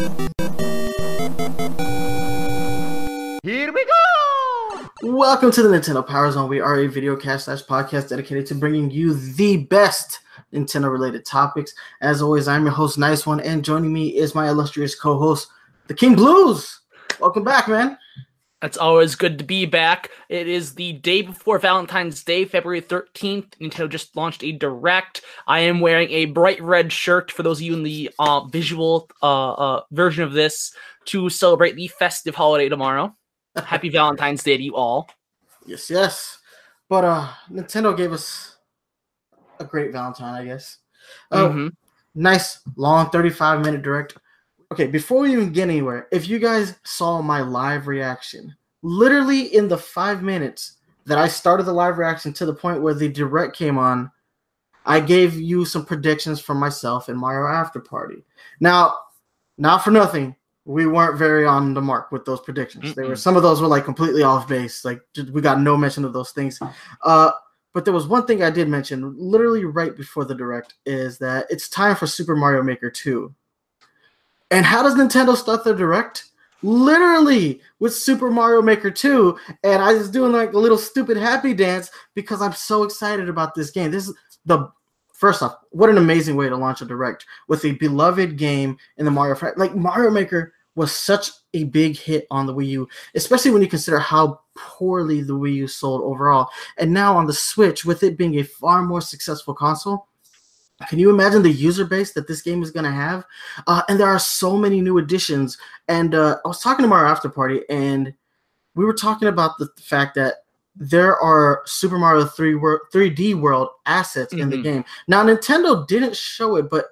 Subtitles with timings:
[0.00, 0.08] Here
[3.70, 4.88] we go!
[5.02, 6.48] Welcome to the Nintendo Power Zone.
[6.48, 10.20] We are a video cast slash podcast dedicated to bringing you the best
[10.54, 11.74] Nintendo related topics.
[12.00, 15.48] As always, I'm your host, NyceOne, and joining me is my illustrious co host,
[15.86, 16.80] the King Blooz.
[17.20, 17.98] Welcome back, man.
[18.62, 20.10] It's always good to be back.
[20.28, 23.52] It is the day before Valentine's Day, February 13th.
[23.58, 25.22] Nintendo just launched a direct.
[25.46, 29.08] I am wearing a bright red shirt for those of you in the uh, visual
[29.22, 30.74] uh, uh, version of this
[31.06, 33.16] to celebrate the festive holiday tomorrow.
[33.64, 35.08] Happy Valentine's Day to you all.
[35.66, 36.38] Yes, yes.
[36.88, 38.56] But uh Nintendo gave us
[39.60, 40.78] a great Valentine, I guess.
[41.30, 41.72] Oh, Mhm.
[42.14, 44.18] nice long 35 minute direct.
[44.72, 49.68] Okay, before we even get anywhere, if you guys saw my live reaction, literally in
[49.68, 53.56] the five minutes that I started the live reaction to the point where the direct
[53.56, 54.10] came on,
[54.86, 58.24] I gave you some predictions from myself and Mario After Party.
[58.60, 58.96] Now,
[59.58, 62.94] not for nothing, we weren't very on the mark with those predictions.
[62.94, 64.84] They were some of those were like completely off base.
[64.84, 65.00] Like
[65.32, 66.60] we got no mention of those things.
[67.02, 67.32] Uh,
[67.72, 71.46] but there was one thing I did mention, literally right before the direct, is that
[71.50, 73.32] it's time for Super Mario Maker 2.
[74.50, 76.29] And how does Nintendo start their direct?
[76.62, 79.38] Literally with Super Mario Maker 2.
[79.64, 83.54] And I was doing like a little stupid happy dance because I'm so excited about
[83.54, 83.90] this game.
[83.90, 84.70] This is the
[85.12, 89.04] first off, what an amazing way to launch a direct with a beloved game in
[89.04, 93.50] the Mario like Mario Maker was such a big hit on the Wii U, especially
[93.50, 96.48] when you consider how poorly the Wii U sold overall.
[96.78, 100.06] And now on the Switch, with it being a far more successful console,
[100.88, 103.24] can you imagine the user base that this game is going to have?
[103.66, 105.58] Uh, and there are so many new additions.
[105.88, 108.12] And uh, I was talking to Mario After Party, and
[108.74, 110.36] we were talking about the fact that
[110.76, 114.62] there are Super Mario 3 wor- 3D World assets in the Mhm.
[114.62, 114.84] game.
[115.08, 116.86] Now, Nintendo didn't show it, but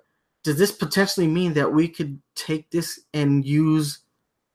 [0.45, 4.01] does this potentially mean that we could take this and use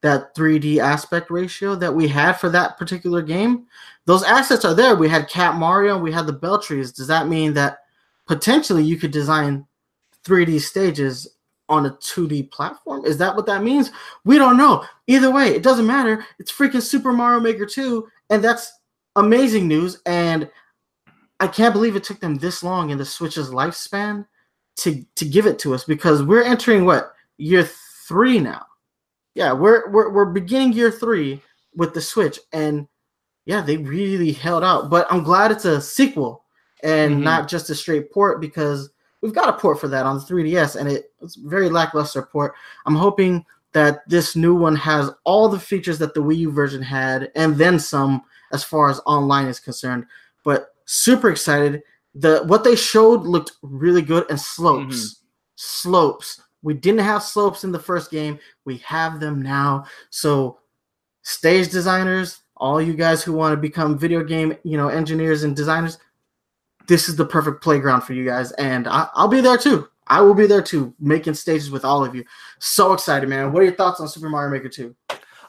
[0.02, 3.65] that 3D aspect ratio that we had for that particular game?
[4.05, 4.95] Those assets are there.
[4.95, 6.94] We had Cat Mario, we had the Beltries.
[6.94, 7.80] Does that mean that
[8.28, 9.66] potentially you could design
[10.26, 11.36] 3D stages
[11.70, 13.06] on a 2D platform?
[13.06, 13.92] Is that what that means?
[14.26, 14.86] We don't know.
[15.08, 16.26] Either way, it doesn't matter.
[16.39, 18.72] It's freaking Super Mario Maker 2, and that's
[19.16, 20.02] amazing news.
[20.06, 20.50] And
[21.39, 24.26] I can't believe it took them this long in the Switch's lifespan
[24.78, 27.67] to to give it to us because we're entering what year
[28.08, 28.66] three now.
[29.36, 31.42] Yeah, we're we're we're beginning year three
[31.76, 32.88] with the Switch, and
[33.45, 34.89] yeah, they really held out.
[34.89, 36.42] But I'm glad it's a sequel
[36.83, 37.23] and Mhm.
[37.23, 38.89] not just a straight port because
[39.21, 42.54] we've got a port for that on the 3DS, and it, it's very lackluster port.
[42.86, 46.82] I'm hoping that this new one has all the features that the Wii U version
[46.82, 48.21] had, and then some
[48.52, 50.05] as far as online is concerned.
[50.44, 51.82] But super excited.
[52.16, 55.21] The what they showed looked really good, and slopes,
[55.55, 56.42] slopes.
[56.61, 58.38] We didn't have slopes in the first game.
[58.65, 59.86] We have them now.
[60.11, 60.60] So,
[61.23, 65.55] stage designers, all you guys who want to become video game, you know, engineers and
[65.55, 65.98] designers,
[66.88, 69.88] this is the perfect playground for you guys, and I, I'll be there too.
[70.08, 72.23] I will be there too, making stages with all of you.
[72.60, 73.52] So excited, man!
[73.52, 74.95] What are your thoughts on Super Mario Maker 2?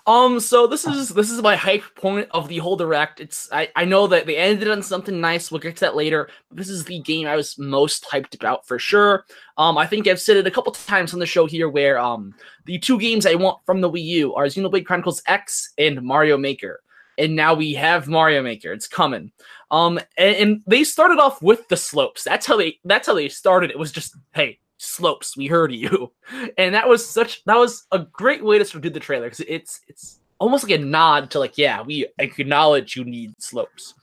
[0.07, 3.21] Um, so this is this is my hype point of the whole direct.
[3.21, 5.51] It's I, I know that they ended on something nice.
[5.51, 6.29] We'll get to that later.
[6.51, 9.25] This is the game I was most hyped about for sure.
[9.57, 12.35] Um, I think I've said it a couple times on the show here where um
[12.67, 16.37] the two games I want from the Wii U are Xenoblade Chronicles X and Mario
[16.37, 16.83] Maker.
[17.19, 18.73] And now we have Mario Maker.
[18.73, 19.33] It's coming.
[19.71, 22.23] Um, and, and they started off with the slopes.
[22.23, 23.71] That's how they that's how they started.
[23.71, 25.37] It was just hey slopes.
[25.37, 26.13] We heard you,
[26.59, 29.27] and that was such that was a great way to sort of do the trailer
[29.27, 33.95] because it's it's almost like a nod to like yeah we acknowledge you need slopes.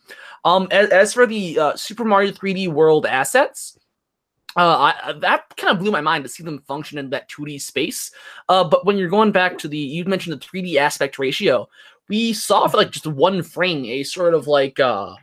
[0.43, 3.77] Um, as, as for the uh, Super Mario 3D World assets.
[4.57, 7.61] Uh, I, that kind of blew my mind to see them function in that 2D
[7.61, 8.11] space.
[8.49, 11.69] Uh, but when you're going back to the, you mentioned the 3D aspect ratio,
[12.09, 15.13] we saw for like just one frame a sort of like uh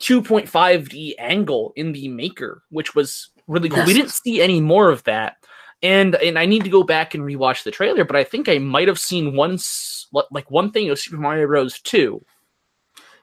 [0.00, 3.84] 2.5D angle in the maker, which was really cool.
[3.84, 5.36] We didn't see any more of that.
[5.82, 8.58] And and I need to go back and rewatch the trailer, but I think I
[8.58, 9.58] might have seen one
[10.10, 11.80] what- like one thing of Super Mario Bros.
[11.80, 12.24] 2.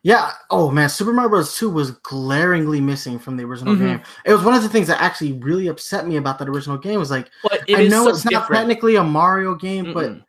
[0.03, 0.31] Yeah.
[0.51, 1.57] Oh man, Super Mario Bros.
[1.57, 3.79] 2 was glaringly missing from the original Mhm.
[3.79, 4.01] game.
[4.25, 6.99] It was one of the things that actually really upset me about that original game.
[6.99, 8.59] Was like, But I know it's not different.
[8.59, 10.24] technically a Mario game, but Mm-mm.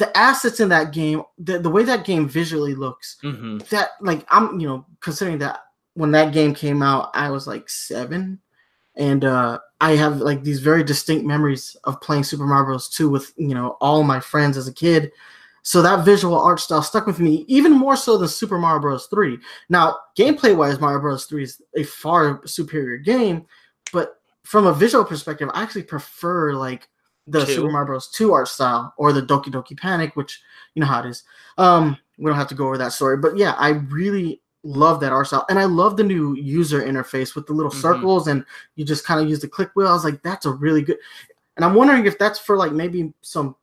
[0.00, 3.64] The assets in that game, the, the way that game visually looks, Mhm.
[3.68, 5.60] that like I'm, you know, considering that
[5.94, 8.40] when that game came out, I was like seven,
[8.96, 12.88] and uh, I have like these very distinct memories of playing Super Mario Bros.
[12.88, 15.12] 2 with you know all my friends as a kid.
[15.62, 19.06] So that visual art style stuck with me even more so than Super Mario Bros.
[19.08, 19.38] 3.
[19.68, 21.26] Now, gameplay wise, Mario Bros.
[21.26, 23.44] 3 is a far superior game,
[23.92, 26.88] but from a visual perspective, I actually prefer like
[27.30, 27.52] the Two.
[27.54, 28.08] Super Mario Bros.
[28.08, 30.40] 2 art style or the Doki Doki Panic, which
[30.74, 31.22] you know how it is.
[31.58, 35.12] Um, we don't have to go over that story, but yeah, I really love that
[35.12, 37.80] art style, and I love the new user interface with the little Mhm.
[37.80, 38.44] circles, and
[38.76, 39.88] you just kind of use the click wheel.
[39.88, 40.98] I was like, that's a really good,
[41.56, 43.56] and I'm wondering if that's for like maybe some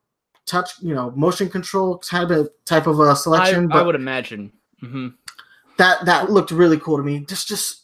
[0.46, 3.66] touch, you know, motion control type of type of uh, selection.
[3.72, 4.52] I but would imagine.
[4.80, 5.10] hmm
[5.78, 7.20] that that looked really cool to me.
[7.26, 7.84] Just just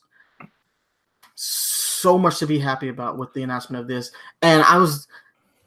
[1.36, 4.12] so much to be happy about with the announcement of this.
[4.42, 5.08] And I was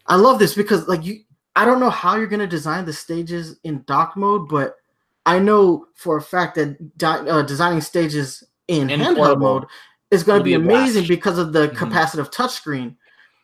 [0.09, 1.21] I love this because like you
[1.57, 4.77] I don't know how you're gonna design the stages in dock mode, but
[5.25, 9.65] I know for a fact that di- uh, designing stages in In handheld portable mode
[10.13, 11.09] is going to be, be amazing blast.
[11.09, 11.75] because of the Mhm.
[11.77, 12.95] capacitive touchscreen.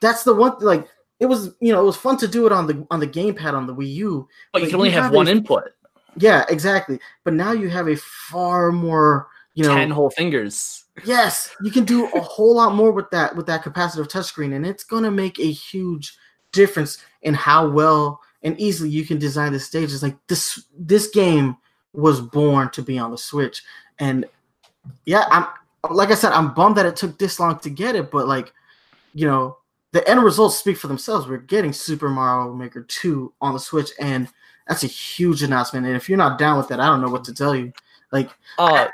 [0.00, 0.88] That's the one like
[1.18, 3.54] it was you know it was fun to do it on the on the gamepad
[3.54, 5.64] on the Wii U, But you But can only you have have one a- input.
[6.18, 7.00] yeah, exactly.
[7.24, 10.84] But now you have a far more you know Ten whole fingers.
[11.04, 14.64] Yes, you can do a whole lot more with that with that capacitive touchscreen, and
[14.66, 16.16] it's gonna make a huge
[16.52, 20.02] difference in how well and easily you can design the stages.
[20.02, 21.56] Like this, this game
[21.92, 23.62] was born to be on the Switch,
[23.98, 24.24] and
[25.04, 25.46] yeah, I'm
[25.90, 28.52] like I said, I'm bummed that it took this long to get it, but like,
[29.14, 29.58] you know,
[29.92, 31.26] the end results speak for themselves.
[31.26, 34.28] We're getting Super Mario Maker 2 on the Switch, and
[34.68, 35.86] that's a huge announcement.
[35.86, 37.72] And if you're not down with that, I don't know what to tell you.
[38.10, 38.88] Like, Uh,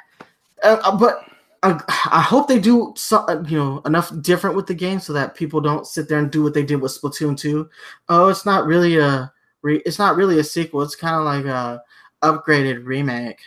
[0.62, 1.25] uh, uh, but
[1.62, 5.12] I, I hope they do some, uh, you know, enough different with the game so
[5.12, 7.69] that people don't sit there and do what they did with Splatoon 2.
[8.08, 9.32] Oh, it's not really a,
[9.62, 10.82] re- it's not really a sequel.
[10.82, 11.82] It's kind of like a
[12.22, 13.40] upgraded remake.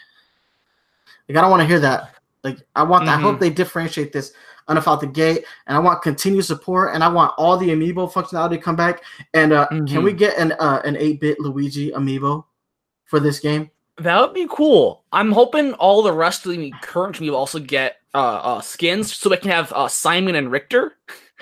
[1.30, 2.16] Like I don't want to hear that.
[2.44, 3.40] Like I want, I hope Mhm.
[3.40, 4.34] they differentiate this
[4.70, 8.12] enough out the gate, and I want continued support, and I want all the amiibo
[8.12, 9.04] functionality to come back.
[9.34, 10.04] And uh, can Mhm.
[10.04, 12.46] we get an uh, an eight bit Luigi amiibo
[13.06, 13.70] for this game?
[13.98, 15.04] that would be cool.
[15.12, 18.18] I'm hoping all the rest of the current will also get uh,
[18.58, 20.98] uh skins so we can have uh, Simon and Richter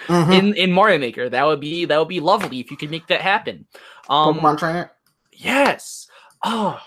[0.07, 0.33] Mhm.
[0.38, 1.30] in in Mario Maker.
[1.30, 3.66] That would be that would be lovely if you could make that happen.
[4.10, 4.92] Um, Pokemon Trainer.
[5.33, 6.07] Yes.
[6.44, 6.80] Oh.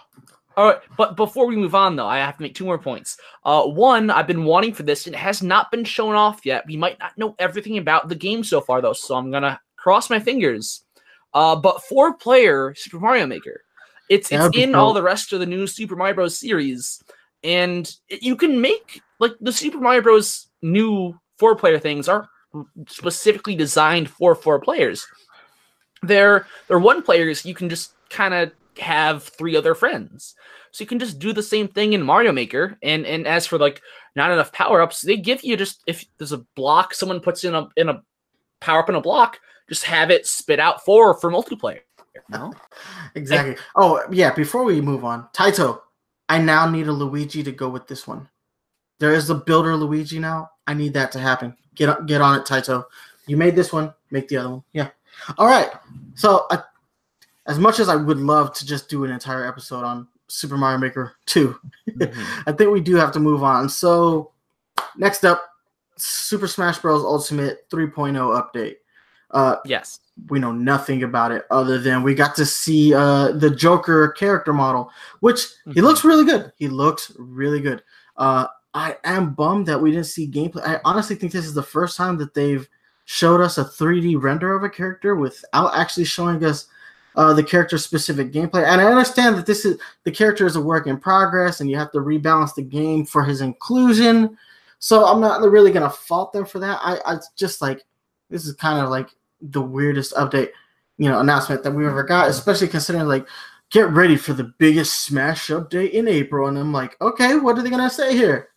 [0.54, 3.16] All right, but before we move on, though, I have to make two more points.
[3.42, 6.64] Uh, one, I've been wanting for this, and it has not been shown off yet.
[6.66, 10.10] We might not know everything about the game so far, though, so I'm gonna cross
[10.10, 10.84] my fingers.
[11.32, 13.62] Uh, but four-player Super Mario Maker,
[14.10, 16.38] it's That would it's in all the rest of the new Super Mario Bros.
[16.38, 17.02] series,
[17.42, 20.48] and it- you can make like the Super Mario Bros.
[20.62, 22.28] new four-player things are
[22.88, 25.06] specifically designed for four players.
[26.02, 27.46] They're they're one players.
[27.46, 30.34] You can just kind of have three other friends,
[30.72, 32.76] so you can just do the same thing in Mario Maker.
[32.82, 33.80] And and as for like
[34.16, 37.54] not enough power ups, they give you just if there's a block someone puts in
[37.54, 38.02] a in a
[38.60, 39.38] power up in a block,
[39.68, 41.80] just have it spit out four for multiplayer.
[42.28, 42.52] No,
[43.14, 43.56] Exactly.
[43.76, 44.34] Oh yeah.
[44.34, 45.80] Before we move on, Taito,
[46.28, 48.28] I now need a Luigi to go with this one.
[49.02, 50.48] There is a builder Luigi now.
[50.68, 51.56] I need that to happen.
[51.74, 52.84] Get on, get on it, Taito.
[53.26, 53.92] You made this one.
[54.12, 54.62] Make the other one.
[54.72, 54.90] Yeah.
[55.38, 55.70] All right.
[56.14, 56.58] So, uh,
[57.46, 60.78] as much as I would love to just do an entire episode on Super Mario
[60.78, 61.58] Maker Two,
[62.46, 63.68] I think we do have to move on.
[63.68, 64.30] So,
[64.96, 65.42] next up,
[65.96, 67.02] Super Smash Bros.
[67.02, 68.76] Ultimate 3.0 update.
[69.32, 73.50] Uh, yes, we know nothing about it other than we got to see uh the
[73.50, 75.82] Joker character model, which he Mhm.
[75.82, 76.52] looks really good.
[76.56, 77.82] He looks really good.
[78.16, 80.66] Uh I am bummed that we didn't see gameplay.
[80.66, 82.68] I honestly think this is the first time that they've
[83.04, 86.66] showed us a 3D render of a character without actually showing us
[87.16, 88.64] uh, the character specific gameplay.
[88.64, 91.76] And I understand that this is the character is a work in progress and you
[91.76, 94.36] have to rebalance the game for his inclusion.
[94.78, 96.80] So I'm not really gonna fault them for that.
[96.82, 97.84] I, I just like
[98.30, 99.10] this is kind of like
[99.42, 100.50] the weirdest update,
[100.96, 103.26] you know, announcement that we've ever got, especially considering like
[103.70, 106.48] get ready for the biggest Smash update in April.
[106.48, 108.48] And I'm like, okay, what are they gonna say here?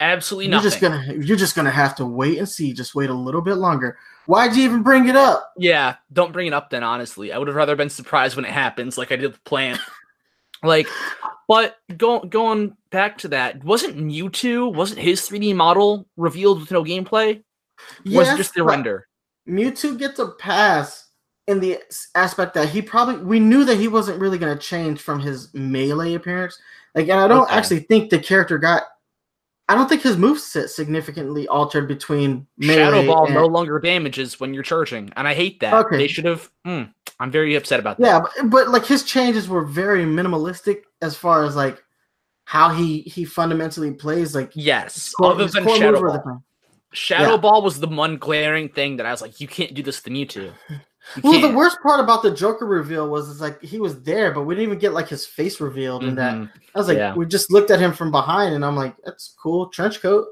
[0.00, 0.64] Absolutely nothing.
[0.64, 2.72] You're just gonna you're just gonna have to wait and see.
[2.72, 3.98] Just wait a little bit longer.
[4.26, 5.52] Why'd you even bring it up?
[5.56, 7.32] Yeah, don't bring it up then, honestly.
[7.32, 9.80] I would have rather been surprised when it happens, like I did with Plant.
[10.62, 10.86] like,
[11.48, 16.84] but go, going back to that, wasn't Mewtwo, wasn't his 3D model revealed with no
[16.84, 17.42] gameplay?
[18.06, 19.08] was it just the render?
[19.48, 21.08] Mewtwo gets a pass
[21.48, 21.78] in the
[22.14, 26.14] aspect that he probably we knew that he wasn't really gonna change from his melee
[26.14, 26.56] appearance.
[26.94, 27.54] Like, and I don't Okay.
[27.54, 28.82] actually think the character got.
[29.70, 34.40] I don't think his moveset significantly altered between melee Shadow Ball and, no longer damages
[34.40, 35.72] when you're charging, and I hate that.
[35.86, 35.96] Okay.
[35.96, 36.50] They should have.
[36.66, 38.04] mm, I'm very upset about that.
[38.04, 41.80] Yeah, but, but like his changes were very minimalistic as far as like
[42.46, 44.34] how he he fundamentally plays.
[44.34, 46.42] Like Yes, core- other than Shadow Ball.
[46.92, 47.36] Shadow Yeah.
[47.36, 50.10] Ball was the one glaring thing that I was like, you can't do this to
[50.10, 50.52] Mewtwo.
[51.16, 51.56] You Well, the can't.
[51.56, 54.68] worst part about the Joker reveal was is like he was there, but we didn't
[54.68, 56.04] even get like his face revealed.
[56.04, 56.50] And that Mhm.
[56.74, 57.14] I was like, Yeah.
[57.14, 60.28] we just looked at him from behind, and I'm like, that's cool, trench coat.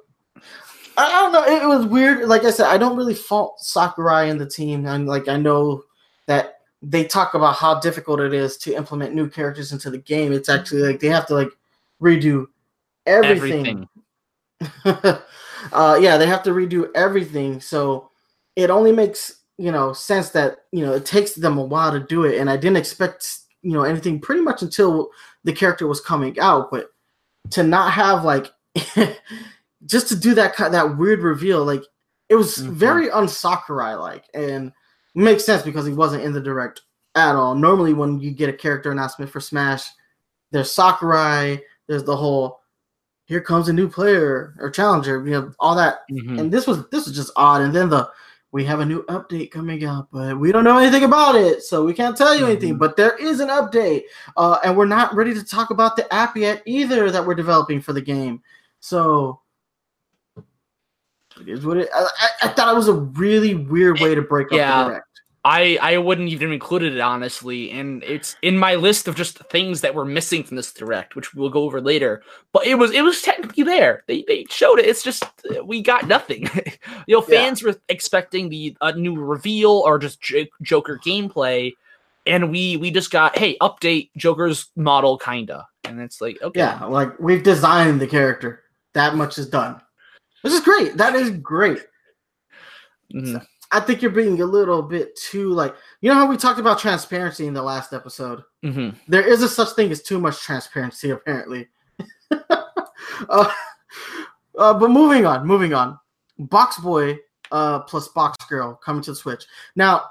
[0.97, 1.45] I don't know.
[1.45, 2.29] It, it was weird.
[2.29, 4.87] Like I said, I don't really fault Sakurai and the team.
[4.87, 5.85] And like I know
[6.27, 10.33] that they talk about how difficult it is to implement new characters into the game.
[10.33, 11.51] It's actually like they have to like
[12.03, 12.47] redo
[13.07, 13.89] everything.
[14.61, 15.19] Everything.
[15.73, 17.61] uh, yeah, they have to redo everything.
[17.61, 18.11] So
[18.57, 22.01] it only makes you know sense that you know it takes them a while to
[22.01, 22.39] do it.
[22.39, 25.11] And I didn't expect you know anything pretty much until
[25.45, 26.91] the character was coming out, but
[27.51, 28.47] to not have like
[29.87, 31.83] just to do that that weird reveal, like
[32.29, 32.71] it was Mhm.
[32.71, 34.73] very unsakurai like, and
[35.15, 36.83] makes sense because he wasn't in the direct
[37.15, 37.55] at all.
[37.55, 39.89] Normally, when you get a character announcement for Smash,
[40.53, 42.61] there's Sakurai, there's the whole
[43.25, 46.01] here comes a new player or challenger, you know, all that.
[46.11, 46.39] Mhm.
[46.41, 47.61] And this was this was just odd.
[47.63, 48.11] And then the
[48.51, 51.85] we have a new update coming out, but we don't know anything about it, so
[51.85, 52.77] we can't tell you anything.
[52.77, 52.79] Mhm.
[52.79, 54.05] But there is an update,
[54.37, 57.81] uh, and we're not ready to talk about the app yet either that we're developing
[57.81, 58.43] for the game.
[58.81, 59.41] So
[61.41, 61.89] it is what it.
[61.95, 64.83] I, I- I thought it was a really weird way to break up Yeah.
[64.85, 65.08] the direct.
[65.45, 69.81] I I wouldn't even included it honestly, and it's in my list of just things
[69.81, 72.23] that were missing from this direct, which we'll go over later.
[72.53, 74.03] But it was it was technically there.
[74.09, 74.87] They they showed it.
[74.87, 76.43] It's just uh, we got nothing.
[77.07, 77.45] you know, Yeah.
[77.45, 81.73] fans were expecting the a new reveal or just J- Joker gameplay,
[82.27, 86.85] and we we just got hey update Joker's model kinda, and it's like okay Yeah,
[86.85, 88.65] like we've designed the character.
[88.95, 89.81] That much is done.
[90.43, 90.97] This is great.
[90.97, 91.79] That is great.
[93.15, 93.47] Mhm.
[93.71, 96.79] I think you're being a little bit too like you know how we talked about
[96.79, 98.43] transparency in the last episode.
[98.65, 98.95] Mhm.
[99.09, 101.69] There is a such thing as too much transparency, apparently.
[102.31, 103.53] uh,
[104.57, 105.99] uh, but moving on, moving on.
[106.39, 107.19] Box Boy
[107.53, 109.45] uh, plus Box Girl coming to the Switch.
[109.77, 110.05] Now,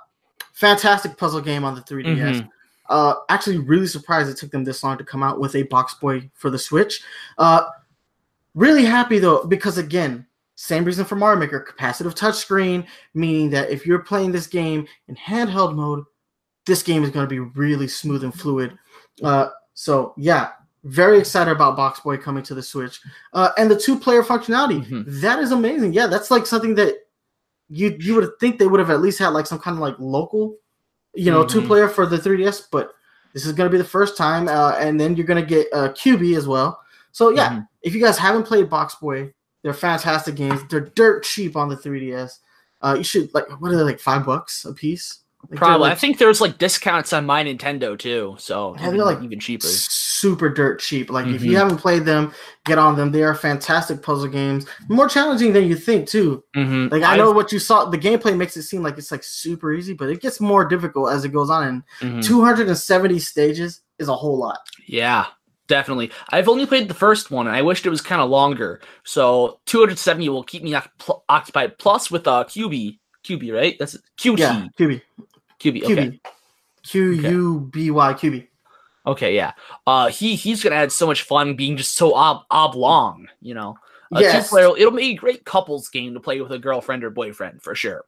[0.53, 2.41] fantastic puzzle game on the 3DS.
[2.41, 2.49] Mhm.
[2.89, 5.95] Uh, actually, really surprised it took them this long to come out with a Box
[5.95, 7.01] Boy for the Switch.
[7.37, 7.65] Uh,
[8.55, 10.26] really happy though, because again,
[10.59, 15.15] same reason for Mario Maker, capacitive touchscreen, meaning that if you're playing this game in
[15.15, 16.03] handheld mode,
[16.65, 18.75] this game is going to be really smooth and fluid.
[19.23, 20.49] Uh, so yeah,
[20.83, 22.99] very excited about Box Boy coming to the Switch,
[23.33, 24.83] uh, and the two-player functionality.
[24.87, 25.05] Mhm.
[25.21, 25.93] That is amazing.
[25.93, 26.95] Yeah, that's like something that
[27.69, 29.95] you you would think they would have at least had like some kind of like
[29.99, 30.55] local,
[31.13, 31.49] you know, Mhm.
[31.49, 32.93] two-player for the 3DS, but
[33.33, 35.67] this is going to be the first time, uh, and then you're going to get
[35.71, 36.79] uh, QB as well.
[37.11, 37.67] So yeah, Mhm.
[37.83, 39.33] if you guys haven't played Box Boy,
[39.67, 40.61] they're fantastic games.
[40.69, 42.39] They're dirt cheap on the 3DS.
[42.81, 45.19] Uh, you should like what are they like five bucks a piece?
[45.49, 45.89] Like, Probably.
[45.89, 49.67] I think there's like discounts on my Nintendo too, so Yeah, they're, like, even cheaper.
[49.67, 51.09] super dirt cheap.
[51.11, 51.57] Like if you Mhm.
[51.57, 52.33] haven't played them,
[52.65, 53.11] get on them.
[53.11, 54.65] They are fantastic puzzle games.
[54.89, 56.43] More challenging than you think too.
[56.55, 56.91] Mhm.
[56.91, 57.85] Like I know what you saw.
[57.85, 61.11] The gameplay makes it seem like it's like super easy, but it gets more difficult
[61.11, 61.63] as it goes on.
[61.67, 62.23] And Mhm.
[62.25, 64.59] 270 stages is a whole lot.
[64.87, 65.25] Yeah,
[65.67, 66.11] definitely.
[66.29, 68.81] I've only played the first one, and I wished it was kind of longer.
[69.03, 71.77] So 270 will keep me pl- occupied.
[71.77, 73.75] Plus with uh QB, QB, right?
[73.79, 75.01] That's QT, Yeah, QB,
[75.59, 75.83] QB.
[75.83, 76.19] Okay, QB,
[76.83, 78.47] Q U B Y QB.
[79.05, 79.51] okay, yeah.
[79.85, 83.27] Uh, he he's gonna add so much fun being just so ob- oblong.
[83.41, 83.75] You know,
[84.13, 84.45] a Yes.
[84.45, 84.77] two-player.
[84.77, 88.05] It'll be a great couples game to play with a girlfriend or boyfriend for sure.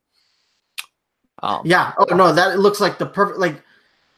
[1.42, 1.94] Um, Yeah.
[1.98, 3.40] Oh no, that looks like the perfect.
[3.40, 3.62] Like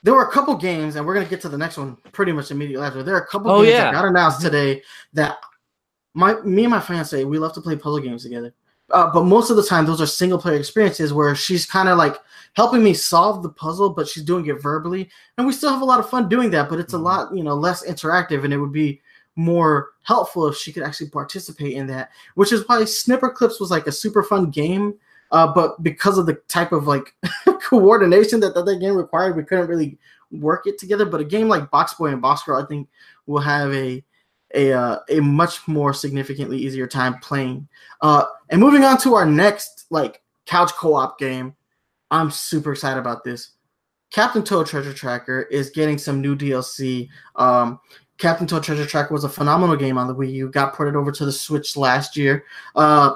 [0.03, 2.51] there were a couple games, and we're gonna get to the next one pretty much
[2.51, 3.03] immediately after.
[3.03, 3.83] There are a couple Oh, games yeah.
[3.85, 4.81] that got announced today
[5.13, 5.37] that
[6.13, 8.53] my me and my fiance we love to play puzzle games together.
[8.91, 11.97] Uh, but most of the time, those are single player experiences where she's kind of
[11.97, 12.17] like
[12.57, 15.85] helping me solve the puzzle, but she's doing it verbally, and we still have a
[15.85, 16.67] lot of fun doing that.
[16.67, 17.03] But it's a Mhm.
[17.03, 19.01] lot, you know, less interactive, and it would be
[19.37, 22.09] more helpful if she could actually participate in that.
[22.35, 24.95] Which is why Snipperclips was like a super fun game
[25.31, 27.13] uh, but because of the type of like
[27.61, 29.97] coordination that, that that game required, we couldn't really
[30.31, 31.05] work it together.
[31.05, 32.87] But a game like Box Boy and Box Girl, I think,
[33.25, 34.03] will have a
[34.53, 37.67] a uh, a much more significantly easier time playing.
[38.01, 41.55] Uh, and moving on to our next like couch co-op game,
[42.09, 43.51] I'm super excited about this.
[44.11, 47.07] Captain Toad Treasure Tracker is getting some new DLC.
[47.37, 47.79] Um,
[48.17, 50.49] Captain Toad Treasure Tracker was a phenomenal game on the Wii U.
[50.49, 52.43] Got ported over to the Switch last year.
[52.75, 53.15] Uh,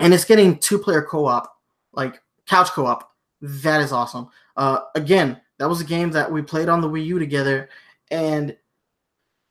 [0.00, 1.52] and it's getting two player co-op
[1.92, 3.10] like couch co-op.
[3.40, 4.28] That is awesome.
[4.56, 7.68] Uh again that was a game that we played on the wii u together
[8.10, 8.56] and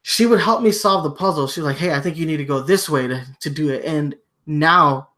[0.03, 1.47] she would help me solve the puzzle.
[1.47, 3.69] She was like hey i think you need to go this way to, to do
[3.69, 3.83] it.
[3.85, 5.09] And now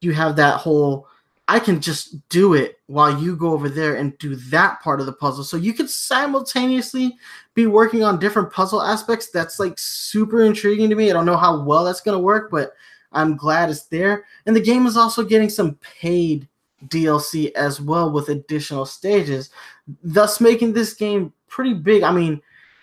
[0.00, 1.08] you have that whole
[1.48, 5.06] i can just do it while you go over there and do that part of
[5.06, 5.44] the puzzle.
[5.44, 7.16] So you could simultaneously
[7.54, 9.30] be working on different puzzle aspects.
[9.30, 11.10] That's like super intriguing to me.
[11.10, 12.72] I don't know how well that's going to work but
[13.12, 16.48] i'm glad it's there and the game is also getting some paid
[16.88, 19.50] DLC as well with additional stages,
[20.02, 22.02] thus making this game pretty big.
[22.02, 22.40] I mean,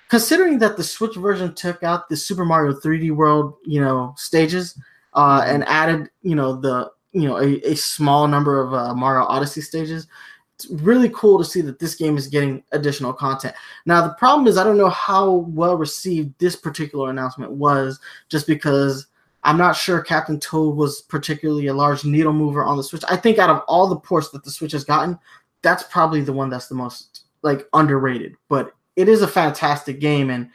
[0.09, 4.79] considering that the Switch version took out the Super Mario 3D World, you know, stages,
[5.13, 9.25] uh, and added, you know, the you know a, a small number of uh, Mario
[9.25, 10.07] Odyssey stages,
[10.55, 13.55] it's really cool to see that this game is getting additional content.
[13.85, 18.45] Now the problem is I don't know how well received this particular announcement was, just
[18.45, 19.07] because
[19.49, 23.01] I'm not sure Captain Toad was particularly a large needle mover on the Switch.
[23.09, 25.17] I think out of all the ports that the Switch has gotten,
[25.63, 28.35] that's probably the one that's the most like underrated.
[28.47, 30.51] But it is a fantastic game and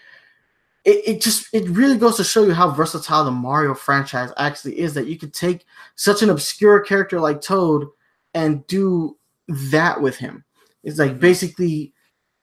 [0.84, 4.78] it, it just it really goes to show you how versatile the Mario franchise actually
[4.78, 5.64] is that you could take
[5.96, 7.88] such an obscure character like Toad
[8.32, 9.16] and do
[9.48, 10.44] that with him.
[10.84, 11.20] It's like mm-hmm.
[11.20, 11.92] basically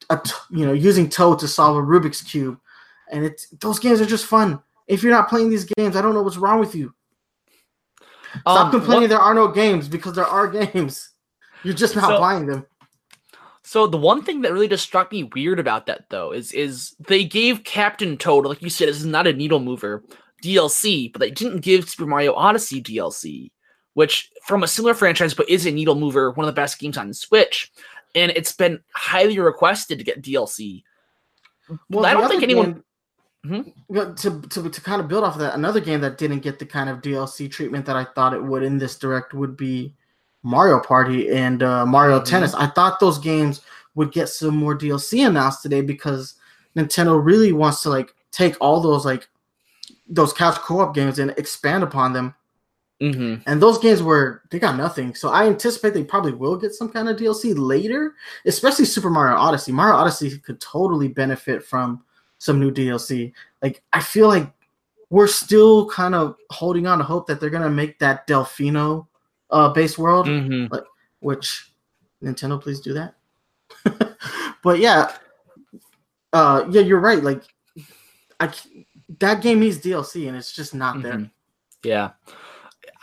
[0.09, 2.59] a, you know using Toad to solve a Rubik's cube
[3.09, 4.61] and it's those games are just fun.
[4.91, 6.93] If you're not playing these games, I don't know what's wrong with you.
[8.41, 11.09] Stop Um, complaining what- there are no games because there are games.
[11.63, 12.65] You're just not So- buying them.
[13.63, 16.93] So the one thing that really just struck me weird about that though is is
[17.07, 20.03] they gave Captain Toad, like you said, this is not a needle mover
[20.43, 23.51] DLC, but they didn't give Super Mario Odyssey DLC,
[23.93, 26.97] which from a similar franchise but is a needle mover, one of the best games
[26.97, 27.71] on Switch,
[28.15, 30.83] and it's been highly requested to get DLC.
[31.89, 32.83] Well, I don't think anyone- game-
[33.45, 33.73] Mhm.
[34.17, 36.65] To, to to kind of build off of that, another game that didn't get the
[36.65, 39.93] kind of DLC treatment that I thought it would in this direct would be
[40.43, 42.25] Mario Party and uh, Mario Mhm.
[42.25, 42.53] Tennis.
[42.53, 43.61] I thought those games
[43.95, 46.35] would get some more DLC announced today because
[46.75, 49.27] Nintendo really wants to like take all those like
[50.07, 52.35] those couch co-op games and expand upon them.
[53.01, 53.41] Mm-hmm.
[53.47, 55.15] And those games were they got nothing.
[55.15, 58.13] So I anticipate they probably will get some kind of DLC later,
[58.45, 59.71] especially Super Mario Odyssey.
[59.71, 62.03] Mario Odyssey could totally benefit from
[62.41, 63.31] some new DLC.
[63.61, 64.51] Like I feel like
[65.11, 69.05] we're still kind of holding on to hope that they're gonna make that Delfino
[69.51, 70.73] uh base world, Mm-hmm.
[71.19, 71.71] which
[72.23, 73.13] Nintendo please do that.
[74.63, 75.11] but yeah,
[76.33, 77.23] uh yeah, you're right.
[77.23, 77.43] Like
[78.39, 78.51] I
[79.19, 81.13] that game needs DLC and it's just not there.
[81.13, 81.31] Mhm.
[81.83, 82.11] Yeah.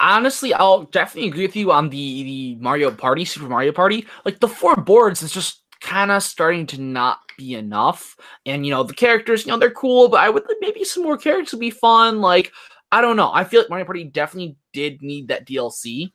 [0.00, 4.04] Honestly, I'll definitely agree with you on the the Mario Party, Super Mario Party.
[4.24, 8.16] Like the four boards is just kind of starting to not be enough.
[8.46, 11.16] And you know, the characters, you know, they're cool, but I would maybe some more
[11.18, 12.20] characters would be fun.
[12.20, 12.52] Like,
[12.90, 13.30] I don't know.
[13.32, 16.12] I feel like Mario Party definitely did need that DLC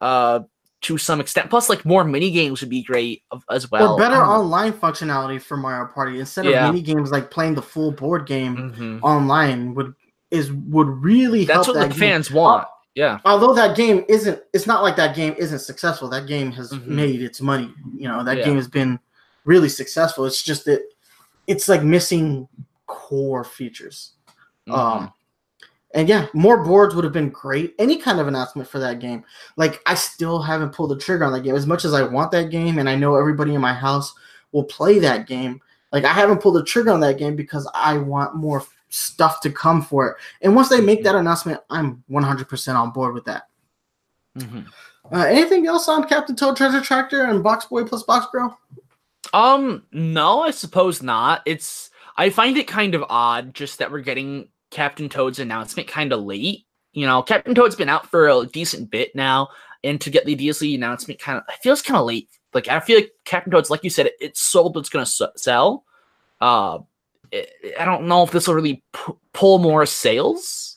[0.00, 0.40] uh
[0.82, 1.50] to some extent.
[1.50, 3.94] Plus, like more mini games would be great as well.
[3.94, 4.22] or better know.
[4.22, 6.68] online functionality for Mario Party instead Yeah.
[6.68, 9.02] of mini games like playing the full board game Mhm.
[9.02, 9.92] online would
[10.30, 11.98] is would really help That's what that the game.
[11.98, 12.66] fans want.
[12.94, 13.18] Yeah.
[13.24, 16.08] Although that game isn't, it's not like that game isn't successful.
[16.08, 16.86] That game has Mhm.
[16.86, 17.72] made its money.
[17.94, 18.44] You know that Yeah.
[18.44, 18.98] game has been
[19.44, 20.24] really successful.
[20.24, 20.82] It's just that
[21.46, 22.48] it's like missing
[22.86, 24.12] core features.
[24.68, 24.76] Mhm.
[24.76, 25.12] Um,
[25.94, 27.74] and yeah, more boards would have been great.
[27.78, 29.24] Any kind of announcement for that game.
[29.56, 32.32] Like I still haven't pulled the trigger on that game as much as I want
[32.32, 34.12] that game, and I know everybody in my house
[34.52, 35.60] will play that game.
[35.92, 39.50] Like I haven't pulled the trigger on that game because I want more stuff to
[39.50, 40.16] come for it.
[40.42, 43.48] And once they make that announcement, I'm 100% on board with that.
[44.36, 44.66] Mhm.
[45.12, 48.56] Uh, anything else on Captain Toad Treasure Tracker and Box Boy plus Box Girl?
[49.32, 51.42] Um, no, I suppose not.
[51.46, 56.12] It's I find it kind of odd just that we're getting Captain Toad's announcement kind
[56.12, 56.64] of late.
[56.92, 59.48] You know, Captain Toad's been out for a decent bit now,
[59.84, 62.28] and to get the DLC announcement kind of it feels kind of late.
[62.52, 64.76] Like I feel like Captain Toad's, like you said, it, it's sold.
[64.76, 65.84] It's gonna s- sell.
[66.40, 66.78] Uh,
[67.32, 70.76] I don't know if this will really pu- pull more sales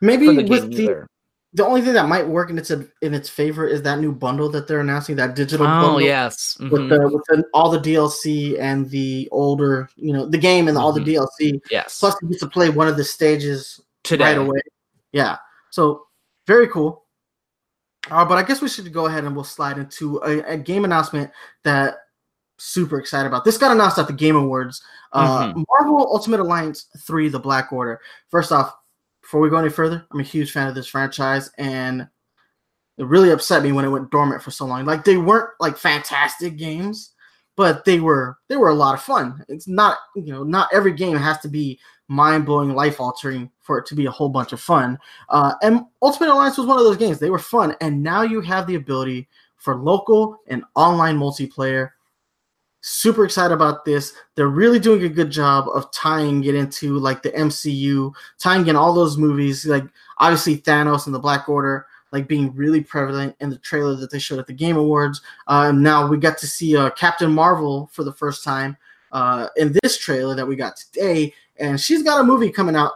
[0.00, 1.06] Maybe the with the either.
[1.54, 4.48] the only thing that might work in its in its favor is that new bundle
[4.50, 6.00] that they're announcing, that digital Oh bundle.
[6.00, 10.38] yes, with mhm, the with the, all the DLC and the older, you know, the
[10.38, 11.06] game and all the Mhm.
[11.28, 11.60] DLC.
[11.70, 12.00] yes.
[12.00, 14.60] Plus, you get to play one of the stages Today, right away.
[15.12, 15.36] Yeah,
[15.70, 16.06] so
[16.46, 17.04] very cool.
[18.10, 20.84] Uh, but I guess we should go ahead and we'll slide into a, a game
[20.84, 21.30] announcement
[21.62, 21.98] that
[22.62, 23.44] super excited about.
[23.44, 24.82] This got announced at the Game Awards.
[25.12, 28.00] Uh, Marvel Ultimate Alliance Three: The Black Order.
[28.30, 28.74] First off,
[29.20, 32.08] before we go any further, I'm a huge fan of this franchise, and
[32.98, 34.84] it really upset me when it went dormant for so long.
[34.84, 37.12] Like they weren't like fantastic games,
[37.56, 39.44] but they were they were a lot of fun.
[39.48, 43.78] It's not you know not every game has to be mind blowing, life altering for
[43.78, 44.98] it to be a whole bunch of fun.
[45.28, 47.18] Uh, and Ultimate Alliance was one of those games.
[47.18, 51.90] They were fun, and now you have the ability for local and online multiplayer.
[52.84, 54.12] Super excited about this.
[54.34, 58.74] They're really doing a good job of tying it into like the MCU, tying in
[58.76, 59.84] all those movies, like
[60.18, 64.18] obviously Thanos and the Black Order, like being really prevalent in the trailer that they
[64.18, 65.20] showed at the Game Awards.
[65.46, 68.76] And now we got to see uh, Captain Marvel for the first time
[69.12, 72.92] uh, in this trailer that we got today, and she's got a movie coming out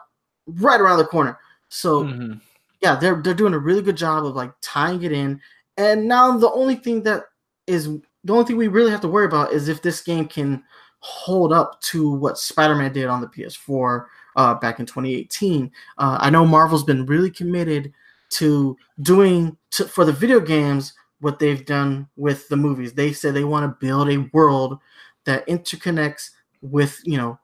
[0.47, 1.39] right around the corner.
[1.69, 2.41] So Mhm.
[2.81, 5.41] yeah, they're they're doing a really good job of like tying it in.
[5.77, 7.27] And now the only thing that
[7.67, 7.89] is
[8.27, 10.63] the only thing we really have to worry about is if this game can
[10.99, 15.71] hold up to what Spider-Man did on the PS4 uh, back in 2018.
[15.99, 17.93] Uh, I know Marvel's been really committed
[18.31, 22.93] to doing to, for the video games what they've done with the movies.
[22.93, 24.79] They said they want to build a world
[25.25, 27.39] that interconnects with, you know,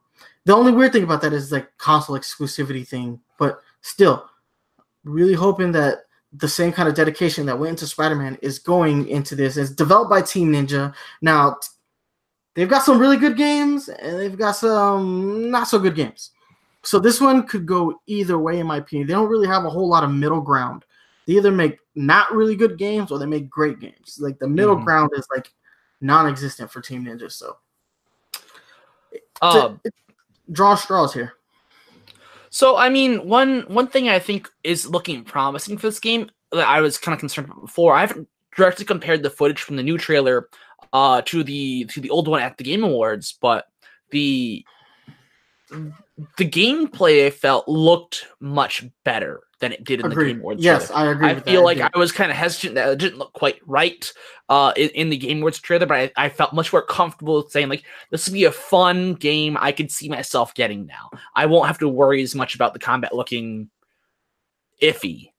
[0.45, 4.29] the only weird thing about that is like console exclusivity thing, but still,
[5.05, 9.37] really hoping that the same kind of dedication that went into Spider-Man is going into
[9.37, 9.57] this.
[9.57, 10.95] It's developed by Team Ninja.
[11.21, 11.59] Now,
[12.55, 16.31] they've got some really good games and they've got some not so good games.
[16.83, 19.07] So this one could go either way, in my opinion.
[19.07, 20.85] They don't really have a whole lot of middle ground.
[21.27, 24.19] They either make not really good games or they make great games.
[24.19, 24.85] Like the middle Mhm.
[24.85, 25.53] ground is like
[26.01, 27.31] non-existent for Team Ninja.
[27.31, 27.59] So
[29.43, 29.75] Uh,
[30.51, 31.35] draw straws here.
[32.53, 36.69] So I mean, one one thing I think is looking promising for this game that
[36.69, 37.95] I was kind of concerned about before.
[37.95, 40.51] I haven't directly compared the footage from the new trailer
[40.93, 43.69] uh, to the to the old one at the Game Awards, but
[44.11, 44.67] the
[46.37, 50.63] the gameplay I felt looked much better than it did in the Game Awards.
[50.63, 51.03] Yes, trailer.
[51.03, 51.29] I agree.
[51.29, 51.65] I feel that.
[51.65, 51.89] like Yeah.
[51.95, 54.13] I was kind of hesitant that it didn't look quite right
[54.49, 57.69] uh, in, in the Game Awards trailer, but I, I felt much more comfortable saying
[57.69, 61.11] like this would be a fun game I could see myself getting now.
[61.35, 63.71] I won't have to worry as much about the combat looking
[64.83, 65.32] iffy.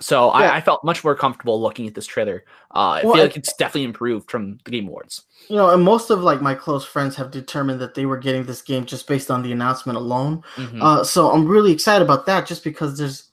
[0.00, 0.50] So Yeah.
[0.52, 2.44] I, I felt much more comfortable looking at this trailer.
[2.74, 5.22] Uh, I Well, feel I- like it's definitely improved from the Game Awards.
[5.48, 8.44] you know, and most of like my close friends have determined that they were getting
[8.44, 10.42] this game just based on the announcement alone.
[10.56, 10.82] Mhm.
[10.82, 13.30] Uh, so I'm really excited about that, just because there's,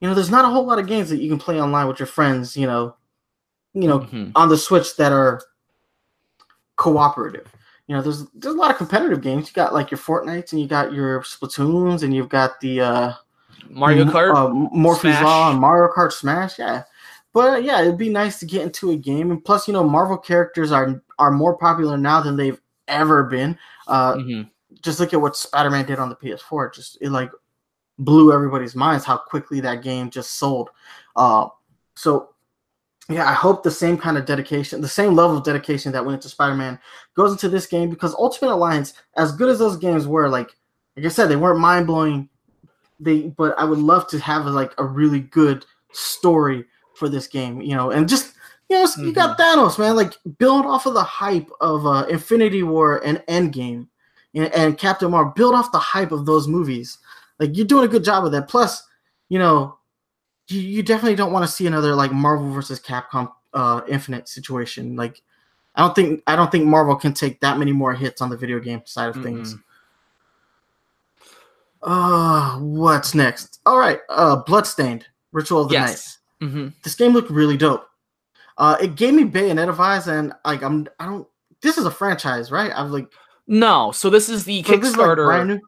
[0.00, 1.98] you know, there's not a whole lot of games that you can play online with
[2.00, 2.56] your friends.
[2.56, 2.96] You know,
[3.74, 4.32] you know, Mhm.
[4.34, 5.40] on the Switch that are
[6.76, 7.46] cooperative.
[7.86, 9.48] You know, there's there's a lot of competitive games.
[9.48, 13.12] You got like your Fortnites and you got your Splatoons and you've got the uh,
[13.70, 14.34] Mario Kart.
[14.34, 15.24] uh, Morphe's Smash.
[15.24, 16.58] Law, and Mario Kart Smash.
[16.58, 16.82] Yeah,
[17.32, 19.30] but uh, yeah, it'd be nice to get into a game.
[19.30, 23.58] And plus, you know, Marvel characters are are more popular now than they've ever been.
[23.86, 24.50] Uh, Mhm.
[24.82, 26.66] Just look at what Spider Man did on the PS4.
[26.66, 27.30] It just it like
[27.98, 30.70] blew everybody's minds how quickly that game just sold.
[31.14, 31.46] Uh,
[31.94, 32.30] so
[33.08, 36.14] yeah, I hope the same kind of dedication, the same level of dedication that went
[36.16, 36.78] into Spider Man
[37.14, 40.56] goes into this game because Ultimate Alliance, as good as those games were, like
[40.96, 42.28] like I said, they weren't mind blowing.
[43.02, 47.60] They, but I would love to have like a really good story for this game,
[47.60, 48.34] you know, and just
[48.68, 52.62] you know, you got Thanos, man, like build off of the hype of uh, Infinity
[52.62, 53.88] War and Endgame,
[54.34, 55.32] and, and Captain Marvel.
[55.32, 56.98] Build off the hype of those movies.
[57.38, 58.48] Like you're doing a good job of that.
[58.48, 58.82] Plus,
[59.28, 59.78] you know,
[60.48, 64.96] you, you definitely don't want to see another like Marvel versus Capcom uh, Infinite situation.
[64.96, 65.22] Like,
[65.74, 68.36] I don't think I don't think Marvel can take that many more hits on the
[68.36, 69.56] video game side of things.
[71.82, 73.60] Uh, what's next?
[73.66, 75.90] All right, uh, Bloodstained, Ritual of the Night.
[75.90, 76.18] Yes.
[76.40, 77.86] hmm This game looked really dope.
[78.58, 81.26] Uh, it gave me Bayonetta vibes, and like I'm, I don't.
[81.62, 82.72] This is a franchise, right?
[82.74, 83.08] I'm like,
[83.46, 85.60] No, so this is the so this is like Kickstarter.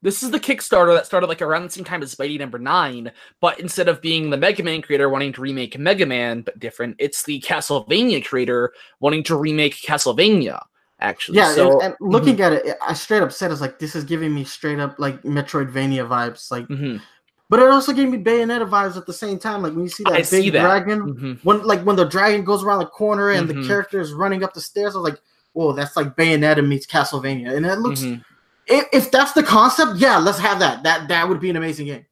[0.00, 3.10] This is the Kickstarter that started like around the same time as Mighty number nine,
[3.40, 6.96] but instead of being the Mega Man creator wanting to remake Mega Man, but different,
[7.00, 10.60] it's the Castlevania creator wanting to remake Castlevania.
[11.00, 14.02] Actually, Yeah, so and, looking at it, I straight up said it's like this is
[14.04, 16.66] giving me straight up like Metroidvania vibes, like.
[16.68, 17.00] mhm,
[17.48, 19.62] But it also gave me Bayonetta vibes at the same time.
[19.62, 20.60] Like when you see that I big see that.
[20.60, 21.44] dragon, mhm.
[21.44, 24.54] when like when the dragon goes around the corner and the character is running up
[24.54, 25.20] the stairs, I was like,
[25.52, 28.00] "Whoa, that's like Bayonetta meets Castlevania," and it looks.
[28.00, 28.24] Mhm.
[28.66, 30.82] If, if that's the concept, yeah, let's have that.
[30.82, 32.04] That that would be an amazing game.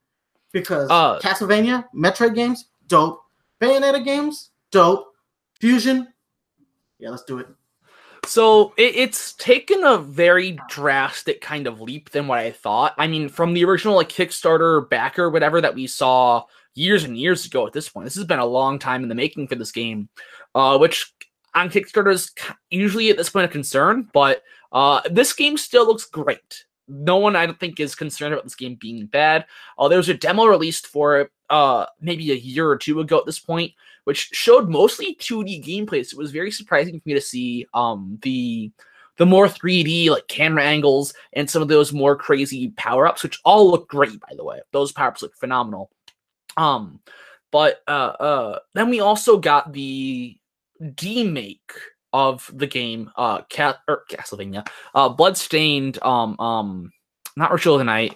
[0.53, 3.21] Because Uh, Castlevania, Metroid games, dope.
[3.61, 5.13] Bayonetta games, dope.
[5.59, 6.07] Fusion,
[6.99, 7.47] yeah, let's do it.
[8.27, 12.93] So it, it's taken a very drastic kind of leap than what I thought.
[12.97, 16.43] I mean, from the original like Kickstarter backer, whatever that we saw
[16.77, 17.65] years and years ago.
[17.65, 20.09] At this point, this has been a long time in the making for this game,
[20.55, 21.11] uh, which
[21.55, 22.31] on Kickstarter is
[22.69, 24.07] usually at this point a concern.
[24.13, 26.65] But uh, this game still looks great.
[26.87, 29.45] No one, I don't think, is concerned about this game being bad.
[29.77, 33.17] Uh, there was a demo released for it uh, maybe a year or two ago
[33.17, 33.73] at this point,
[34.07, 36.05] which showed mostly 2D gameplay.
[36.05, 38.71] So it was very surprising for me to see um, the
[39.17, 43.37] the more 3D like camera angles and some of those more crazy power ups, which
[43.43, 44.61] all look great by the way.
[44.71, 45.91] Those power ups look phenomenal.
[46.55, 47.01] Um,
[47.51, 50.37] but uh, uh, then we also got the
[50.81, 51.57] demake
[52.13, 54.65] of the game, uh, Cat or Castlevania,
[54.95, 56.93] uh, Bloodstained, um, um,
[57.35, 58.15] not Ritual of the Night.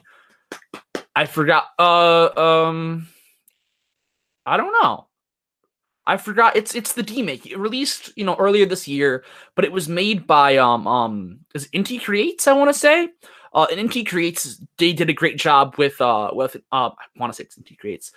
[1.14, 1.66] I forgot.
[1.78, 3.10] Uh, um,
[4.46, 5.10] I don't know.
[6.08, 6.56] I forgot.
[6.56, 7.46] It's it's the demake.
[7.46, 9.24] It released you know earlier this year,
[9.56, 13.10] but it was made by um um is Inti Creates I want to say.
[13.54, 17.32] Uh, and Inti Creates they did a great job with uh with uh I want
[17.32, 18.12] to say it's Inti Creates.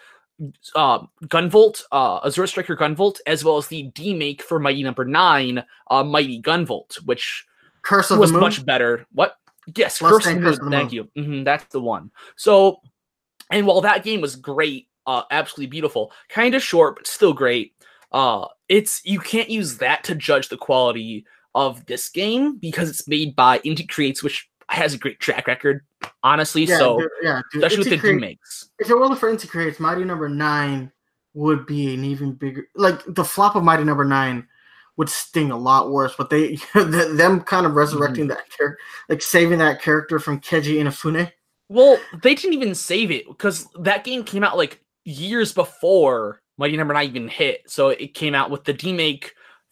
[0.74, 5.64] Uh, Gunvolt, uh, Azure Striker Gunvolt, as well as the demake for Mighty Number Nine,
[5.92, 7.46] uh, Mighty Gunvolt, which
[7.82, 8.40] Curse of was the Moon.
[8.40, 9.06] much better.
[9.12, 9.36] What?
[9.76, 10.72] Yes, Bloodstained Curse of the Moon.
[10.72, 11.04] Thank you.
[11.14, 12.10] hmm that's the one.
[12.34, 12.80] So,
[13.48, 17.72] and while that game was great, uh, absolutely beautiful, kind of short but still great.
[18.12, 23.06] uh it's you can't use that to judge the quality of this game because it's
[23.06, 25.82] made by Inti Creates, which has a great track record,
[26.22, 26.64] honestly.
[26.64, 27.62] Yeah, so yeah, dude.
[27.62, 28.70] especially with the Create- remakes.
[28.78, 30.90] if it wasn't for Inti Creates, Mighty Number Nine
[31.34, 32.66] would be an even bigger.
[32.74, 34.46] Like the flop of Mighty Number Nine
[34.96, 36.14] would sting a lot worse.
[36.16, 41.30] But they, them kind of resurrecting that character, like saving that character from Keiji Inafune.
[41.68, 46.76] Well, they didn't even save it because that game came out like years before Mighty
[46.76, 47.62] Number Nine even hit.
[47.70, 49.30] So it came out with the demake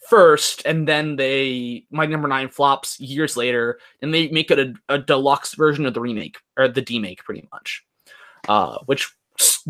[0.08, 4.74] first, and then they Mighty Number Nine flops years later, and they make it a,
[4.88, 7.84] a deluxe version of the remake or the demake, pretty much,
[8.48, 9.10] uh, which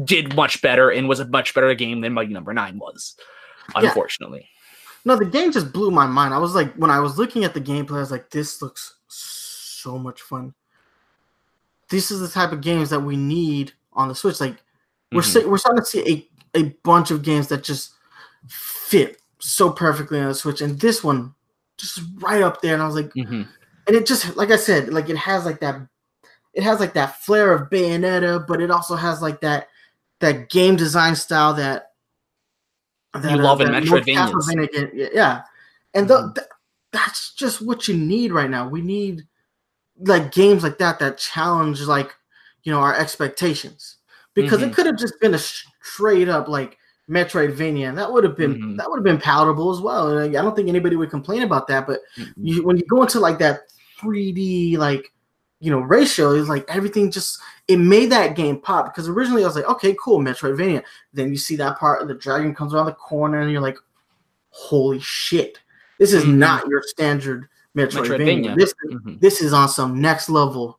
[0.05, 3.17] did much better and was a much better game than Mighty Number Nine was.
[3.81, 3.89] Yeah.
[3.89, 4.49] Unfortunately,
[5.05, 6.35] No, the game just blew my mind.
[6.35, 8.97] I was like, when I was looking at the gameplay, I was like, this looks
[9.09, 10.55] so much fun.
[11.89, 14.41] This is the type of games that we need on the Switch.
[14.41, 14.57] Like
[15.13, 15.33] we're Mhm.
[15.33, 17.93] see, we're starting to see a, a bunch of games that just
[18.49, 21.35] fit so perfectly on the Switch, and this one
[21.79, 22.75] just right up there.
[22.75, 23.49] And I was like, Mhm.
[23.87, 25.81] and it just like I said, like it has like that,
[26.55, 29.69] it has like that flair of Bayonetta, but it also has like that
[30.21, 31.93] that game design style that
[33.15, 33.83] You love in that.
[33.83, 35.43] Castlevania yeah,
[35.95, 36.35] and the, Mhm.
[36.37, 36.47] th-
[36.93, 38.69] that's just what you need right now.
[38.69, 39.27] We need
[39.99, 42.15] like games like that that challenge like
[42.63, 43.97] you know our expectations
[44.35, 44.69] because Mhm.
[44.69, 46.79] it could have just been a straight up like
[47.11, 48.77] Metroidvania, and that would have been Mhm.
[48.79, 50.17] that would have been palatable as well.
[50.17, 52.33] And I don't think anybody would complain about that, but Mhm.
[52.37, 53.63] you when you go into like that
[54.01, 55.13] 3D like
[55.61, 59.47] you know ratio, it's like everything just it made that game pop because originally I
[59.47, 60.83] was like, okay, cool, Metroidvania.
[61.13, 63.79] Then you see that part, the dragon comes around the corner, and you're like,
[64.51, 65.59] holy shit,
[65.99, 66.35] this is Mhm.
[66.37, 68.55] not your standard Metroidvania.
[68.55, 68.57] Metroidvania.
[68.57, 69.21] This Mhm.
[69.21, 70.79] this is on some next level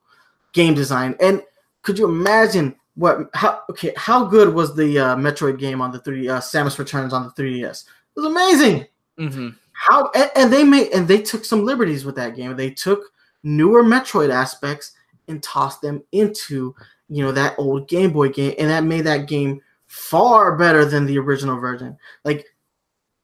[0.54, 1.16] game design.
[1.20, 1.44] And
[1.82, 6.00] could you imagine what how okay how good was the uh, Metroid game on the
[6.00, 7.86] 3 uh, Samus Returns on the 3DS?
[7.86, 8.86] It was amazing
[9.20, 9.56] Mhm.
[9.74, 13.12] how and, and they made and they took some liberties with that game they took
[13.44, 14.94] newer metroid aspects
[15.28, 16.74] and tossed them into
[17.10, 21.06] you know that old game boy game and that made that game far better than
[21.06, 22.46] the original version like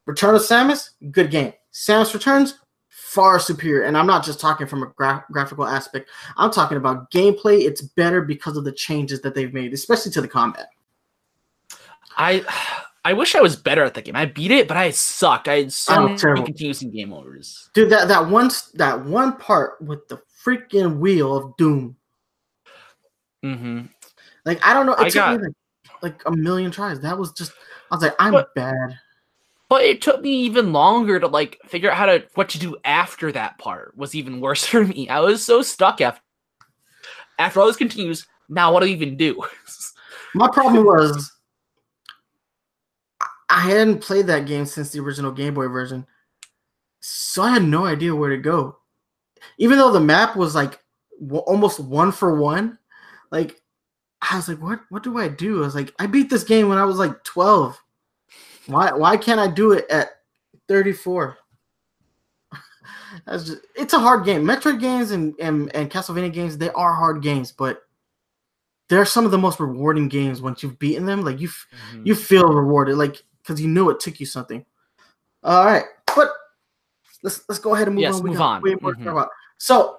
[0.06, 2.60] return of samus good game samus returns
[3.16, 7.10] far superior and i'm not just talking from a gra- graphical aspect i'm talking about
[7.10, 10.68] gameplay it's better because of the changes that they've made especially to the combat
[12.18, 12.44] I
[13.06, 14.16] I wish I was better at the game.
[14.16, 15.48] I beat it, but I suck.
[15.48, 17.70] I had so many confusing game overs.
[17.74, 21.96] dude that that one that one part with the freaking wheel of doom
[23.42, 23.82] hmm
[24.46, 24.94] Like I don't know.
[24.94, 25.54] It I took got- me like,
[26.02, 27.00] like a million tries.
[27.00, 27.54] That was just
[27.90, 29.00] I was like, I'm But- bad.
[29.70, 32.76] But it took me even longer to like figure out how to what to do
[32.84, 35.08] after that part was even worse for me.
[35.08, 36.22] I was so stuck after
[37.38, 38.26] after all this continues.
[38.50, 39.42] Now what do I even do?
[40.36, 41.32] My problem was
[43.50, 46.06] I- hadn't played that game since the original Game Boy version,
[47.00, 48.78] so I had no idea where to go.
[49.60, 50.80] Even though the map was like
[51.22, 52.78] w- almost one for one,
[53.32, 53.62] like
[54.22, 54.82] I was like, what?
[54.90, 55.62] What do I do?
[55.62, 57.80] I was like, I beat this game when I was like twelve.
[58.70, 58.92] Why?
[58.94, 60.10] Why can't I do it at
[60.68, 61.38] thirty four?
[63.26, 64.44] That's just, it's a hard game.
[64.44, 67.84] Metroid games and, and and Castlevania games, they are hard games, but
[68.88, 71.22] they're some of the most rewarding games once you've beaten them.
[71.22, 71.68] Like you, f-
[72.04, 74.66] you feel rewarded, like because you know it took you something.
[75.44, 75.84] All right,
[76.16, 76.32] but
[77.24, 78.26] let's let's go ahead and move Yes, on.
[78.26, 78.62] Move on.
[78.62, 79.04] way more to Mhm.
[79.04, 79.30] talk about.
[79.58, 79.98] So,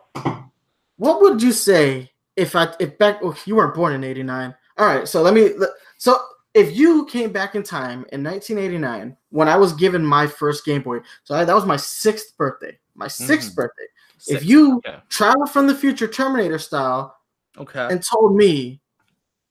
[0.97, 4.55] what would you say if I if back oh, you weren't born in '89?
[4.79, 5.51] All right, so let me.
[5.99, 6.21] So
[6.55, 10.83] if you came back in time in 1989 when I was given my first Game
[10.83, 12.79] Boy, so I, that was my sixth birthday.
[12.95, 13.55] My 6th Mhm.
[13.55, 13.87] birthday.
[14.19, 14.43] Six.
[14.43, 14.99] If you okay.
[15.09, 17.17] travel from the future, Terminator style,
[17.57, 17.89] okay.
[17.91, 18.81] and told me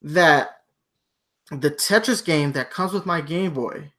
[0.02, 0.62] that
[1.50, 3.90] the Tetris game that comes with my Game Boy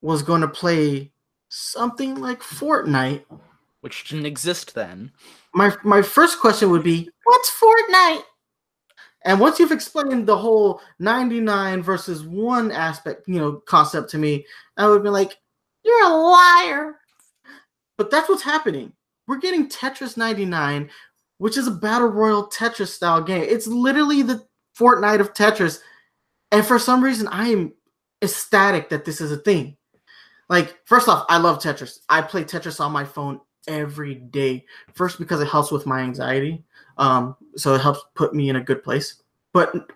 [0.00, 1.12] was going to play
[1.48, 3.24] something like Fortnite,
[3.82, 5.12] which didn't exist then.
[5.54, 8.24] my my first question would be, "What's Fortnite?"
[9.24, 14.46] And once you've explained the whole 99 versus 1 aspect, you know, concept to me,
[14.76, 15.36] I would be like,
[15.84, 16.96] "You're a liar."
[17.98, 18.92] But that's what's happening.
[19.26, 20.90] We're getting Tetris 99,
[21.38, 23.44] which is a battle royal Tetris style game.
[23.46, 24.46] It's literally the
[24.78, 25.80] Fortnite of Tetris.
[26.50, 27.72] And for some reason, I am
[28.22, 29.76] ecstatic that this is a thing.
[30.48, 31.98] Like, first off, I love Tetris.
[32.08, 34.64] I play Tetris on my phone every day.
[34.94, 36.64] First, because it helps with my anxiety.
[37.00, 39.22] Um, so it helps put me in a good place.
[39.52, 39.90] But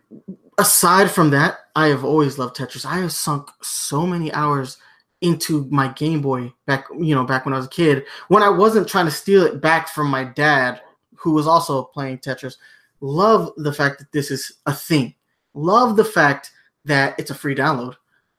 [0.58, 2.86] aside from that, I have always loved Tetris.
[2.86, 4.78] I have sunk so many hours
[5.20, 8.48] into my Game Boy back, you know, back when I was a kid, when I
[8.48, 10.80] wasn't trying to steal it back from my dad,
[11.14, 12.56] who was also playing Tetris.
[13.00, 15.14] Love the fact that this is a thing.
[15.52, 16.52] Love the fact
[16.84, 17.96] that it's a free download.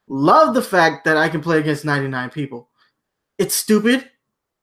[0.07, 2.69] Love the fact that I can play against 99 people.
[3.37, 4.09] It's stupid,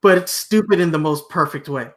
[0.01, 1.89] but it's stupid in the most perfect way.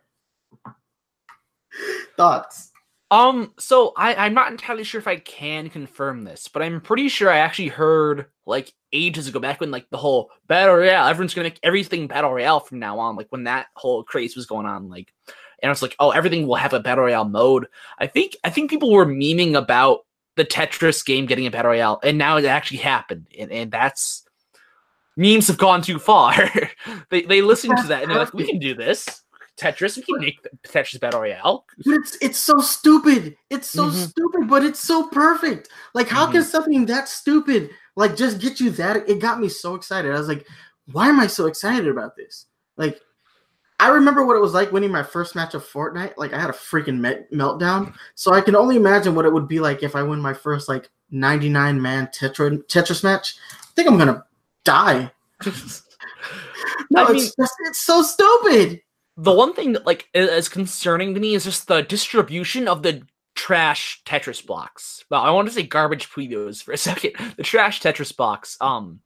[2.18, 2.72] Thoughts?
[3.12, 7.08] Um, so I, I'm not entirely sure if I can confirm this, but I'm pretty
[7.08, 11.34] sure I actually heard like ages ago, back when like the whole battle royale, everyone's
[11.34, 14.66] gonna make everything battle royale from now on, like when that whole craze was going
[14.66, 15.14] on, like
[15.62, 17.68] and it's like, oh, everything will have a battle royale mode.
[18.00, 20.00] I think I think people were memeing about
[20.36, 24.26] the Tetris game getting a battle royale, and now it actually happened, and, and that's
[25.18, 26.34] memes have gone too far.
[27.10, 29.24] they they listened to that and they're like, we can do this.
[29.58, 31.66] Tetris, we can make Tetris Battle Royale.
[31.86, 33.38] But it's it's so stupid.
[33.50, 34.10] It's so Mhm.
[34.10, 35.70] stupid, but it's so perfect.
[35.94, 39.08] Like, how can something that stupid like just get you that?
[39.10, 40.14] It got me so excited.
[40.14, 40.46] I was like,
[40.92, 42.48] why am I so excited about this?
[42.76, 43.00] Like,
[43.80, 46.18] I remember what it was like winning my first match of Fortnite.
[46.18, 47.94] Like, I had a freaking me- meltdown.
[48.16, 50.68] So I can only imagine what it would be like if I win my first
[50.68, 53.36] like 99 man Tetra- Tetris match.
[53.62, 54.26] I think I'm gonna
[54.66, 55.12] die.
[56.92, 58.82] No, I it's just, it's so stupid.
[59.18, 63.04] The one thing that like is concerning to me is just the distribution of the
[63.36, 65.04] trash Tetris blocks.
[65.10, 67.14] Well, I want to say garbage Puyos for a second.
[67.38, 68.58] The trash Tetris blocks.
[68.60, 69.00] Um,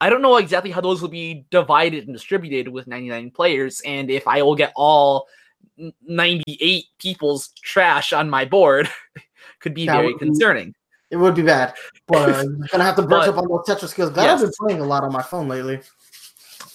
[0.00, 4.10] I don't know exactly how those will be divided and distributed with 99 players, and
[4.10, 5.26] if I will get all
[6.06, 8.90] 98 people's trash on my board,
[9.60, 10.74] could be That very would be- concerning.
[11.10, 11.72] It would be bad,
[12.08, 14.12] but uh, you're gonna have to brush But- up on those Tetris skills.
[14.12, 15.80] That I've been playing a lot on my phone lately.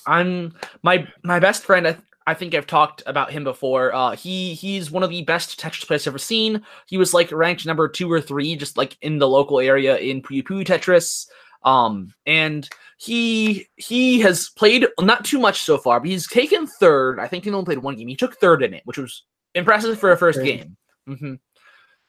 [0.08, 1.98] I'm my my best friend.
[2.25, 3.93] I, think I've talked about him before.
[3.93, 6.63] Uh, he he's one of the best Tetris players I've ever seen.
[6.88, 10.21] He was like ranked number two or three, just like in the local area in
[10.21, 11.27] Puyo Puyo Tetris.
[11.63, 17.19] Um, and he he has played not too much so far, but he's taken third.
[17.19, 18.07] I think he only played one game.
[18.07, 19.23] He took third in it, which was
[19.55, 20.62] impressive for a first Great.
[20.62, 20.77] game.
[21.17, 21.34] hmm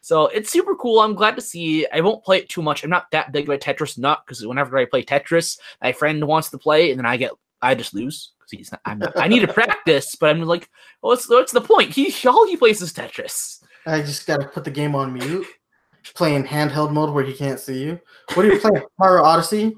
[0.01, 1.01] So it's super cool.
[1.01, 1.87] I'm glad to see.
[1.92, 2.85] I won't play it too much.
[2.85, 6.27] I'm not that big of a Tetris nut because whenever I play Tetris, my friend
[6.27, 8.81] wants to play, and then I get I just lose he's not.
[8.85, 10.69] I'm not, I need to practice, but I'm like,
[11.01, 11.91] what's what's the point?
[11.91, 13.62] He all he plays is Tetris.
[13.87, 15.47] I just gotta put the game on mute.
[16.15, 18.01] Playing handheld mode where he can't see you.
[18.35, 18.85] What are you playing?
[18.99, 19.77] Mario Odyssey?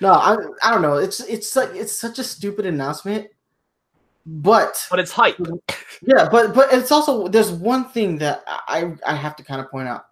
[0.00, 0.96] No, I I don't know.
[0.96, 3.28] It's it's like it's such a stupid announcement.
[4.24, 5.38] But But it's hype.
[6.02, 9.70] yeah, but but it's also there's one thing that I I have to kind of
[9.70, 10.06] point out.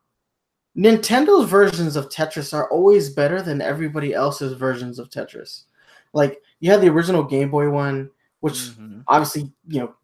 [0.76, 5.64] Nintendo's versions of Tetris are always better than everybody else's versions of Tetris.
[6.12, 9.04] Like you had the original Game Boy one, which Mhm.
[9.08, 9.94] obviously you know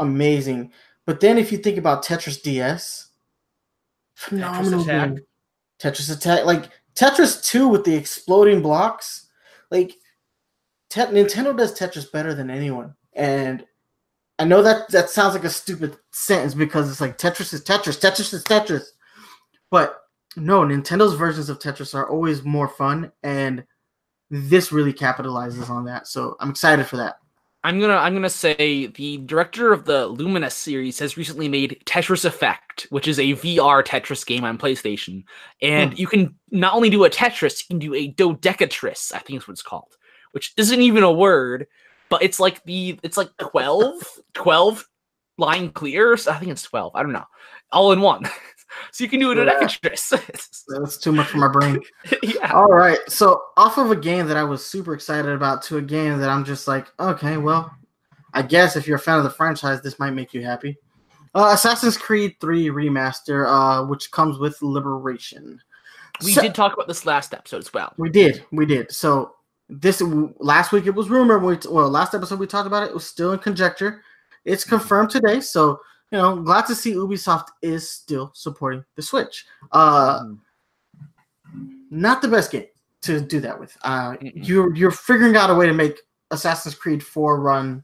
[0.00, 0.72] amazing.
[1.06, 3.08] But then if you think about Tetris DS,
[4.14, 5.14] phenomenal Attack.
[5.14, 5.24] game.
[5.80, 9.28] Tetris Attack, like Tetris Two with the exploding blocks,
[9.70, 9.96] like
[10.90, 12.94] Tet- Nintendo does Tetris better than anyone.
[13.14, 13.66] And
[14.38, 18.00] I know that that sounds like a stupid sentence because it's like Tetris is Tetris,
[18.00, 18.84] Tetris is Tetris.
[19.70, 20.00] But
[20.36, 23.64] no, Nintendo's versions of Tetris are always more fun, and
[24.34, 26.06] this really capitalizes on that.
[26.06, 27.18] So I'm excited for that.
[27.62, 32.26] I'm gonna I'm gonna say the director of the Lumines series has recently made Tetris
[32.26, 35.24] Effect, which is a VR Tetris game on PlayStation,
[35.62, 35.98] and Hmm.
[35.98, 39.14] you can not only do a Tetris, you can do a dodecatris.
[39.14, 39.96] I think is what it's called,
[40.32, 41.66] which isn't even a word,
[42.10, 44.86] but it's like the it's like 12, 12
[45.38, 46.28] line clears.
[46.28, 46.94] I think it's twelve.
[46.94, 47.24] I don't know,
[47.72, 48.28] all in one.
[48.92, 49.52] so you can do a Yeah.
[49.60, 50.66] dodecatris.
[50.80, 51.80] That's too much for my brain.
[52.22, 52.52] yeah.
[52.52, 52.98] All right.
[53.08, 56.28] So off of a game that I was super excited about to a game that
[56.30, 57.70] I'm just like, okay, well,
[58.32, 60.76] I guess if you're a fan of the franchise, this might make you happy.
[61.34, 65.60] Uh, Assassin's Creed 3 remaster, uh, which comes with Liberation.
[66.22, 67.92] We So- did talk about this last episode as well.
[67.96, 68.92] We did, we did.
[68.92, 69.34] So
[69.68, 70.00] this
[70.38, 71.38] last week it was rumor.
[71.38, 72.90] We well, last episode we talked about it.
[72.90, 74.02] It was still in conjecture.
[74.44, 75.40] It's confirmed today.
[75.40, 75.80] So
[76.14, 79.46] you know, glad to see Ubisoft is still supporting the Switch.
[79.72, 80.38] Uh, Mhm.
[81.90, 82.68] not the best game
[83.00, 83.76] to do that with.
[83.82, 85.98] Uh, you're you're figuring out a way to make
[86.30, 87.82] Assassin's Creed 4 run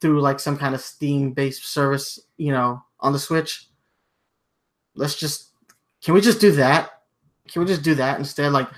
[0.00, 3.68] through like some kind of Steam based service, you know, on the Switch.
[4.94, 5.50] Let's just
[6.00, 7.02] can we just do that?
[7.48, 8.52] Can we just do that instead?
[8.52, 8.68] Like,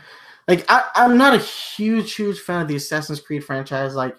[0.49, 3.94] like I, I'm not a huge, huge fan of the Assassin's Creed franchise.
[3.94, 4.16] Like,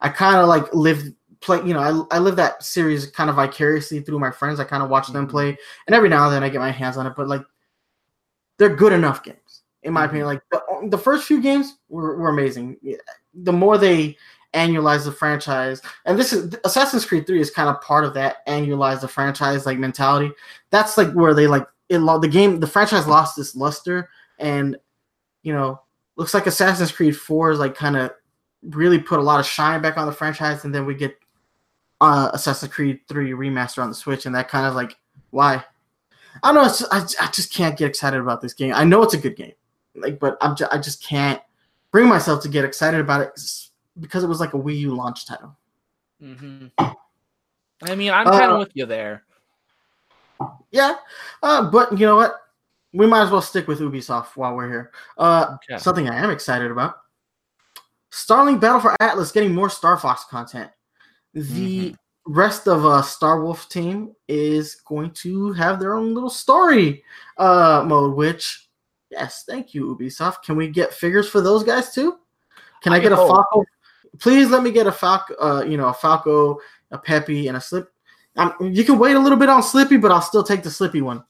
[0.00, 1.02] I kind of like live
[1.44, 4.58] play, you know, I, I live that series kind of vicariously through my friends.
[4.60, 5.30] I kind of watch them Mhm.
[5.30, 7.14] play, and every now and then I get my hands on it.
[7.16, 7.42] But like,
[8.58, 10.08] they're good enough games, in my Mhm.
[10.08, 10.26] opinion.
[10.26, 12.76] Like the the first few games were, were amazing.
[13.34, 14.16] The more they
[14.54, 18.46] annualize the franchise, and this is Assassin's Creed Three is kind of part of that
[18.46, 20.32] annualize the franchise like mentality.
[20.70, 21.98] That's like where they like it.
[21.98, 24.76] The game, the franchise lost its luster, and
[25.42, 25.80] you know,
[26.16, 28.12] looks like Assassin's Creed Four is like kind of
[28.70, 31.16] really put a lot of shine back on the franchise, and then we get
[32.04, 34.96] uh, Assassin's Creed Three remaster on the Switch, and that kind of like
[35.30, 35.64] why.
[36.42, 36.68] I don't know.
[36.68, 38.72] It's just, I, I just can't get excited about this game.
[38.74, 39.52] I know it's a good game.
[39.94, 41.40] like, but I'm ju- I just can't
[41.92, 43.40] bring myself to get excited about it
[44.00, 45.56] because it was like a Wii U launch title.
[46.20, 46.66] hmm
[47.86, 49.22] I mean, I'm Uh, kind of with you there.
[50.70, 50.96] Yeah,
[51.42, 52.34] uh, but you know what?
[52.92, 54.92] We might as well stick with Ubisoft while we're here.
[55.18, 55.78] Uh, Okay.
[55.78, 56.96] Something I am excited about:
[58.10, 60.70] Starlink Battle for Atlas getting more Star Fox content.
[61.34, 61.96] The Mhm.
[62.26, 67.04] rest of uh, Star Wolf team is going to have their own little story
[67.38, 68.16] uh, mode.
[68.16, 68.68] Which,
[69.10, 70.42] yes, thank you Ubisoft.
[70.42, 72.18] Can we get figures for those guys too?
[72.82, 73.16] Can I, I get a.
[73.16, 73.64] Falco?
[74.20, 75.34] Please let me get a Falco.
[75.40, 76.60] Uh, you know, a Falco,
[76.90, 77.90] a Peppy, and a Slip.
[78.36, 81.02] Um, you can wait a little bit on Slippy, but I'll still take the Slippy
[81.02, 81.22] one.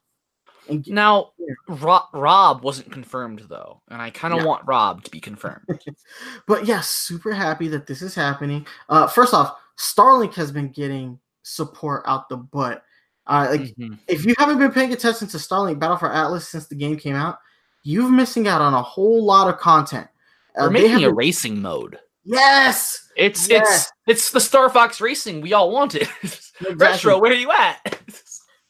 [0.68, 1.54] And Now, Yeah.
[1.68, 5.66] Ro- Rob wasn't confirmed though, and I kind of want Rob to be confirmed.
[6.46, 8.66] But yeah, super happy that this is happening.
[8.88, 12.82] Uh, first off, Starlink has been getting support out the butt.
[13.26, 13.98] Uh, like Mhm.
[14.08, 17.16] if you haven't been paying attention to Starlink Battle for Atlas since the game came
[17.16, 17.38] out,
[17.82, 20.06] you're missing out on a whole lot of content.
[20.58, 21.98] Uh, We're making a been- racing mode.
[22.24, 23.62] yes, It's Yeah.
[23.62, 26.08] it's it's the Star Fox racing we all wanted.
[26.76, 28.00] Retro, where are you at?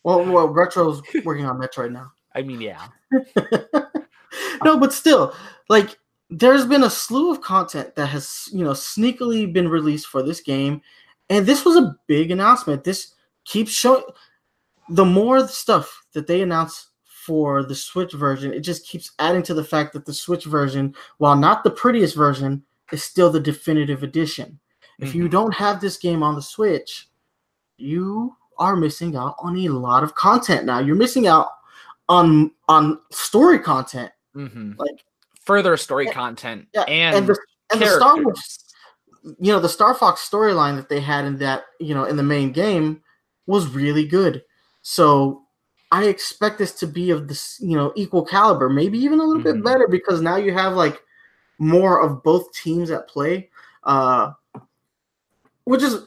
[0.04, 2.12] Well, well, Retro's working on Metroid now.
[2.34, 2.88] I mean, yeah.
[4.62, 5.34] no, but still,
[5.70, 5.98] like
[6.30, 10.40] there's been a slew of content that has you know sneakily been released for this
[10.40, 10.80] game,
[11.30, 12.84] and this was a big announcement.
[12.84, 13.14] This
[13.44, 14.04] keeps showing.
[14.90, 19.54] The more stuff that they announce for the Switch version, it just keeps adding to
[19.54, 22.62] the fact that the Switch version, while not the prettiest version,
[22.92, 24.58] is still the definitive edition.
[24.98, 25.30] If you Mhm.
[25.30, 27.08] don't have this game on the Switch,
[27.78, 30.78] you are missing out on a lot of content now.
[30.80, 31.48] You're missing out
[32.08, 34.12] on on story content.
[34.36, 34.78] Mhm.
[34.78, 35.04] Like
[35.44, 37.38] further story Yeah, content yeah, and, and the
[37.72, 38.58] and the Star Wars,
[39.40, 42.22] you know, the Star Fox storyline that they had in that, you know, in the
[42.22, 43.02] main game
[43.46, 44.42] was really good.
[44.82, 45.42] So
[45.90, 49.42] I expect this to be of this, you know, equal caliber, maybe even a little
[49.42, 49.54] Mhm.
[49.54, 51.00] bit better because now you have like
[51.58, 53.50] more of both teams at play.
[53.84, 54.32] Uh
[55.64, 56.06] which is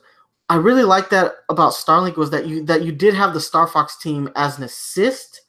[0.50, 3.68] I really like that about Starlink was that you that you did have the Star
[3.68, 5.42] Fox team as an assist,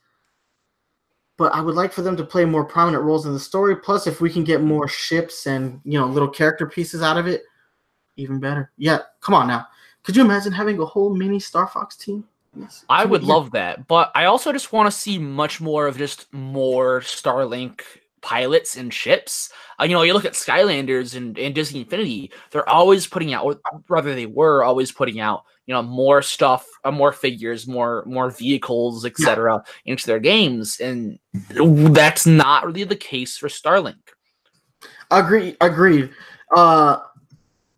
[1.38, 3.76] but I would like for them to play more prominent roles in the story.
[3.76, 4.68] Plus, if we can get mm-hmm.
[4.68, 7.44] more ships and you know little character pieces out of it,
[8.16, 8.70] even better.
[8.76, 9.66] Yeah, come on now.
[10.02, 12.24] Could you imagine having a whole mini Star Fox team?
[12.56, 12.84] Yes.
[12.88, 13.34] I would Yeah.
[13.34, 17.82] love that, but I also just want to see much more of just more Starlink
[18.20, 19.50] pilots and ships.
[19.80, 23.44] Uh, you know, you look at Skylanders and, and Disney Infinity; they're always putting out,
[23.44, 28.04] or rather, they were always putting out, you know, more stuff, uh, more figures, more
[28.06, 33.96] more vehicles, etc., into their games, and that's not really the case for Starlink.
[35.10, 35.56] Agree.
[35.60, 36.10] Agreed.
[36.54, 36.98] Uh,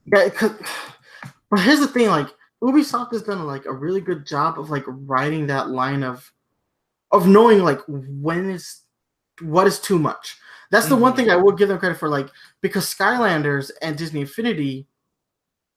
[0.06, 0.28] yeah.
[1.50, 2.28] but here's the thing: like
[2.62, 6.30] Ubisoft has done like a really good job of like writing that line of
[7.12, 8.82] of knowing like when is
[9.42, 10.38] what is too much.
[10.70, 11.16] That's the one Mhm.
[11.16, 12.28] thing I would give them credit for, like
[12.60, 14.86] because Skylanders and Disney Infinity,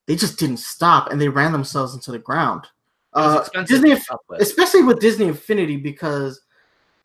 [0.06, 2.66] they just didn't stop and they ran themselves into the ground.
[3.12, 4.40] Uh, Disney, to keep up with.
[4.40, 6.40] especially with Disney Infinity, because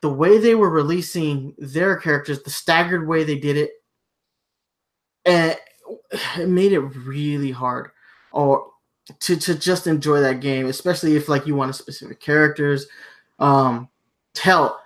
[0.02, 3.72] the way they were releasing their characters, the staggered way they did it,
[5.26, 5.58] and
[6.38, 7.92] it made it really hard,
[8.32, 8.72] or
[9.20, 12.88] to to just enjoy that game, especially if like you wanted specific characters.
[13.40, 13.90] Um,
[14.42, 14.82] hell,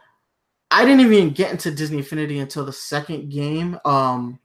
[0.73, 3.79] I didn't even get into Disney Infinity until the second game.
[3.85, 4.39] Um,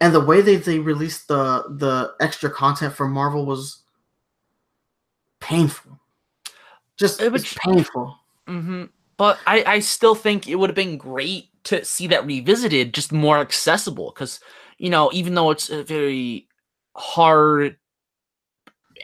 [0.00, 3.82] and the way they they released the the extra content for Marvel was
[5.40, 5.98] painful.
[6.96, 8.18] Just It was- painful.
[8.46, 8.84] hmm
[9.16, 13.12] But I, I still think it would have been great to see that revisited, just
[13.12, 14.10] more accessible.
[14.14, 14.40] Because
[14.78, 16.46] you know, even though it's a very
[16.96, 17.76] hard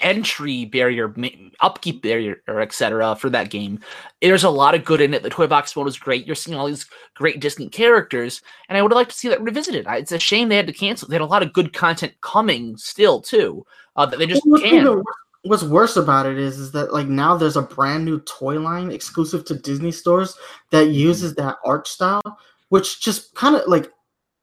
[0.01, 1.14] entry barrier,
[1.61, 3.16] upkeep barrier, or etc.
[3.16, 3.80] for that game,
[4.20, 5.22] there's a lot of good in it.
[5.22, 6.26] The toy box mode is great.
[6.26, 9.86] You're seeing all these great Disney characters, and I would like to see that revisited.
[9.88, 11.09] It's a shame they had to cancel.
[11.09, 13.64] They had a lot of good content coming still too.
[13.97, 15.05] Uh, that they just What's can't.
[15.47, 18.90] What's worse about it is, is that like now there's a brand new toy line
[18.90, 20.38] exclusive to Disney stores
[20.70, 22.22] that uses that art style,
[22.70, 23.92] which just kind of like,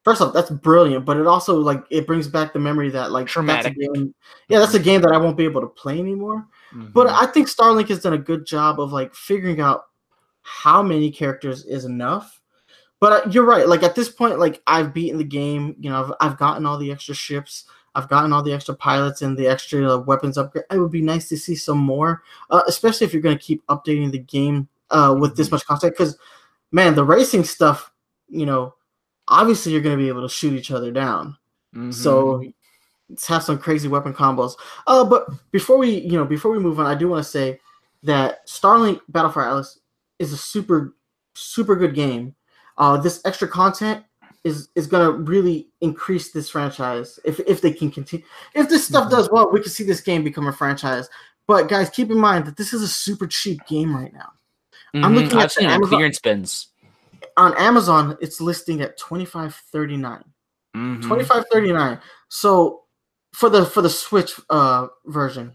[0.03, 3.27] first off, that's brilliant, but it also like it brings back the memory that like
[3.27, 3.75] Traumatic.
[3.77, 4.15] That's a game,
[4.47, 6.47] yeah, that's a game that I won't be able to play anymore.
[6.93, 7.21] But Mhm.
[7.21, 9.85] I think Starlink has done a good job of like figuring out
[10.43, 12.41] how many characters is enough.
[12.99, 13.67] But uh, you're right.
[13.67, 15.75] Like at this point, like I've beaten the game.
[15.79, 17.65] You know, I've, I've gotten all the extra ships.
[17.95, 20.65] I've gotten all the extra pilots and the extra uh, weapons upgrade.
[20.71, 23.65] It would be nice to see some more, uh, especially if you're going to keep
[23.67, 25.51] updating the game uh, with this Mhm.
[25.53, 25.93] much content.
[25.93, 26.17] Because,
[26.71, 27.91] man, the racing stuff,
[28.29, 28.75] you know,
[29.31, 31.35] obviously you're going to be able to shoot each other down.
[31.75, 31.91] Mhm.
[31.93, 32.43] So
[33.09, 34.53] let's have some crazy weapon combos.
[34.85, 37.59] Uh, but before we, you know, before we move on, I do want to say
[38.03, 39.79] that Starlink Battle for Atlas
[40.19, 40.93] is a super,
[41.33, 42.35] super good game.
[42.77, 44.03] Uh, this extra content
[44.43, 48.25] is is gonna really increase this franchise if if they can continue.
[48.55, 49.11] If this stuff Mhm.
[49.11, 51.07] does well, we can see this game become a franchise.
[51.45, 54.31] But guys, keep in mind that this is a super cheap game right now.
[54.95, 56.67] I'm Mhm, looking at I've seen the Amazon- clearance bins.
[57.37, 60.23] On Amazon, it's listing at twenty five thirty nine.
[60.75, 61.01] Mhm.
[61.05, 61.99] Twenty five thirty nine.
[62.29, 62.83] So
[63.33, 65.53] for the for the Switch uh version,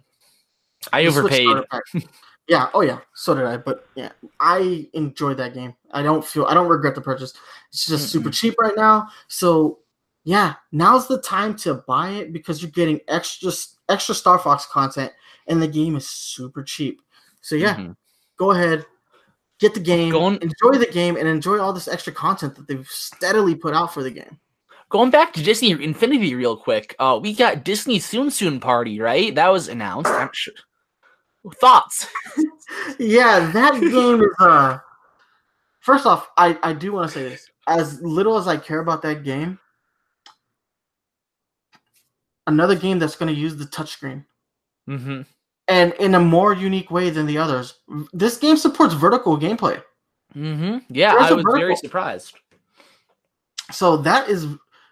[0.93, 1.64] I overpaid.
[2.49, 3.57] yeah, oh yeah, so did I.
[3.57, 4.11] But yeah,
[4.41, 5.75] I enjoyed that game.
[5.93, 7.33] I don't feel I don't regret the purchase.
[7.71, 9.09] It's just super cheap right now.
[9.29, 9.81] So
[10.25, 13.53] yeah, now's the time to buy it because you're getting extra
[13.89, 15.12] extra Star Fox content,
[15.47, 17.01] and the game is super cheap.
[17.41, 17.97] So yeah, Mhm.
[18.37, 18.85] go ahead,
[19.61, 22.88] get the game, Going- enjoy the game, and enjoy all this extra content that they've
[22.88, 24.38] steadily put out for the game.
[24.88, 29.34] Going back to Disney Infinity real quick, uh, we got Disney Tsum Tsum Party, right?
[29.34, 30.11] That was announced.
[30.11, 30.54] I'm sure.
[31.61, 32.07] Thoughts?
[32.98, 34.78] yeah, that game is uh
[35.80, 37.48] first off, I, I do want to say this.
[37.68, 39.59] As little as I care about that game,
[42.46, 44.24] another game that's gonna use the touchscreen.
[44.88, 45.22] Mm-hmm.
[45.69, 47.81] And in a more unique way than the others.
[48.12, 49.83] This game supports vertical gameplay.
[50.37, 50.79] Mm-hmm.
[50.91, 52.35] Yeah, There's I was very surprised.
[53.73, 54.47] So that is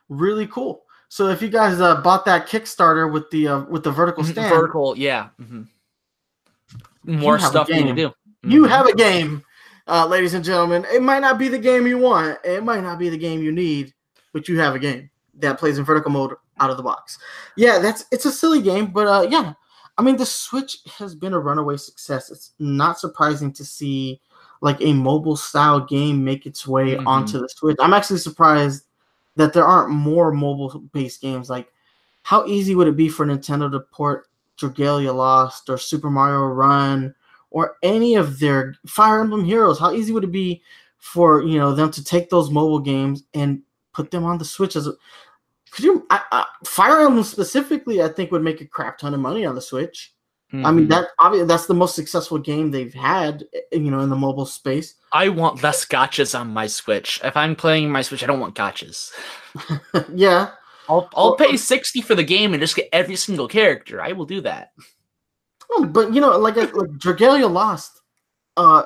[0.09, 0.83] really cool.
[1.09, 4.33] So if you guys uh, bought that Kickstarter with the uh, with the vertical Mhm,
[4.33, 5.29] stand, Vertical, yeah.
[5.39, 5.63] hmm
[7.05, 8.15] More stuff you need to do.
[8.43, 8.69] You Mhm.
[8.69, 9.45] have a game,
[9.87, 10.85] uh, ladies and gentlemen.
[10.93, 12.39] It might not be the game you want.
[12.45, 13.95] It might not be the game you need,
[14.33, 17.19] but you have a game that plays in vertical mode out of the box.
[17.57, 19.53] Yeah, that's it's a silly game, but uh, yeah,
[19.97, 22.31] I mean the Switch has been a runaway success.
[22.31, 24.21] It's not surprising to see
[24.61, 27.07] like a mobile style game make its way Mhm.
[27.07, 27.77] onto the Switch.
[27.81, 28.85] I'm actually surprised
[29.37, 31.51] that there aren't more mobile based games.
[31.51, 31.73] Like,
[32.23, 34.29] how easy would it be for Nintendo to port
[34.59, 37.15] Dragalia Lost or Super Mario Run
[37.51, 39.79] or any of their Fire Emblem Heroes?
[39.79, 40.63] How easy would it be
[40.99, 43.61] for you know them to take those mobile games and
[43.93, 44.95] put them on the Switch as a
[45.75, 48.03] could you I, I, Fire Emblem specifically?
[48.03, 50.13] I think would make a crap ton of money on the Switch.
[50.53, 50.91] I mean Mhm.
[50.91, 54.47] that obviously that's the most successful game they've had, eh, you know, in the mobile
[54.47, 54.95] space.
[55.13, 57.21] I want less gotchas on my Switch.
[57.25, 59.11] If I'm playing my Switch, I don't want gotchas.
[60.15, 60.51] yeah,
[60.89, 64.01] I'll I'll Well, pay sixty for the game and just get every single character.
[64.01, 64.73] I will do that.
[65.73, 68.01] Oh, but you know, like like Dragalia Lost,
[68.57, 68.85] uh,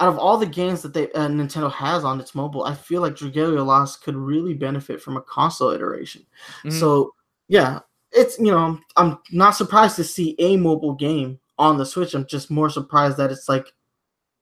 [0.00, 3.00] out of all the games that they uh, Nintendo has on its mobile, I feel
[3.00, 6.24] like Dragalia Lost could really benefit from a console iteration.
[6.64, 6.78] Mhm.
[6.78, 7.14] So
[7.48, 7.80] yeah,
[8.12, 12.14] it's you know, I'm not surprised to see a mobile game on the Switch.
[12.14, 13.72] I'm just more surprised that it's like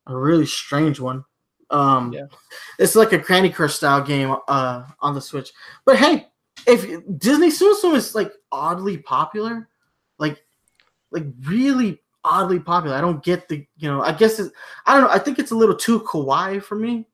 [0.06, 1.24] a really strange one.
[1.70, 2.26] Um, Yeah.
[2.78, 5.52] it's like a Candy Crush style game uh on the Switch.
[5.84, 6.28] But hey,
[6.66, 6.82] if
[7.18, 9.68] Disney Tsum Tsum is like oddly popular,
[10.18, 10.44] like
[11.10, 12.96] like really oddly popular.
[12.96, 14.02] I don't get the you know.
[14.02, 14.52] I guess it,
[14.86, 15.10] I don't know.
[15.10, 17.06] I think it's a little too kawaii for me.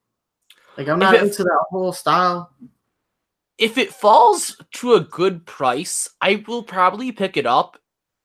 [0.77, 2.51] Like I'm not it- into that whole style.
[3.59, 7.77] if it falls to a good price, I will probably pick it up.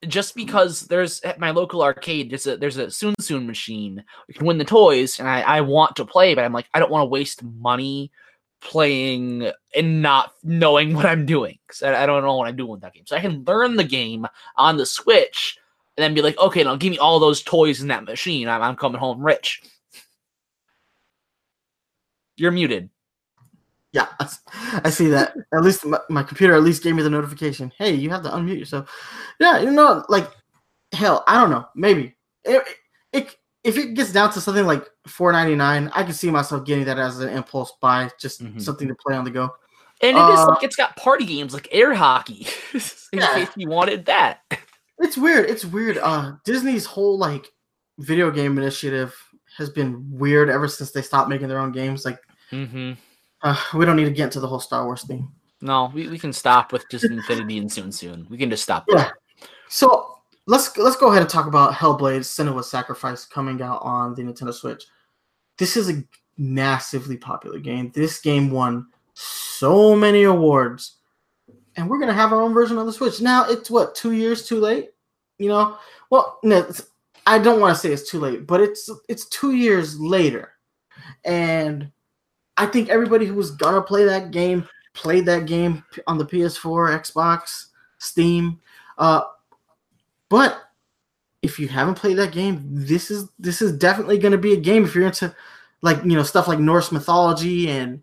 [0.08, 4.04] Just because there's at my local arcade, there's a there's a Tsum Tsum machine.
[4.28, 6.80] You can win the toys, and I, I want to play, but I'm like I
[6.80, 8.12] don't want to waste money
[8.62, 12.72] playing and not knowing what I'm doing because I, I don't know what I'm doing
[12.72, 13.06] with that game.
[13.06, 14.28] So I can learn the game
[14.58, 15.58] on the Switch
[15.98, 18.48] and then be like, okay, now give me all those toys in that machine.
[18.50, 19.62] I'm, I'm coming home rich.
[22.38, 22.90] You're muted.
[23.94, 24.08] Yeah,
[24.84, 25.36] I see that.
[25.54, 27.72] At least my, my computer at least gave me the notification.
[27.78, 28.94] Hey, you have to unmute yourself.
[29.40, 30.30] Yeah, you know, like
[30.92, 31.66] hell, I don't know.
[31.76, 32.62] Maybe it,
[33.14, 36.66] it if it gets down to something like four ninety nine, I can see myself
[36.66, 38.62] getting that as an impulse buy, just Mhm.
[38.62, 39.56] something to play on the go.
[40.02, 42.48] And it is Uh, like it's got party games like air hockey.
[43.14, 43.34] in Yeah.
[43.34, 44.42] case you wanted that.
[45.00, 45.50] It's weird.
[45.50, 45.98] It's weird.
[45.98, 47.48] Uh, Disney's whole like
[48.00, 49.16] video game initiative
[49.58, 52.06] has been weird ever since they stopped making their own games.
[52.06, 52.20] Like,
[52.52, 52.94] Mm-hmm.
[53.42, 55.28] uh, we don't need to get into the whole Star Wars thing.
[55.62, 58.30] No, we, we can stop with just Infinity and Tsum Tsum.
[58.30, 58.96] We can just stop Yeah.
[58.98, 59.14] there.
[59.68, 64.22] So let's let's go ahead and talk about Hellblade: Senua's Sacrifice coming out on the
[64.22, 64.84] Nintendo Switch.
[65.58, 66.04] This is a
[66.38, 67.92] massively popular game.
[67.96, 70.95] This game won so many awards,
[71.76, 73.22] and we're gonna have our own version of the Switch.
[73.22, 74.92] Now it's what two years too late,
[75.38, 75.78] you know?
[76.10, 76.70] Well, no,
[77.26, 80.54] I don't want to say it's too late, but it's it's two years later,
[81.24, 81.92] and
[82.58, 87.00] I think everybody who was gonna play that game played that game on the PS4,
[87.00, 87.68] Xbox,
[87.98, 88.60] Steam.
[88.98, 89.24] Uh,
[90.30, 90.62] but
[91.42, 94.84] if you haven't played that game, this is this is definitely to be a game
[94.84, 95.36] if you're into
[95.82, 98.02] like you know stuff like Norse mythology and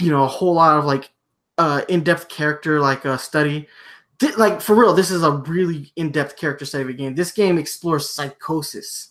[0.00, 1.10] you know a whole lot of like
[1.58, 3.66] uh, in-depth character like uh, study.
[4.18, 7.14] Thi- like for real, this is a really in-depth character study of a game.
[7.14, 9.10] This game explores psychosis,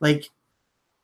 [0.00, 0.28] like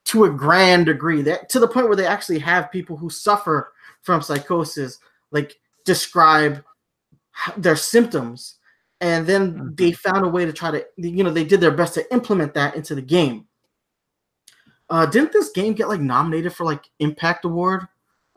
[0.07, 3.73] to a grand degree that to the point where they actually have people who suffer
[4.03, 4.99] from psychosis
[5.33, 6.65] like describe
[7.59, 8.55] their symptoms
[9.03, 9.77] and then Mhm.
[9.77, 12.55] they found a way to try to you know they did their best to implement
[12.55, 13.47] that into the game
[14.89, 17.87] uh didn't this game get like nominated for like impact award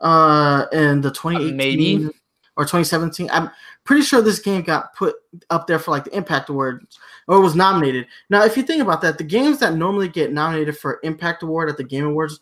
[0.00, 2.10] uh in the 2018 maybe.
[2.56, 3.50] Or 2017 i'm
[3.84, 5.14] pretty sure this game got put
[5.50, 6.86] up there for like the impact award
[7.28, 8.06] or was nominated.
[8.30, 11.68] Now if you think about that the games that normally get nominated for impact award
[11.68, 12.40] at the game awards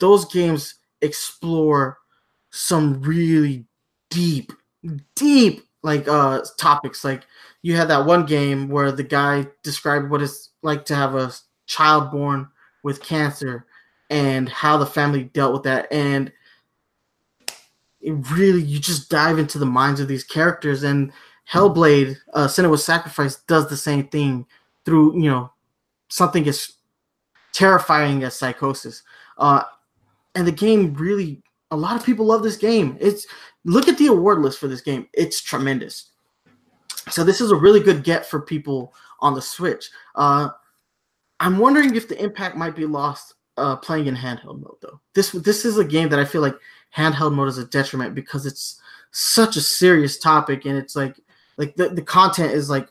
[0.00, 1.98] those games explore
[2.50, 3.64] some really
[4.10, 4.52] deep
[5.14, 7.04] deep like uh topics.
[7.04, 7.24] Like
[7.62, 11.32] you had that one game where the guy described what it's like to have a
[11.66, 12.48] child born
[12.82, 13.66] with cancer
[14.10, 15.92] and how the family dealt with that.
[15.92, 16.32] And
[18.00, 21.12] it really you just dive into the minds of these characters and
[21.50, 24.46] hellblade uh Senua's sacrifice does the same thing
[24.84, 25.50] through you know
[26.08, 26.72] something as
[27.52, 29.02] terrifying as psychosis.
[29.38, 29.62] Uh
[30.34, 32.96] and the game really a lot of people love this game.
[33.00, 33.26] It's
[33.64, 35.08] look at the award list for this game.
[35.12, 36.10] It's tremendous.
[37.10, 39.90] So this is a really good get for people on the switch.
[40.14, 40.50] Uh
[41.40, 45.00] i'm wondering if the impact might be lost uh playing in handheld mode though.
[45.14, 46.56] This this is a game that i feel like
[46.96, 48.80] handheld mode is a detriment because it's
[49.10, 51.18] such a serious topic and it's like
[51.56, 52.88] like the, the content is like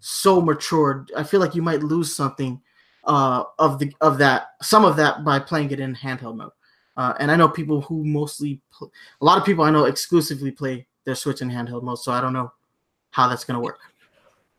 [0.00, 1.10] so matured.
[1.16, 2.60] i feel like you might lose something
[3.04, 6.50] uh of the of that some of that by playing it in handheld mode
[6.96, 10.50] uh, and i know people who mostly pl- a lot of people i know exclusively
[10.50, 12.52] play their switch in handheld mode so i don't know
[13.10, 13.78] how that's to work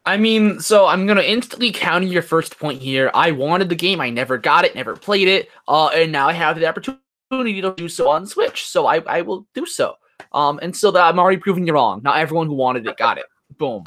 [0.07, 3.09] I mean, so I'm gonna instantly counter your first point here.
[3.15, 6.33] I wanted the game, I never got it, never played it, uh, and now I
[6.33, 7.01] have the opportunity
[7.43, 8.65] to do so on Switch.
[8.65, 9.95] So I, I will do so.
[10.31, 12.01] Um, and so that I'm already proving you wrong.
[12.03, 13.25] Not everyone who wanted it got it.
[13.57, 13.83] Boom,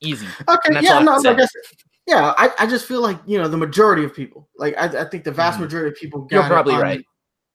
[0.00, 0.26] easy.
[0.48, 1.42] Okay, And that's yeah, all I no, have to like say.
[1.42, 1.62] I said,
[2.06, 5.04] yeah, I, I just feel like you know the majority of people, like I, I
[5.08, 5.62] think the vast Mhm.
[5.62, 7.04] majority of people got You're it probably on, right.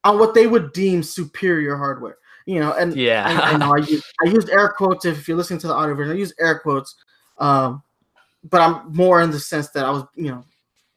[0.03, 2.17] on what they would deem superior hardware.
[2.45, 3.25] You know, and Yeah.
[3.27, 5.05] I, I know I used, I used air quotes.
[5.05, 6.95] If you're listening to the audio version, I use air quotes.
[7.37, 7.83] Um,
[8.49, 10.43] but I'm more in the sense that I was, you know,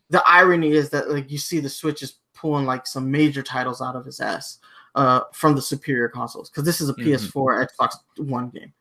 [0.09, 3.81] the irony is that like you see the Switch is pulling like some major titles
[3.81, 4.59] out of his ass
[4.97, 7.05] uh, from the superior consoles because this is a Mhm.
[7.05, 8.73] PS4, Xbox One game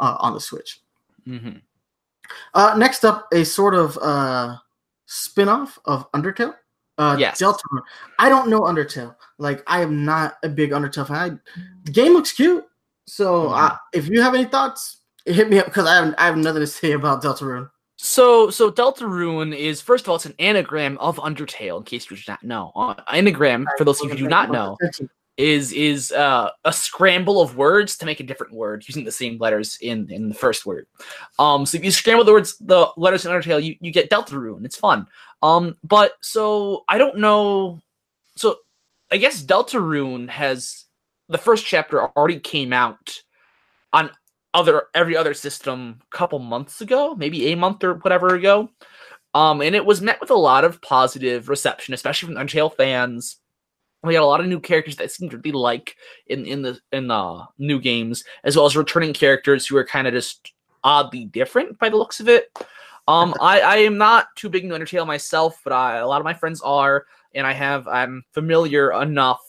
[0.00, 0.82] uh, on the Switch.
[1.26, 1.62] Mhm.
[2.54, 4.56] Uh, next up, a sort of uh,
[5.06, 6.54] spin-off of Undertale.
[6.98, 7.40] Uh, Yes.
[7.40, 7.82] Deltarune.
[8.18, 9.14] I don't know Undertale.
[9.38, 11.16] Like, I am not a big Undertale fan.
[11.16, 12.64] I, the game looks cute.
[13.06, 13.58] So, Mhm.
[13.70, 16.60] uh, if you have any thoughts, hit me up because I have, I have nothing
[16.60, 17.70] to say about Deltarune.
[18.04, 21.78] So, so Deltarune is first of all, it's an anagram of Undertale.
[21.78, 24.50] In case you do not know, uh, anagram for those of you who do not
[24.50, 24.76] know
[25.38, 29.38] is is uh, a scramble of words to make a different word using the same
[29.38, 30.86] letters in in the first word.
[31.38, 34.66] Um, so if you scramble the words, the letters in Undertale, you, you get Deltarune.
[34.66, 35.06] It's fun.
[35.42, 37.80] Um, but so I don't know.
[38.36, 38.58] So
[39.10, 40.84] I guess Deltarune has
[41.30, 43.18] the first chapter already came out
[43.94, 44.10] on
[44.54, 48.70] other every other system a couple months ago, maybe a month or whatever ago.
[49.34, 53.36] Um, and it was met with a lot of positive reception, especially from Undertale fans.
[54.04, 55.96] We got a lot of new characters that seemed to be like
[56.28, 60.06] in in the in the new games, as well as returning characters who are kind
[60.06, 60.52] of just
[60.84, 62.52] oddly different by the looks of it.
[63.08, 66.24] Um, I I am not too big into Undertale myself, but I, a lot of
[66.24, 69.42] my friends are, and I have I'm familiar enough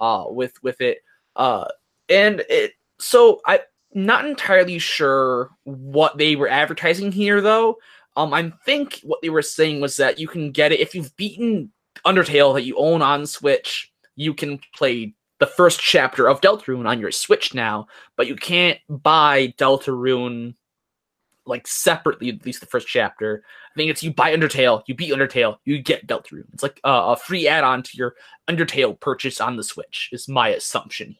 [0.00, 0.98] uh with with it.
[1.36, 1.66] Uh,
[2.08, 3.60] and it so I
[4.06, 7.78] not entirely sure what they were advertising here though.
[8.16, 11.16] Um, I think what they were saying was that you can get it if you've
[11.16, 11.72] beaten
[12.04, 13.92] Undertale that you own on Switch.
[14.16, 17.86] You can play the first chapter of Deltarune on your Switch now,
[18.16, 20.54] but you can't buy Deltarune
[21.46, 22.28] like separately.
[22.28, 23.44] At least the first chapter.
[23.72, 26.52] I think it's you buy Undertale, you beat Undertale, you get Deltarune.
[26.52, 28.16] It's like uh, a free add-on to your
[28.48, 30.10] Undertale purchase on the Switch.
[30.12, 31.16] Is my assumption.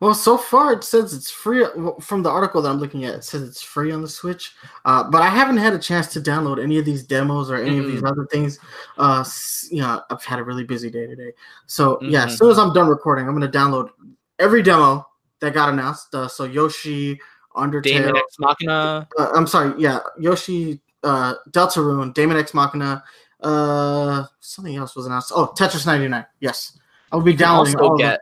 [0.00, 1.64] Well, so far it says it's free
[2.00, 3.14] from the article that I'm looking at.
[3.14, 4.54] It says it's free on the Switch,
[4.86, 7.78] uh, but I haven't had a chance to download any of these demos or any
[7.78, 8.58] of these other things.
[8.96, 9.22] Uh,
[9.70, 11.32] you know, I've had a really busy day today,
[11.66, 12.24] so yeah.
[12.24, 13.90] As soon as I'm done recording, I'm gonna download
[14.38, 15.06] every demo
[15.40, 16.14] that got announced.
[16.14, 17.20] Uh, so Yoshi,
[17.54, 17.82] Undertale.
[17.82, 19.08] Daemon X Machina.
[19.18, 23.02] uh, I'm sorry, yeah, Yoshi, uh, Deltarune, Daemon X Machina,
[23.42, 25.32] uh, something else was announced.
[25.34, 26.24] Oh, Tetris 99.
[26.40, 26.78] Yes,
[27.12, 28.18] I'll be downloading also all of them.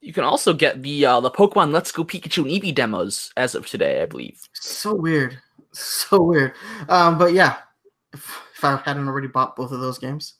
[0.00, 3.54] You can also get the uh, the Pokemon Let's Go Pikachu and Eevee demos as
[3.54, 4.40] of today, I believe.
[4.54, 5.38] So weird,
[5.72, 6.54] so weird.
[6.88, 7.58] Um, but yeah,
[8.12, 10.34] if, if I hadn't already bought both of those games,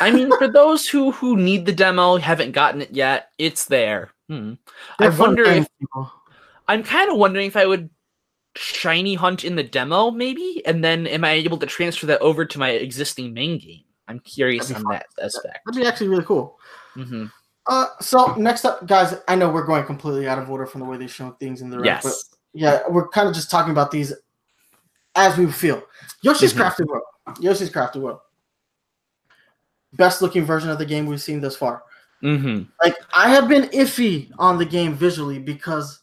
[0.00, 4.10] I mean, for those who who need the demo, haven't gotten it yet, it's there.
[4.28, 4.54] Hmm.
[4.98, 6.10] I wonder if people.
[6.66, 7.90] I'm kind of wondering if I would
[8.56, 12.46] shiny hunt in the demo, maybe, and then am I able to transfer that over
[12.46, 13.82] to my existing main game?
[14.08, 15.60] I'm curious on be that aspect.
[15.66, 16.58] That'd be actually really cool.
[16.94, 17.26] hmm
[17.66, 20.86] Uh, so next up, guys, I know we're going completely out of order from the
[20.86, 22.12] way they show things in the rec, but
[22.52, 24.12] yeah, we're kind of just talking about these
[25.16, 25.82] as we feel.
[26.22, 26.58] Yoshi's Mhm.
[26.58, 27.04] Crafted World.
[27.40, 28.20] Yoshi's Crafted World.
[29.94, 31.84] Best looking version of the game we've seen thus far.
[32.20, 36.00] hmm Like I have been iffy on the game visually because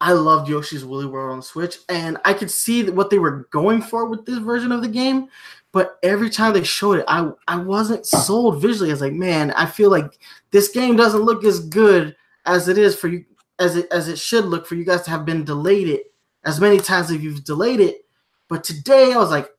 [0.00, 3.80] I loved Yoshi's Woolly World on Switch, and I could see what they were going
[3.80, 5.28] for with this version of the game.
[5.74, 8.90] But every time they showed it, I I wasn't sold visually.
[8.90, 10.20] I was like, man, I feel like
[10.52, 12.14] this game doesn't look as good
[12.46, 13.24] as it is for you
[13.58, 16.14] as it as it should look for you guys to have been delayed it
[16.44, 18.06] as many times as you've delayed it.
[18.48, 19.50] But today I was like,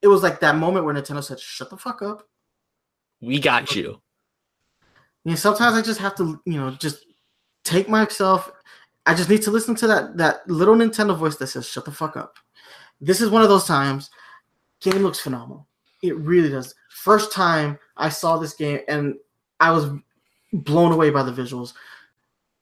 [0.00, 2.26] it was like that moment where Nintendo said, "Shut the fuck up."
[3.20, 4.00] We got you.
[5.24, 7.04] You know, sometimes I just have to, you know, just
[7.62, 8.50] take myself.
[9.04, 11.92] I just need to listen to that that little Nintendo voice that says, "Shut the
[11.92, 12.36] fuck up."
[13.02, 14.08] This is one of those times.
[14.80, 15.66] Game looks phenomenal.
[16.02, 16.74] It really does.
[16.90, 19.14] First time I saw this game, and
[19.60, 19.90] I was
[20.52, 21.72] blown away by the visuals.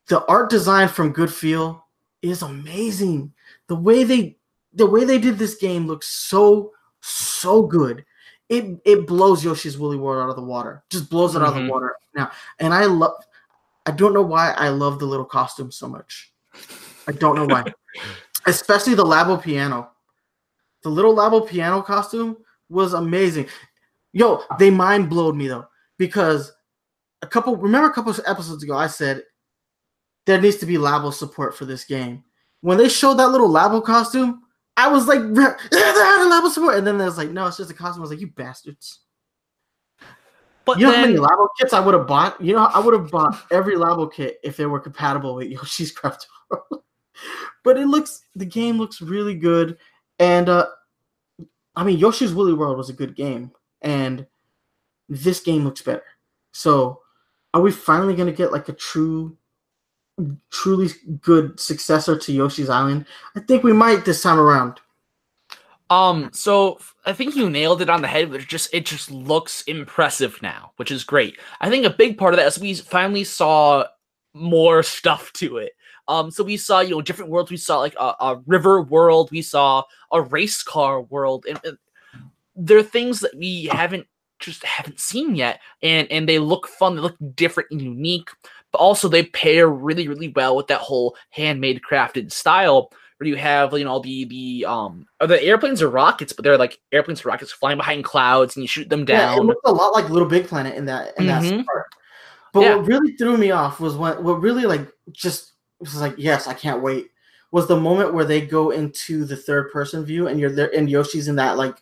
[0.07, 1.85] The art design from Good Feel
[2.23, 3.33] is amazing.
[3.69, 4.37] The way they
[4.73, 8.05] the way they did this game looks so so good.
[8.49, 10.85] It it blows Yoshi's Woolly World out of the water.
[10.91, 11.71] Just blows it out of the mm-hmm.
[11.71, 12.31] water now.
[12.59, 13.15] And I love
[13.87, 16.33] I don't know why I love the little costume so much.
[17.07, 17.65] I don't know why.
[18.47, 19.91] Especially the Labo piano.
[20.85, 22.37] The little Labo piano costume
[22.69, 23.47] was amazing.
[24.13, 25.67] Yo, they mind blowed me though
[25.99, 26.53] because
[27.23, 29.23] a couple remember a couple of episodes ago I said
[30.27, 32.23] there needs to be Labo support for this game.
[32.61, 34.43] When they showed that little Labo costume,
[34.77, 37.57] I was like, yeah, they had a Labo support, and then there's like, no, it's
[37.57, 38.01] just a costume.
[38.01, 39.01] I was like, you bastards.
[40.65, 42.41] But You know how many then, Labo kits I would have bought?
[42.41, 45.95] You know, I would have bought every Labo kit if they were compatible with Yoshi's
[45.95, 46.83] Crafted World.
[47.65, 49.77] but it looks, the game looks really good,
[50.19, 50.67] and uh
[51.77, 53.51] I mean, Yoshi's Woolly World was a good game,
[53.83, 54.27] and
[55.09, 56.05] this game looks better.
[56.53, 57.01] So,
[57.53, 59.37] are we finally gonna get like a true,
[60.51, 60.89] truly
[61.21, 63.07] good successor to Yoshi's Island?
[63.37, 64.81] I think we might this time around.
[65.91, 68.31] um, so I think you nailed it on the head.
[68.31, 71.39] But it just it just looks impressive now, which is great.
[71.61, 73.85] I think a big part of that is we finally saw
[74.33, 75.73] more stuff to it.
[76.09, 77.51] Um, so we saw you know different worlds.
[77.51, 79.31] We saw like a, a river world.
[79.31, 81.79] We saw a race car world, and, and
[82.57, 84.07] there are things that we haven't
[84.39, 86.95] just haven't seen yet, and and they look fun.
[86.97, 88.29] They look different and unique,
[88.73, 92.91] but also they pair really really well with that whole handmade crafted style.
[93.19, 96.59] Where you have you know the the um are the airplanes or rockets, but they're
[96.59, 99.47] like airplanes or rockets flying behind clouds, and you shoot them Yeah, it down.
[99.47, 101.59] looked a lot like Little Big Planet in that in Mhm.
[101.59, 101.87] that part.
[102.53, 102.77] But Yeah.
[102.77, 105.54] what really threw me off was when what really like just
[105.93, 107.11] was like, yes, I can't wait.
[107.51, 110.91] Was the moment where they go into the third person view and you're there and
[110.91, 111.77] Yoshi's in that like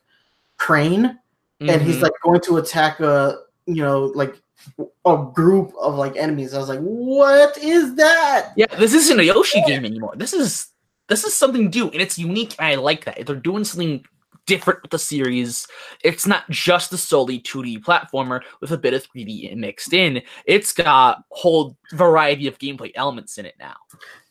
[0.58, 1.18] crane
[1.60, 2.02] and he's Mhm.
[2.02, 4.40] like going to attack a you know like
[5.06, 6.54] a group of like enemies.
[6.54, 8.52] I was like, what is that?
[8.56, 10.12] Yeah, this isn't a Yoshi game anymore.
[10.16, 10.68] This is
[11.08, 13.26] this is something new and it's unique and I like that.
[13.26, 14.04] They're doing something
[14.46, 15.66] different with the series.
[16.02, 20.22] It's not just a solely 2D platformer with a bit of 3D mixed in.
[20.46, 23.76] It's got a whole variety of gameplay elements in it now.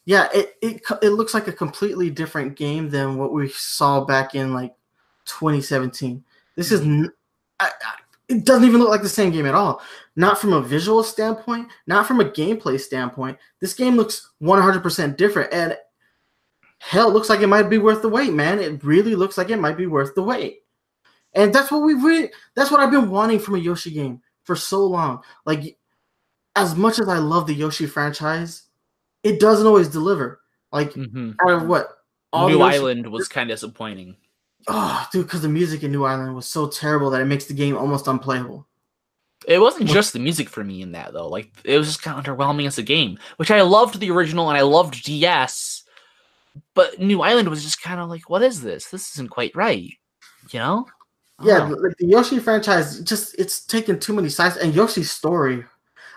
[0.06, 4.34] Yeah, it, it it looks like a completely different game than what we saw back
[4.34, 4.74] in like
[5.26, 6.24] 2017.
[6.56, 7.04] This is mm-hmm.
[7.04, 7.14] n-
[7.60, 7.94] I, I,
[8.28, 9.82] it doesn't even look like the same game at all.
[10.16, 13.38] Not from a visual standpoint, not from a gameplay standpoint.
[13.60, 15.78] This game looks 100% different and
[16.82, 18.60] hell it looks like it might be worth the wait, man.
[18.60, 20.62] It really looks like it might be worth the wait.
[21.34, 24.56] And that's what we really that's what I've been wanting from a Yoshi game for
[24.56, 25.22] so long.
[25.46, 25.78] Like
[26.56, 28.64] as much as I love the Yoshi franchise,
[29.24, 30.42] it doesn't always deliver.
[30.72, 31.36] Like Mhm.
[31.46, 32.00] out of what?
[32.34, 34.16] New Yoshi- Island was kind of disappointing.
[34.68, 37.54] Oh, dude, because the music in New Island was so terrible that it makes the
[37.54, 38.68] game almost unplayable.
[39.48, 41.28] It wasn't just the music for me in that though.
[41.28, 44.50] Like it was just kind of underwhelming as a game, which I loved the original
[44.50, 45.81] and I loved DS,
[46.74, 48.90] but New Island was just kind of like, what is this?
[48.90, 49.92] This isn't quite right.
[50.52, 50.86] You know?
[51.44, 51.76] Yeah, know.
[51.76, 54.58] like the Yoshi franchise, just it's taken too many sides.
[54.58, 55.64] And Yoshi's story,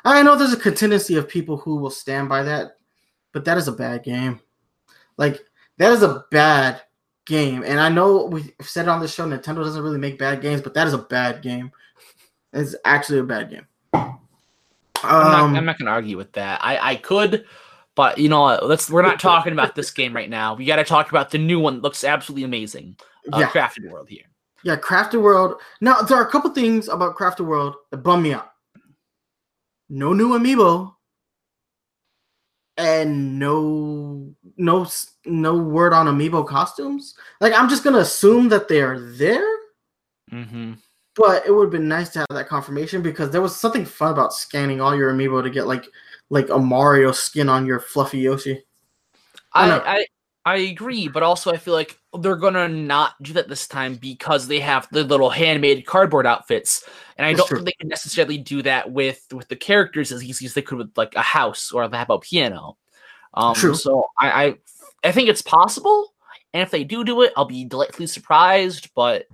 [0.04, 2.76] I know there's a contingency of people who will stand by that,
[3.32, 4.40] but that is a bad game.
[5.16, 5.40] Like
[5.78, 6.82] that is a bad
[7.24, 7.62] game.
[7.64, 10.60] And I know we've said it on the show, Nintendo doesn't really make bad games,
[10.60, 11.70] but that is a bad game.
[12.52, 13.66] It's actually a bad game.
[13.92, 14.14] I'm
[15.02, 16.60] Um, not, I'm not gonna argue with that.
[16.62, 17.44] I, I could,
[17.94, 18.90] but you know, let's.
[18.90, 20.54] We're not talking about this game right now.
[20.54, 21.76] We got to talk about the new one.
[21.76, 22.96] that looks absolutely amazing.
[23.32, 23.48] Uh, yeah.
[23.48, 24.24] Crafted World here.
[24.64, 25.60] Yeah, Crafted World.
[25.80, 28.50] Now there are a couple things about Crafted World that bum me out.
[29.88, 30.94] No new amiibo,
[32.76, 34.86] and no no
[35.26, 37.14] no word on amiibo costumes.
[37.40, 39.46] Like I'm just gonna assume that they are there.
[40.32, 40.72] Mm-hmm.
[41.14, 44.10] but it would have been nice to have that confirmation because there was something fun
[44.10, 45.84] about scanning all your amiibo to get like
[46.30, 48.64] like a Mario skin on your fluffy Yoshi.
[49.52, 49.96] I I.
[49.96, 50.06] I
[50.46, 54.46] I agree, but also I feel like they're gonna not do that this time because
[54.46, 56.84] they have the little handmade cardboard outfits,
[57.16, 57.56] and I That's don't true.
[57.58, 60.76] think they can necessarily do that with with the characters as easy as they could
[60.76, 62.76] with like a house or the Labo piano.
[63.32, 63.74] Um, True.
[63.74, 64.58] So I, I
[65.02, 66.12] I think it's possible,
[66.52, 68.90] and if they do do it, I'll be delightfully surprised.
[68.94, 69.26] But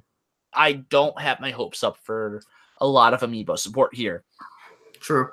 [0.55, 2.41] I don't have my hopes up for
[2.78, 4.22] a lot of amiibo support here.
[5.01, 5.30] True.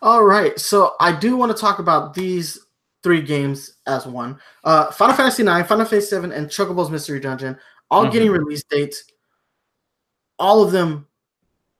[0.00, 0.58] All right.
[0.58, 2.58] So I do want to talk about these
[3.02, 4.38] three games as one.
[4.64, 7.58] Uh, Final Fantasy IX, Final Fantasy VII, and Chocobo's Mystery Dungeon,
[7.90, 8.12] all Mhm.
[8.12, 9.04] getting release dates.
[10.38, 11.06] All of them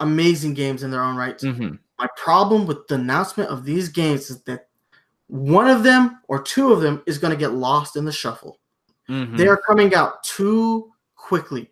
[0.01, 1.38] amazing games in their own right.
[1.38, 1.76] Mm-hmm.
[1.99, 4.68] My problem with the announcement of these games is that
[5.28, 8.59] one of them or two of them is going to get lost in the shuffle.
[9.09, 9.36] Mm-hmm.
[9.36, 11.70] They are coming out too quickly.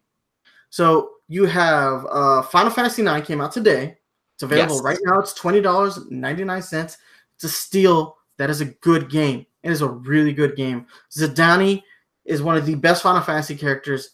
[0.71, 3.99] So you have uh, Final Fantasy IX came out today.
[4.41, 4.83] It's available Yes.
[4.85, 5.19] right now.
[5.21, 6.97] It's twenty dollars ninety nine cents.
[7.35, 8.17] It's a steal.
[8.39, 9.45] That is a good game.
[9.63, 10.87] It is a really good game.
[11.15, 11.83] Zidane
[12.25, 14.13] is one of the best Final Fantasy characters.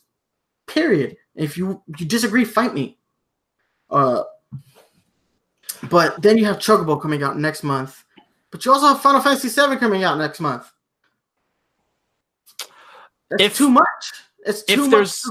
[0.67, 1.17] Period.
[1.37, 2.99] If you you disagree, fight me.
[3.89, 4.25] Uh,
[5.91, 8.03] but then you have Chocobo coming out next month.
[8.51, 10.69] But you also have Final Fantasy VII coming out next month.
[13.31, 13.85] That's If- too much.
[14.45, 15.31] It's if too much there's-.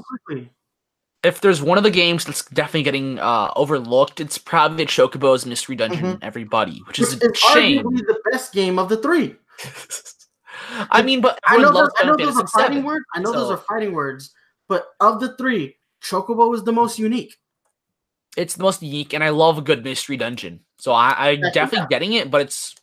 [1.25, 5.75] If there's one of the games that's definitely getting uh, overlooked, it's probably Chocobo's Mystery
[5.75, 6.19] Dungeon.
[6.21, 7.83] Everybody, which is Which a shame.
[7.83, 9.35] arguably the best game of the three.
[10.91, 13.05] I mean, but I know, those, I know those are fighting VII, words.
[13.13, 14.33] I know those are fighting words,
[14.67, 17.35] but of the three, Chocobo is the most unique.
[18.37, 20.61] It's the most unique, and I love a good Mystery Dungeon.
[20.77, 21.87] So I, I'm definitely yeah.
[21.87, 22.75] getting it, but it's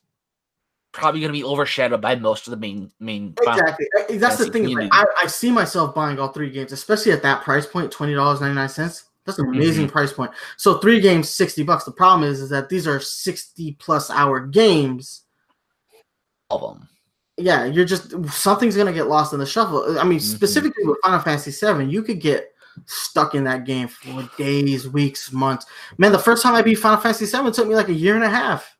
[0.93, 3.35] probably going to be overshadowed by most of the main main.
[3.43, 3.87] Exactly.
[3.99, 4.69] Uh, That's the thing.
[4.75, 4.89] like.
[4.93, 8.41] I, I see myself buying all three games, especially at that price point, twenty dollars
[8.41, 9.05] ninety nine cents.
[9.25, 9.93] That's an amazing Mm-hmm.
[9.93, 10.33] price point.
[10.57, 11.85] So three games, sixty bucks.
[11.85, 15.23] The problem is, is that these are sixty plus hour games.
[16.51, 16.89] All of them.
[17.39, 19.99] Yeah, you're just something's gonna get lost in the shuffle.
[19.99, 20.23] I mean, Mhm.
[20.35, 22.49] specifically with Final Fantasy VII, you could get
[22.87, 25.67] stuck in that game for days, weeks, months.
[25.99, 28.25] Man, the first time I beat Final Fantasy VII took me like a year and
[28.25, 28.77] a half.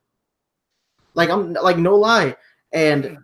[1.13, 2.35] Like I'm like no lie,
[2.71, 3.17] and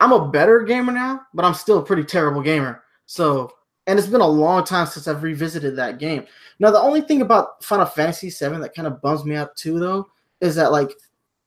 [0.00, 2.82] I'm a better gamer now, but I'm still a pretty terrible gamer.
[3.06, 3.52] So,
[3.86, 6.26] and it's been a long time since I've revisited that game.
[6.58, 9.78] Now, the only thing about Final Fantasy VII that kind of bums me out too,
[9.78, 10.08] though,
[10.40, 10.90] is that like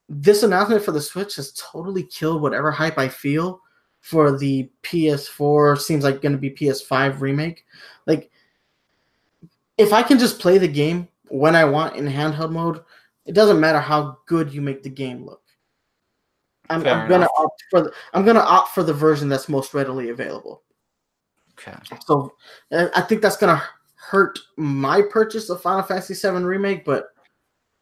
[0.08, 3.60] this announcement for the Switch has totally killed whatever hype I feel
[4.00, 5.78] for the PS4.
[5.78, 7.64] Seems like going to be PS5 remake.
[8.06, 8.30] Like,
[9.78, 12.80] if I can just play the game when I want in handheld mode,
[13.26, 15.42] it doesn't matter how good you make the game look.
[16.68, 20.10] I'm, I'm gonna opt for the I'm gonna opt for the version that's most readily
[20.10, 20.62] available.
[21.52, 21.76] Okay.
[22.06, 22.34] So
[22.72, 23.62] uh, I think that's gonna
[23.96, 27.08] hurt my purchase of Final Fantasy VII remake, but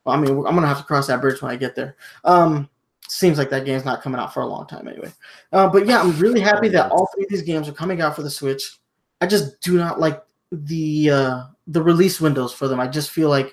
[0.04, 1.96] well, I mean I'm gonna have to cross that bridge when I get there.
[2.24, 2.68] Um,
[3.08, 5.12] seems like that game's not coming out for a long time anyway.
[5.52, 8.16] Uh, but yeah, I'm really happy that all three of these games are coming out
[8.16, 8.78] for the Switch.
[9.20, 12.80] I just do not like the uh, the release windows for them.
[12.80, 13.52] I just feel like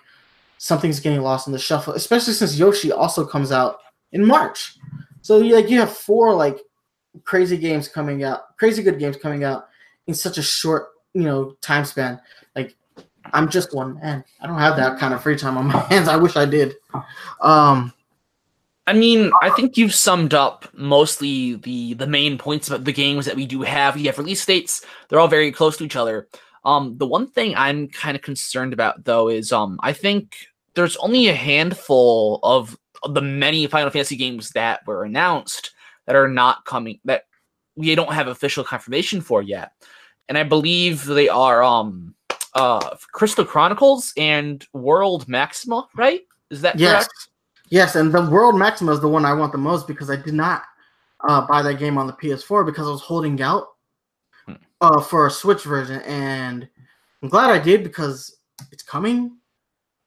[0.65, 3.81] something's getting lost in the shuffle, especially since Yoshi also comes out
[4.13, 4.75] in March.
[5.21, 6.57] So you like you have four like
[7.23, 9.67] crazy games coming out, crazy good games coming out
[10.07, 12.19] in such a short, you know, time span.
[12.55, 12.75] Like
[13.31, 14.23] I'm just one man.
[14.41, 16.07] I don't have that kind of free time on my hands.
[16.07, 16.73] I wish I did.
[17.41, 17.93] Um
[18.87, 23.27] I mean, I think you've summed up mostly the the main points about the games
[23.27, 23.97] that we do have.
[23.97, 26.27] You have release dates; they're all very close to each other.
[26.63, 30.35] Um, the one thing I'm kind of concerned about, though, is um, I think
[30.75, 32.77] there's only a handful of
[33.09, 35.71] the many Final Fantasy games that were announced
[36.05, 37.23] that are not coming that
[37.75, 39.71] we don't have official confirmation for yet,
[40.29, 42.15] and I believe they are um,
[42.53, 45.87] uh, Crystal Chronicles and World Maxima.
[45.95, 46.21] Right?
[46.49, 47.05] Is that yes.
[47.05, 47.29] correct?
[47.69, 50.35] Yes, and the World Maxima is the one I want the most because I did
[50.35, 50.63] not
[51.27, 53.69] uh, buy that game on the PS4 because I was holding out
[54.45, 54.53] Hmm.
[54.81, 56.67] uh, for a Switch version, and
[57.21, 58.37] I'm glad I did because
[58.71, 59.37] it's coming.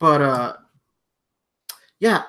[0.00, 0.56] But uh,
[2.00, 2.22] yeah,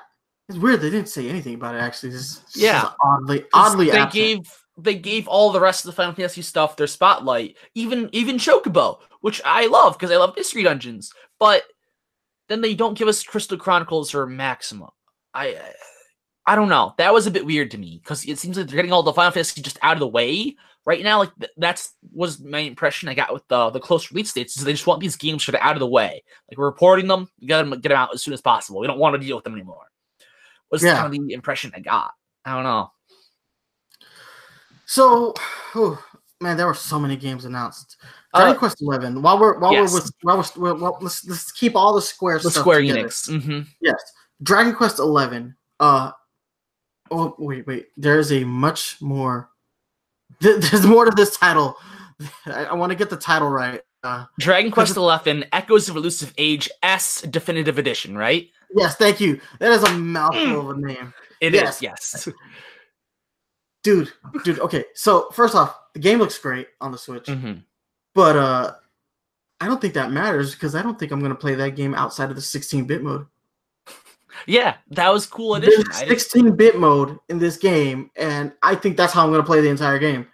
[0.48, 1.78] it's weird they didn't say anything about it.
[1.78, 2.90] Actually, this is Yeah.
[3.02, 4.12] oddly oddly they absent.
[4.12, 8.36] gave they gave all the rest of the Final Fantasy stuff their spotlight, even even
[8.36, 11.12] Chocobo, which I love because I love mystery dungeons.
[11.38, 11.64] But
[12.48, 14.90] then they don't give us Crystal Chronicles or Maxima.
[15.34, 15.56] I
[16.46, 16.94] I don't know.
[16.98, 19.12] That was a bit weird to me because it seems like they're getting all the
[19.12, 20.56] Final Fantasy just out of the way
[20.86, 21.18] right now.
[21.18, 24.56] Like th- that's was my impression I got with the the close release dates.
[24.56, 26.22] Is they just want these games sort of out of the way.
[26.50, 28.80] Like we're reporting them, we got to get them out as soon as possible.
[28.80, 29.86] We don't want to deal with them anymore.
[30.70, 30.94] Was Yeah.
[30.96, 32.12] kind of the impression I got.
[32.44, 32.90] I don't know.
[34.86, 35.34] So,
[35.72, 35.98] whew,
[36.40, 37.96] man, there were so many games announced.
[38.34, 39.22] Dragon Uh, Quest Eleven.
[39.22, 39.92] While we're while yes.
[39.92, 43.02] we're with while we're, while, let's let's keep all the Square the stuff Square together.
[43.08, 43.42] Enix.
[43.42, 44.00] hmm Yes,
[44.42, 45.56] Dragon Quest Eleven.
[45.78, 46.12] Uh,
[47.10, 47.86] oh wait, wait.
[47.96, 49.49] There is a much more.
[50.40, 51.76] Th- There's more to this title.
[52.46, 53.80] I, I want to get the title right.
[54.02, 58.16] Uh, Dragon Quest Eleven: Echoes of Elusive Age S Definitive Edition.
[58.16, 58.48] Right?
[58.74, 59.40] yes, thank you.
[59.58, 61.82] That is a mouthful of a name, It is.
[61.82, 61.82] Yes.
[61.82, 62.28] Yes.
[63.82, 64.12] dude.
[64.44, 64.84] Dude, okay.
[64.94, 67.54] So first off, the game looks great on the Switch, hmm
[68.14, 68.72] but uh,
[69.60, 72.28] I don't think that matters because I don't think I'm gonna play that game outside
[72.30, 73.26] of the 16-bit mode.
[74.46, 75.84] Yeah, that was cool addition.
[76.06, 79.68] There's 16-bit mode in this game, and I think that's how I'm gonna play the
[79.68, 80.26] entire game.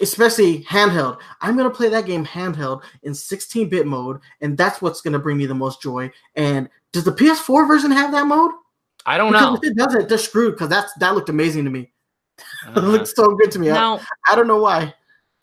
[0.00, 1.18] Especially handheld.
[1.40, 5.46] I'm gonna play that game handheld in 16-bit mode, and that's what's gonna bring me
[5.46, 6.10] the most joy.
[6.34, 8.52] And does the PS4 version have that mode?
[9.04, 9.54] I don't Because know.
[9.56, 10.54] if it doesn't, they're screwed.
[10.54, 11.90] Because that's that looked amazing to me.
[12.68, 13.68] It Uh, looked so good to me.
[13.68, 14.94] Now, I don't know why.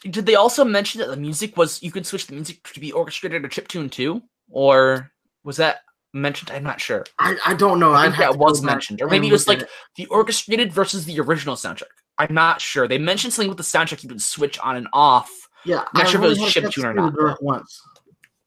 [0.03, 2.91] did they also mention that the music was you could switch the music to be
[2.91, 5.11] orchestrated or chiptune too, or
[5.43, 5.81] was that
[6.13, 6.51] mentioned?
[6.51, 7.05] I'm not sure.
[7.19, 7.93] I, I don't know.
[7.93, 11.19] I think that was mentioned, or maybe it was like at the orchestrated versus the
[11.19, 11.83] original soundtrack.
[12.17, 12.87] I'm not sure.
[12.87, 15.29] They mentioned something with the soundtrack you could switch on and off,
[15.65, 15.85] yeah.
[15.93, 17.43] not I've sure if it was only had a chiptune or to see the not,
[17.43, 17.81] Once.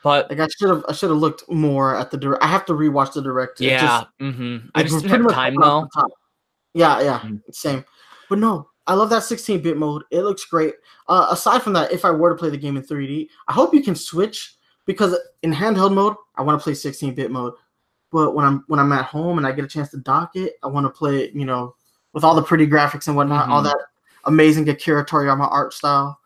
[0.03, 2.43] but Like I should have I should have looked more at the direct.
[2.43, 3.61] I have to rewatch the direct.
[3.61, 5.89] It just- yeah, hmm I just didn't have time though.
[6.75, 7.41] Yeah, yeah, Mm.
[7.53, 7.85] same.
[8.29, 10.03] But no, I love that 16-bit mode.
[10.11, 10.75] It looks great.
[11.07, 13.75] Uh, aside from that, if I were to play the game in 3D, I hope
[13.75, 14.57] you can switch
[14.87, 17.55] because in handheld mode, I want to play 16-bit mode.
[18.11, 20.55] But when I'm when I'm at home and I get a chance to dock it,
[20.63, 21.75] I want to play it, you know,
[22.13, 23.65] with all the pretty graphics and whatnot, all Mhm.
[23.65, 23.79] that
[24.25, 26.19] amazing Akira Toriyama art style.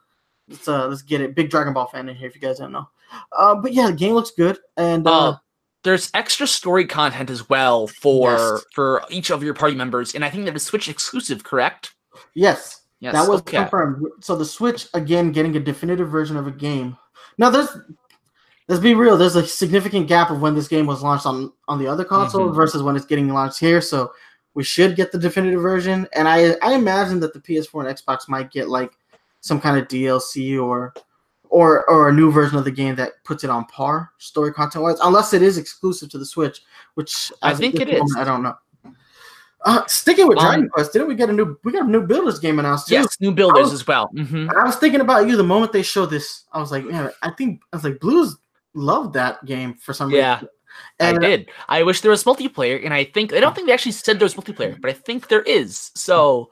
[0.48, 1.34] Let's uh, let's get it.
[1.36, 2.88] Big Dragon Ball fan in here if you guys don't know.
[3.36, 5.36] Uh, but yeah, the game looks good and uh, Uh,
[5.84, 8.64] there's extra story content as well for Yes.
[8.74, 11.94] for each of your party members, and I think that is Switch exclusive, correct?
[12.34, 13.12] yes, Yes.
[13.14, 13.58] that was okay.
[13.58, 14.04] confirmed.
[14.20, 16.96] So the Switch again getting a definitive version of a game.
[17.38, 17.68] Now there's
[18.68, 21.78] let's be real, there's a significant gap of when this game was launched on on
[21.78, 22.54] the other console Mhm.
[22.54, 23.80] versus when it's getting launched here.
[23.80, 24.12] So
[24.54, 26.08] we should get the definitive version.
[26.14, 28.92] And I I imagine that the PS4 and Xbox might get like
[29.40, 30.94] some kind of DLC or
[31.48, 34.82] or or a new version of the game that puts it on par story content
[34.82, 36.62] wise, unless it is exclusive to the Switch,
[36.94, 38.00] which I think it is.
[38.00, 38.54] moment, I don't know.
[39.64, 42.06] Uh, sticking with Um, Dragon Quest, didn't we get a new we got a new
[42.06, 42.94] builders game announced too?
[42.94, 44.06] Yes, new builders was- as well.
[44.14, 46.44] hmm I was thinking about you the moment they showed this.
[46.52, 48.36] I was like, man, I think I was like, Blooz
[48.76, 50.48] loved that game for some Yeah, reason.
[51.00, 51.50] And I did.
[51.68, 54.26] I wish there was multiplayer, and I think I don't think they actually said there
[54.26, 55.90] was multiplayer, but I think there is.
[55.94, 56.50] So,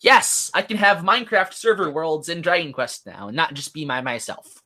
[0.00, 3.84] yes, I can have Minecraft server worlds in Dragon Quest now, and not just be
[3.84, 4.62] my myself.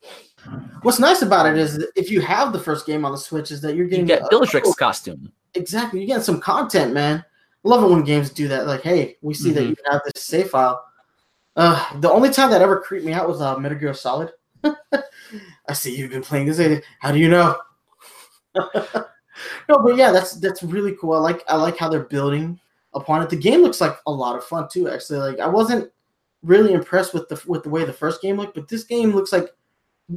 [0.82, 3.50] what's nice about it is that if you have the first game on the Switch,
[3.50, 5.32] is that you're You getting get a- Bellatrix costume.
[5.54, 6.00] exactly.
[6.00, 7.24] You're getting some content, man.
[7.64, 8.66] I love it when games do that.
[8.66, 9.68] Like, hey, we see that Mhm.
[9.70, 10.84] you have this save file.
[11.54, 14.32] Uh, the only time that ever creeped me out was uh, Metal Gear Solid.
[15.68, 16.82] I see you've been playing this.
[17.00, 17.56] How do you know?
[18.54, 21.14] no, but yeah, that's that's really cool.
[21.14, 22.58] I like I like how they're building
[22.94, 23.30] upon it.
[23.30, 24.88] The game looks like a lot of fun too.
[24.88, 25.90] Actually, like I wasn't
[26.42, 29.32] really impressed with the with the way the first game looked, but this game looks
[29.32, 29.48] like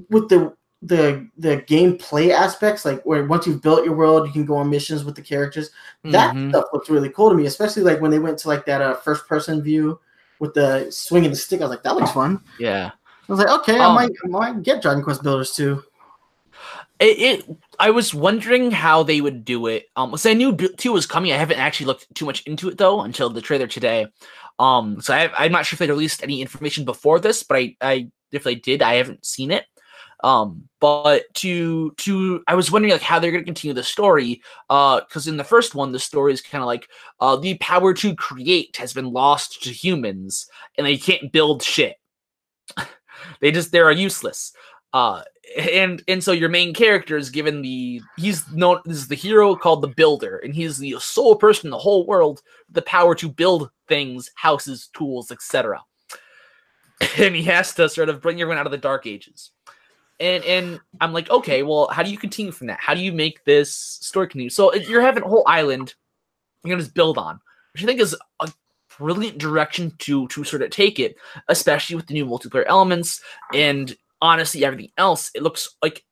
[0.10, 4.46] with the the the gameplay aspects, like where once you've built your world, you can
[4.46, 5.72] go on missions with the characters.
[6.04, 6.50] That Mhm.
[6.50, 8.96] stuff looks really cool to me, especially like when they went to like that uh,
[8.96, 10.00] first person view
[10.40, 11.62] with the swinging the stick.
[11.62, 12.42] I was like, that looks fun.
[12.60, 12.92] Yeah.
[13.28, 15.84] I was like, okay, I Um, might I might get Dragon Quest Builders too.
[17.00, 19.88] It, it I was wondering how they would do it.
[19.96, 21.32] Um, so I knew two was coming.
[21.34, 24.08] I haven't actually looked too much into it though until the trailer today.
[24.60, 27.76] Um, so I, I'm not sure if they released any information before this, but I,
[27.82, 29.66] I if they did, I haven't seen it.
[30.24, 34.42] Um, but to to I was wondering like how they're gonna continue the story.
[34.70, 36.88] Uh, because in the first one, the story is kind of like
[37.20, 40.48] uh the power to create has been lost to humans,
[40.78, 41.98] and they can't build shit.
[43.40, 44.54] they just they're useless.
[44.94, 45.24] Uh,
[45.58, 49.82] and and so your main character is given the he's known as the hero called
[49.82, 53.70] the builder and he's the sole person in the whole world the power to build
[53.88, 55.82] things houses tools etc
[57.18, 59.52] and he has to sort of bring everyone out of the dark ages.
[60.20, 62.80] And and i'm like okay well how do you continue from that?
[62.80, 64.50] How do you make this story continue?
[64.50, 65.94] So you're having a whole island
[66.64, 67.40] you're gonna just build on
[67.74, 68.52] which i think is a
[68.98, 71.16] brilliant direction to to sort of take it
[71.48, 73.22] especially with the new multiplayer elements
[73.54, 76.04] and honestly everything else it looks like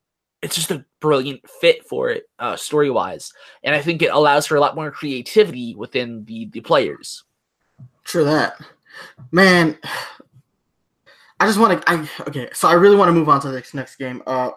[0.41, 3.31] it's just a brilliant fit for it uh, story wise
[3.63, 7.23] and i think it allows for a lot more creativity within the the players
[8.03, 8.59] True that,
[9.31, 9.77] man.
[11.39, 11.89] I just want to.
[11.89, 14.21] I okay, so I really want to move on to this next, next game.
[14.27, 14.51] Uh,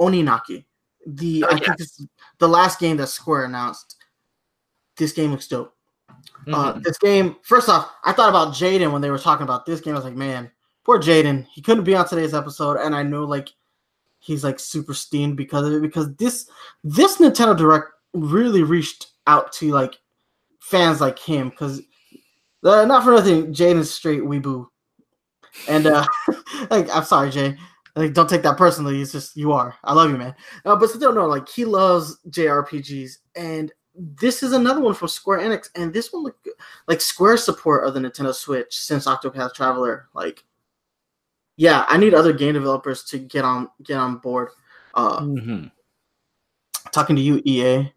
[0.00, 0.64] Oninaki,
[1.06, 2.04] the Oh, I think it's
[2.38, 3.96] the last game that Square announced.
[4.96, 5.74] This game looks dope.
[6.52, 6.82] Uh, Mhm.
[6.82, 9.94] this game, first off, I thought about Jaden when they were talking about this game.
[9.94, 10.50] I was like, man,
[10.84, 11.46] poor Jaden.
[11.52, 13.48] He couldn't be on today's episode, and I know like
[14.18, 15.82] he's like super steamed because of it.
[15.82, 16.48] Because this
[16.82, 19.98] this Nintendo Direct really reached out to like
[20.60, 21.50] fans like him.
[21.50, 21.80] Because
[22.64, 24.66] uh, not for nothing, Jaden's straight weeboo,
[25.68, 26.04] and uh
[26.70, 27.56] like I'm sorry, Jay.
[27.94, 29.02] Like, don't take that personally.
[29.02, 29.74] It's just you are.
[29.84, 30.34] I love you, man.
[30.64, 31.26] Uh, but still, no.
[31.26, 36.22] Like, he loves JRPGs, and this is another one from Square Enix, and this one
[36.24, 36.36] look
[36.88, 40.08] like Square support of the Nintendo Switch since Octopath Traveler.
[40.14, 40.44] Like,
[41.56, 44.48] yeah, I need other game developers to get on get on board.
[44.94, 45.66] Uh, Mm-hmm.
[46.92, 47.92] talking to you, EA.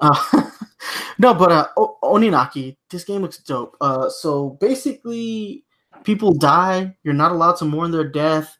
[0.00, 0.50] Uh,
[1.18, 3.76] no, but uh, o- Oninaki, this game looks dope.
[3.80, 5.64] Uh, so basically,
[6.04, 6.96] people die.
[7.02, 8.56] You're not allowed to mourn their death.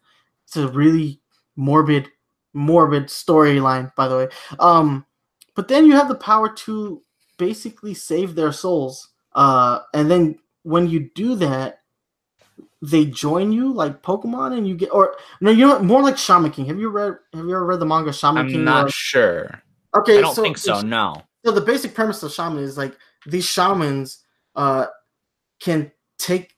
[0.47, 1.21] It's a really
[1.57, 2.09] morbid,
[2.55, 4.29] morbid storyline, by the way.
[4.59, 5.05] Um,
[5.57, 7.03] but then you have the power to
[7.39, 9.09] basically save their souls.
[9.35, 11.81] Uh, and then when you do that,
[12.83, 15.85] they join you like Pokemon, and you get or no, you know what?
[15.85, 16.67] More like Shaman King.
[16.67, 17.17] Have you read?
[17.35, 18.65] Have you ever read the manga Shaman I'm King?
[18.65, 19.63] not Or- sure.
[19.97, 20.81] okay, I don't think so.
[20.83, 21.23] No.
[21.45, 22.97] so the basic premise of shaman is like
[23.27, 24.23] these shamans
[24.57, 24.87] uh
[25.61, 26.55] can take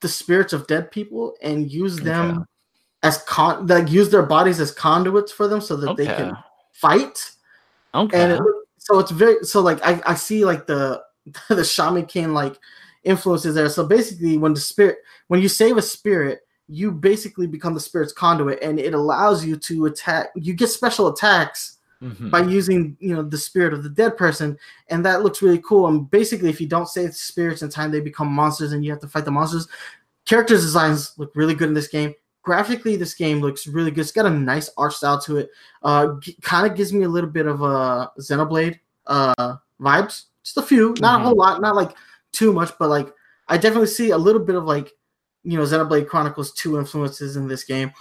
[0.00, 2.44] the spirits of dead people and use them Okay.
[3.04, 6.36] as con like use their bodies as conduits for them so that they can
[6.72, 7.30] fight
[7.94, 8.20] Okay.
[8.20, 8.40] and it,
[8.78, 11.02] so it's very so like I, I see like the
[11.48, 12.56] the shaman king like
[13.04, 17.74] influences there so basically when the spirit when you save a spirit you basically become
[17.74, 22.30] the spirit's conduit and it allows you to attack you get special attacks Mhm.
[22.30, 24.56] by using you know the spirit of the dead person
[24.88, 28.00] and that looks really cool and basically if you don't save spirits in time they
[28.00, 29.68] become monsters and you have to fight the monsters
[30.24, 34.02] characters designs look really good in this game graphically this game looks really good.
[34.02, 35.50] It's got a nice art style to it.
[35.82, 40.24] Uh g- kind of gives me a little bit of uh xenoblade uh vibes.
[40.42, 40.94] Just a few.
[41.00, 41.60] Not a whole lot.
[41.60, 41.92] Not like
[42.32, 43.12] too much but like
[43.48, 44.92] i definitely see a little bit of like
[45.42, 47.92] you know xenoblade chronicles 2 influences in this game.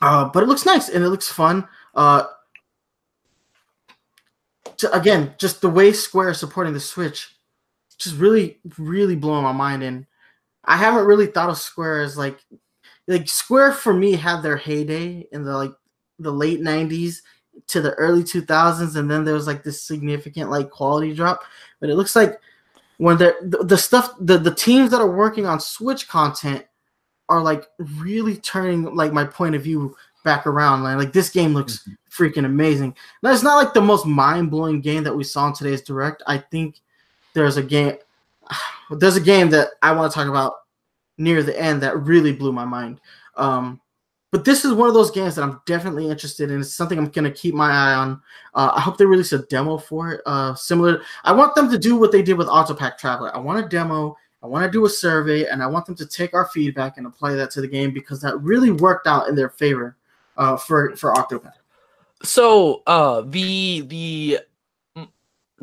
[0.00, 1.66] Uh but it looks nice and it looks fun.
[1.94, 2.24] Uh
[4.78, 7.36] to, again, just the way Square is supporting the Switch,
[7.98, 9.82] just really, really blowing my mind.
[9.82, 10.06] And
[10.64, 12.38] I haven't really thought of Square as like,
[13.06, 15.72] like Square for me had their heyday in the like
[16.18, 17.18] the late '90s
[17.68, 21.42] to the early 2000s, and then there was like this significant like quality drop.
[21.80, 22.40] But it looks like
[22.98, 26.64] when they're the, the stuff, the the teams that are working on Switch content
[27.28, 30.82] are like really turning like my point of view back around.
[30.82, 31.92] Like, like this game looks mm-hmm.
[32.10, 32.96] freaking amazing.
[33.22, 36.22] Now, it's not like the most mind blowing game that we saw in today's direct.
[36.26, 36.80] I think
[37.34, 37.96] there's a game.
[38.90, 40.52] There's a game that I want to talk about
[41.18, 43.00] near the end that really blew my mind.
[43.36, 43.80] Um,
[44.34, 46.60] but this is one of those games that I'm definitely interested in.
[46.60, 48.20] It's something I'm gonna keep my eye on.
[48.52, 50.22] Uh, I hope they release a demo for it.
[50.26, 53.34] Uh, similar, I want them to do what they did with Octopath Traveler.
[53.34, 54.16] I want a demo.
[54.42, 57.06] I want to do a survey, and I want them to take our feedback and
[57.06, 59.96] apply that to the game because that really worked out in their favor
[60.36, 61.52] uh, for for Octopath.
[62.24, 64.40] So, uh, the the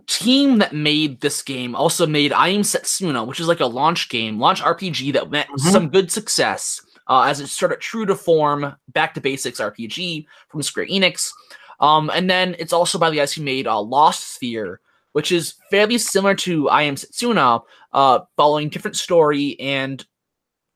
[0.08, 4.10] team that made this game also made I Am Setsuna, which is like a launch
[4.10, 5.72] game, launch RPG that met Mhm.
[5.72, 10.62] some good success uh, as it started true to form, back to basics RPG from
[10.62, 11.32] Square Enix.
[11.80, 14.78] Um, and then it's also by the guys who made uh, Lost Sphear,
[15.14, 20.06] which is fairly similar to I Am Setsuna, uh, following different story and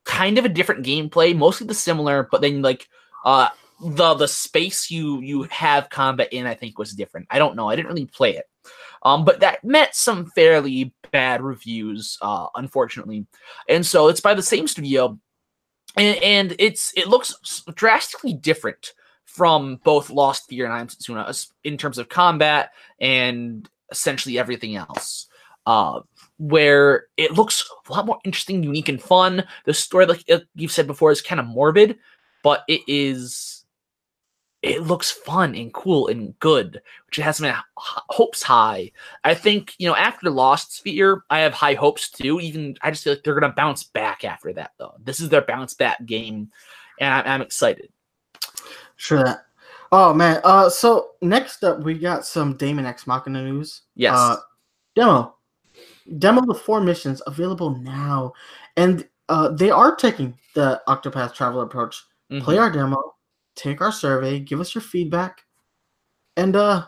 [0.03, 2.87] kind of a different gameplay, mostly the similar, but then like
[3.23, 3.49] uh
[3.81, 7.27] the the space you you have combat in, I think was different.
[7.29, 7.69] I don't know.
[7.69, 8.45] I didn't really play it.
[9.05, 13.27] Um, but that met some fairly bad reviews, uh, unfortunately.
[13.69, 15.17] And so it's by the same studio,
[15.95, 21.47] and, and it's it looks drastically different from both Lost Sphear and I Am Setsuna
[21.63, 25.27] in terms of combat and essentially everything else.
[25.67, 26.01] Uh,
[26.37, 29.43] where it looks a lot more interesting, unique, and fun.
[29.65, 31.97] The story, like uh, you've said before, is kind of morbid,
[32.43, 33.54] but it is.
[34.65, 38.91] It looks fun and cool and good, which has my hopes high.
[39.23, 42.39] I think you know after Lost Sphear, I have high hopes too.
[42.39, 44.95] Even I just feel like they're gonna bounce back after that, though.
[45.03, 46.51] This is their bounce back game,
[46.99, 47.89] and I'm, I'm excited.
[48.95, 49.45] Sure that.
[49.91, 50.41] Oh man.
[50.43, 53.83] Uh, so next up we got some Daemon X Machina news.
[53.95, 54.15] Yes.
[54.17, 54.37] Uh,
[54.95, 55.35] demo.
[56.17, 58.33] Demo with four missions available now,
[58.77, 62.03] and uh, they are taking the Octopath Traveler approach.
[62.31, 62.41] Mhm.
[62.41, 63.14] Play our demo,
[63.55, 65.41] take our survey, give us your feedback,
[66.37, 66.85] and uh,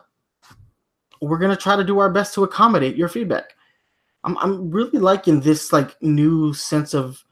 [1.22, 3.54] we're gonna try to do our best to accommodate your feedback.
[4.24, 7.24] I'm I'm really liking this like new sense of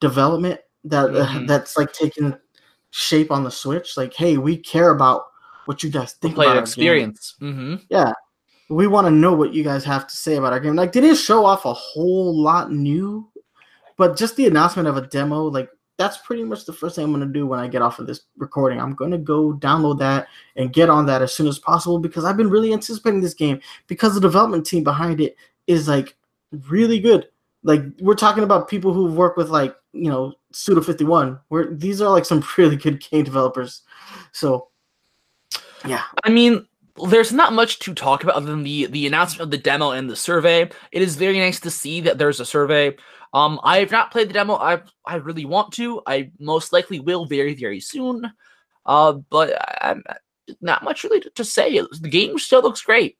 [0.00, 1.46] development that uh, Mhm.
[1.46, 2.36] that's like taking
[2.90, 3.96] shape on the Switch.
[3.96, 5.24] Like, hey, we care about
[5.64, 6.68] what you guys think Play about the our game.
[6.68, 7.34] experience.
[7.38, 8.12] hmm Yeah.
[8.68, 10.74] We want to know what you guys have to say about our game.
[10.76, 13.30] Like, they didn't show off a whole lot new,
[13.98, 15.68] but just the announcement of a demo, like
[16.02, 18.22] that's pretty much the first thing I'm gonna do when I get off of this
[18.36, 18.80] recording.
[18.80, 20.26] I'm gonna go download that
[20.56, 23.60] and get on that as soon as possible because I've been really anticipating this game
[23.86, 25.36] because the development team behind it
[25.68, 26.16] is like
[26.68, 27.28] really good.
[27.62, 31.38] Like we're talking about people who've worked with like you know Suda 51.
[31.48, 33.82] Where these are like some really good game developers.
[34.32, 34.68] So
[35.86, 36.66] yeah, I mean,
[37.08, 40.10] there's not much to talk about other than the the announcement of the demo and
[40.10, 40.68] the survey.
[40.90, 42.96] It is very nice to see that there's a survey.
[43.32, 44.54] Um, I have not played the demo.
[44.54, 46.02] I I really want to.
[46.06, 48.30] I most likely will very very soon.
[48.84, 50.02] Uh, but I'm
[50.60, 51.78] not much really to say.
[51.78, 53.16] The game still looks great.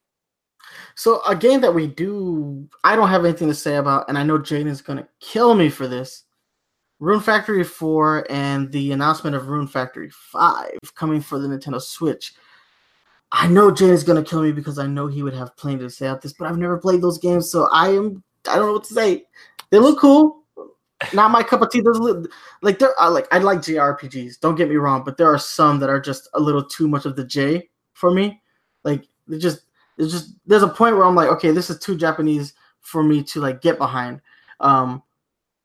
[0.94, 4.22] So a game that we do, I don't have anything to say about, and I
[4.22, 6.24] know Jaden's gonna kill me for this.
[6.98, 12.34] Rune Factory 4 and the announcement of Rune Factory 5 coming for the Nintendo Switch.
[13.32, 16.06] I know Jaden's gonna kill me because I know he would have plenty to say
[16.06, 18.84] about this, but I've never played those games, so I am I don't know what
[18.84, 19.24] to say.
[19.72, 20.44] They look cool.
[21.12, 21.80] Not my cup of tea.
[21.80, 22.30] Those look,
[22.60, 24.38] like I like I like JRPGs.
[24.38, 27.06] Don't get me wrong, but there are some that are just a little too much
[27.06, 28.40] of the J for me.
[28.84, 29.62] Like they just
[29.96, 33.24] there's just there's a point where I'm like, okay, this is too Japanese for me
[33.24, 34.20] to like get behind.
[34.60, 35.02] Um,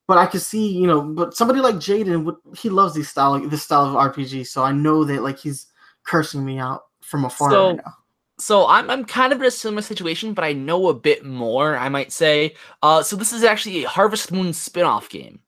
[0.08, 3.64] but I could see, you know, but somebody like Jaden, he loves these style, this
[3.64, 4.48] style of RPG.
[4.48, 5.68] So I know that like he's
[6.04, 7.94] cursing me out from afar So- right now.
[8.39, 11.76] So I'm I'm kind of in a similar situation, but I know a bit more.
[11.76, 12.55] I might say.
[12.84, 15.39] Uh, so this is actually a Harvest Moon spin-off game.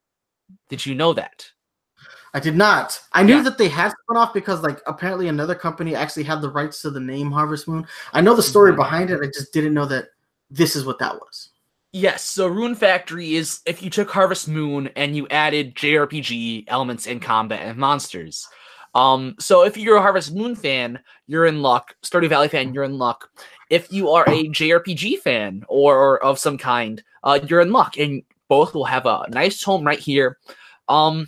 [0.69, 1.45] Did you know that?
[2.33, 2.99] I did not.
[3.13, 3.43] I knew Yeah.
[3.43, 6.89] that they had spun off because like apparently another company actually had the rights to
[6.91, 7.87] the name Harvest Moon.
[8.13, 8.77] I know the story Mhm.
[8.77, 9.19] behind it.
[9.21, 10.09] I just didn't know that
[10.51, 11.49] this is what that was.
[11.91, 17.07] Yes, so Rune Factory is if you took Harvest Moon and you added JRPG elements
[17.07, 18.47] and combat and monsters.
[18.95, 21.95] Um, so if you're a Harvest Moon fan, you're in luck.
[22.03, 23.29] Stardew Valley fan, you're in luck.
[23.69, 27.97] If you are a JRPG fan or, or of some kind, uh, you're in luck,
[27.97, 30.37] and both will have a nice home right here.
[30.87, 31.27] Um,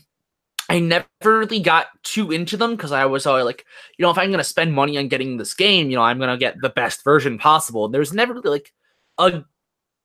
[0.70, 3.66] I never really got too into them because I was always like,
[3.98, 6.38] you know, if I'm gonna spend money on getting this game, you know, I'm gonna
[6.38, 7.86] get the best version possible.
[7.86, 8.74] And There's never really like
[9.18, 9.44] a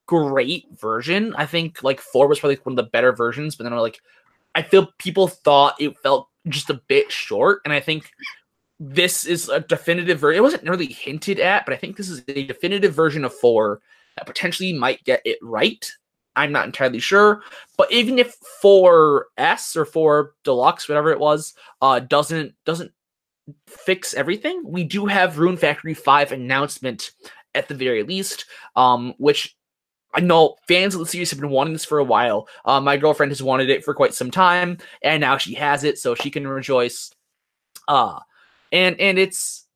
[0.07, 1.35] great version.
[1.37, 4.01] I think like four was probably one of the better versions, but then I'm like
[4.57, 8.11] I feel people thought it felt just a bit short, and I think
[8.79, 10.39] this is a definitive version.
[10.39, 13.81] It wasn't really hinted at, but I think this is a definitive version of four
[14.17, 15.91] that potentially might get it right.
[16.37, 17.43] I'm not entirely sure,
[17.79, 22.93] but even if 4S or 4 Deluxe, whatever it was, uh, doesn't doesn't
[23.67, 27.13] fix everything, we do have Rune Factory 5 announcement
[27.55, 28.45] at the very least,
[28.77, 29.56] um, which
[30.17, 32.49] I know fans of the series have been wanting this for a while.
[32.65, 35.99] Uh, my girlfriend has wanted it for quite some time, and now she has it,
[35.99, 37.13] so she can rejoice.
[37.87, 38.21] Uh,
[38.73, 39.67] and and it's,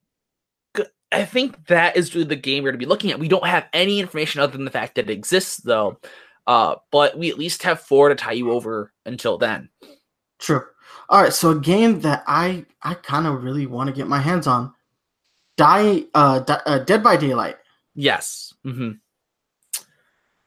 [1.12, 3.19] I think that is really the game we're going to be looking at.
[3.19, 5.99] We don't have any information other than the fact that it exists, though.
[6.47, 9.69] Uh, but we at least have four to tie you over until then.
[10.39, 10.62] True.
[11.11, 14.19] All right, so a game that I I kind of really want to get my
[14.19, 14.73] hands on,
[15.57, 17.57] Die uh, Di- uh Dead by Daylight.
[17.95, 18.55] Yes.
[18.65, 18.93] hmm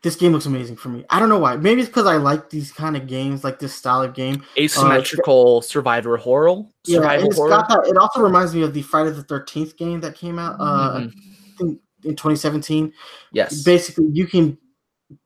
[0.04, 1.06] This game looks amazing for me.
[1.10, 1.56] I don't know why.
[1.56, 4.44] Maybe it's because I like these kind of games, like this style of game.
[4.58, 6.64] Asymmetrical survivor horror.
[6.86, 7.50] Yeah, Survival it's horror.
[7.52, 7.86] that.
[7.88, 11.14] It also reminds me of the Friday the Thirteenth game that came out uh, Mhm.
[11.14, 12.92] I think in 2017.
[13.32, 13.64] Yes.
[13.64, 14.58] Basically, you can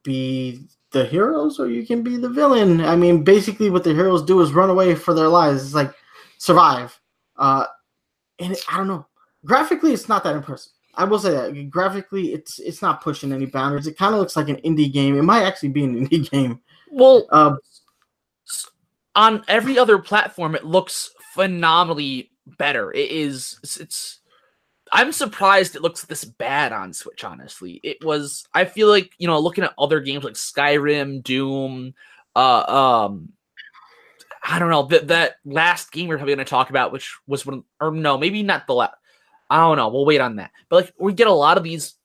[0.03, 2.81] be the heroes or you can be the villain.
[2.81, 5.63] I mean, basically, what the heroes do is run away for their lives.
[5.65, 5.93] It's like
[6.37, 6.99] survive.
[7.35, 7.65] Uh,
[8.39, 9.07] and it, I don't know.
[9.43, 10.73] Graphically, it's not that impressive.
[10.97, 13.87] I will say that graphically, it's it's not pushing any boundaries.
[13.87, 15.17] It kind of looks like an indie game.
[15.17, 16.59] It might actually be an indie game.
[16.91, 17.55] well, Uh,
[19.17, 24.19] on every other platform it looks phenomenally better it is it's, it's
[24.93, 29.27] i'm surprised it looks this bad on switch honestly it was i feel like you
[29.27, 31.93] know looking at other games like skyrim doom
[32.35, 33.29] uh um
[34.47, 37.45] i don't know that that last game we're probably going to talk about which was
[37.45, 38.93] one or no maybe not the last
[39.49, 41.95] i don't know we'll wait on that but like we get a lot of these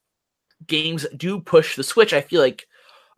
[0.67, 2.67] games do push the switch i feel like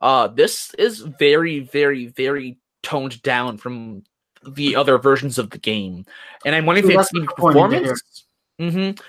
[0.02, 4.04] uh this is very very very toned down from
[4.48, 6.06] the other versions of the game
[6.46, 7.94] and i'm wondering if it's the disappointing to hear.
[7.94, 8.26] performance
[8.60, 9.04] mm-hmm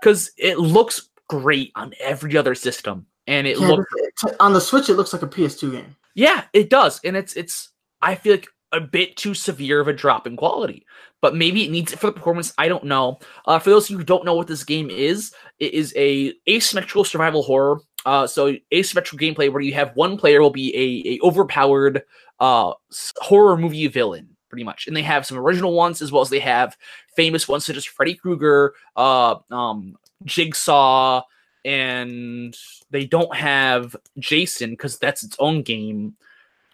[0.00, 3.94] because it looks great on every other system and it yeah, looks
[4.40, 5.96] on the Switch, it looks like a PS2 game.
[6.14, 7.70] yeah, it does, and it's it's.
[8.02, 10.86] I feel like a bit too severe of a drop in quality,
[11.20, 12.52] but maybe it needs it for the performance.
[12.58, 13.18] I don't know.
[13.46, 16.32] Uh, for those of you who don't know what this game is, it is a
[16.48, 17.80] asymmetrical survival horror.
[18.06, 22.02] Uh, so asymmetrical gameplay where you have one player will be a, a overpowered
[22.38, 22.72] uh
[23.18, 26.38] horror movie villain, pretty much, and they have some original ones as well as they
[26.40, 26.76] have
[27.14, 31.22] famous ones such as Freddy Krueger, uh, um, Jigsaw,
[31.64, 32.56] and
[32.90, 36.16] they don't have Jason because that's its own game.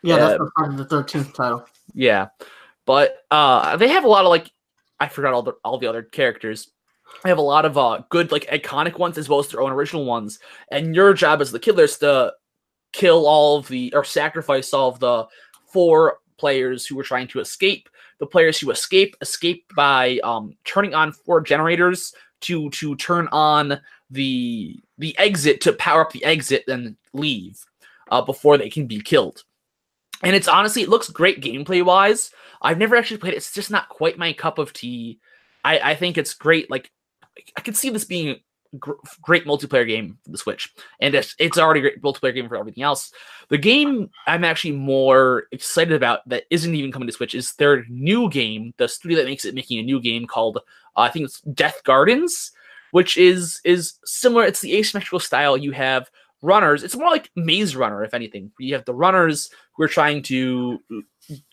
[0.07, 1.67] Yeah, Uh, that's the Friday the Thirteenth title.
[1.95, 2.29] Yeah.
[2.85, 4.51] but uh, they have a lot of like
[5.01, 6.71] I forgot all the all the other characters.
[7.23, 9.73] They have a lot of uh good like iconic ones as well as their own
[9.73, 10.39] original ones.
[10.71, 12.33] And your job as the killer is to
[12.93, 15.27] kill all of the or sacrifice all of the
[15.67, 17.89] four players who were trying to escape.
[18.19, 23.81] The players who escape escape by um turning on four generators to to turn on
[24.11, 27.59] the the exit to power up the exit and leave
[28.11, 29.43] uh, before they can be killed.
[30.23, 32.31] And it's honestly, it looks great gameplay wise.
[32.63, 33.39] I've never actually played it.
[33.39, 35.21] It's just not quite my cup of tea.
[35.65, 36.71] I, I think it's great.
[36.71, 36.91] Like,
[37.57, 41.35] I could see this being a gr- great multiplayer game for the Switch, and it's,
[41.39, 43.13] it's already a great multiplayer game for everything else.
[43.49, 47.85] The game I'm actually more excited about that isn't even coming to Switch is their
[47.89, 50.59] new game, the studio that makes it making a new game called
[50.97, 52.53] uh, I think it's Death Gardens,
[52.93, 54.45] which is is similar.
[54.45, 55.57] It's the asymmetrical style.
[55.57, 56.11] You have
[56.43, 56.83] runners.
[56.83, 58.53] It's more like Maze Runner, if anything.
[58.59, 60.79] You have the runners who are trying to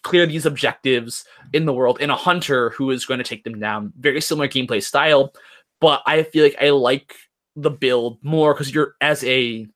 [0.03, 3.59] clear these objectives in the world, and a hunter who is going to take them
[3.59, 3.93] down.
[3.97, 5.33] Very similar gameplay style,
[5.81, 7.15] but I feel like I like
[7.55, 9.67] the build more because you're as a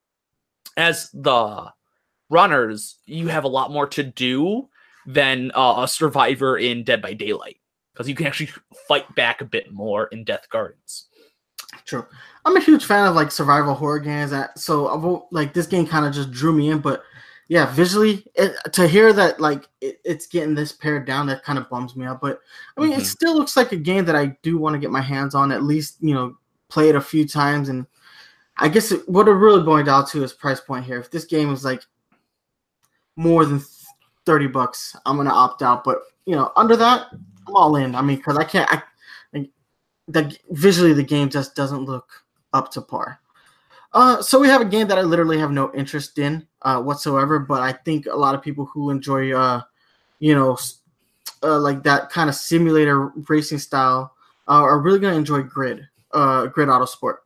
[0.76, 1.72] as the
[2.30, 4.70] runners, you have a lot more to do
[5.06, 7.58] than uh, a survivor in Dead by Daylight
[7.94, 8.52] because you can actually
[8.88, 11.08] fight back a bit more in Death Gardens.
[11.86, 12.06] True.
[12.48, 14.32] I'm a huge fan of like survival horror games.
[14.32, 17.04] That so I won't like this game kind of just drew me in, but
[17.50, 21.60] yeah, visually it, to hear that like it, it's getting this pared down, that kind
[21.60, 22.22] of bums me out.
[22.22, 22.40] But
[22.78, 23.00] I mean, Mhm.
[23.00, 25.52] it still looks like a game that I do want to get my hands on.
[25.52, 26.38] At least you know
[26.70, 27.86] play it a few times, and
[28.58, 31.00] I guess it, what it really boiled down to is price point here.
[31.00, 31.84] If this game is like
[33.18, 33.62] more than
[34.26, 35.84] thirty bucks, I'm gonna opt out.
[35.84, 37.94] But you know, under that, I'm all in.
[37.94, 38.72] I mean, because I can't.
[38.74, 38.82] I
[39.34, 39.50] like,
[40.08, 42.24] the visually the game just doesn't look
[42.58, 43.20] up to par.
[43.94, 47.40] Uh, so we have a game that I literally have no interest in uh, whatsoever,
[47.40, 49.62] but I think a lot of people who enjoy, uh,
[50.20, 50.58] you know,
[51.44, 54.14] uh, like that kind of simulator racing style
[54.48, 57.18] uh, are really going to enjoy Grid, uh, Grid Autosport.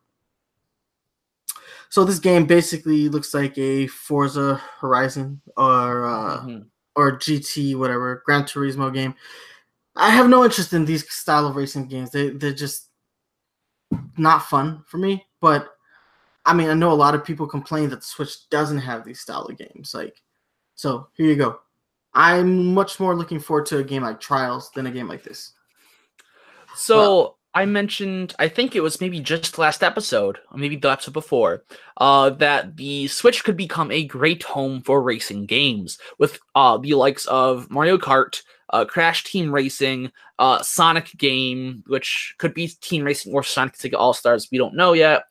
[1.90, 6.66] So this game basically looks like a Forza Horizon or uh, Mhm.
[6.96, 9.14] or GT, whatever, Gran Turismo game.
[9.96, 12.12] I have no interest in these style of racing games.
[12.12, 12.91] They they're just
[14.18, 15.26] not fun for me.
[15.40, 15.70] But
[16.46, 19.44] I mean, I know a lot of people complain that Switch doesn't have these style
[19.44, 19.94] of games.
[19.94, 20.22] Like,
[20.76, 21.60] so here you go.
[22.14, 25.54] I'm much more looking forward to a game like Trials than a game like this.
[26.76, 31.14] So I mentioned, I think it was maybe just last episode, or maybe the episode
[31.14, 31.64] before,
[31.98, 36.94] uh, that the Switch could become a great home for racing games with uh, the
[36.94, 43.04] likes of Mario Kart, uh, Crash Team Racing, uh, Sonic Game, which could be Team
[43.04, 44.48] Racing or Sonic Sega All Stars.
[44.50, 45.24] We don't know yet.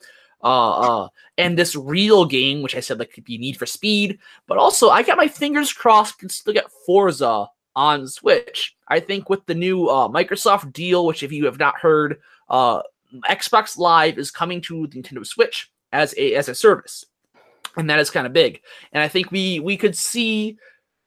[0.43, 4.19] Uh, uh, and this real game, which I said like could be Need for Speed,
[4.47, 6.19] but also I got my fingers crossed.
[6.19, 8.77] Can still get Forza on Switch.
[8.89, 12.83] I think with the new uh, Microsoft deal, which if you have not heard, uh,
[13.29, 17.05] Xbox Live is coming to the Nintendo Switch as a as a service,
[17.77, 18.61] and that is kind of big.
[18.93, 20.59] And I think we we could see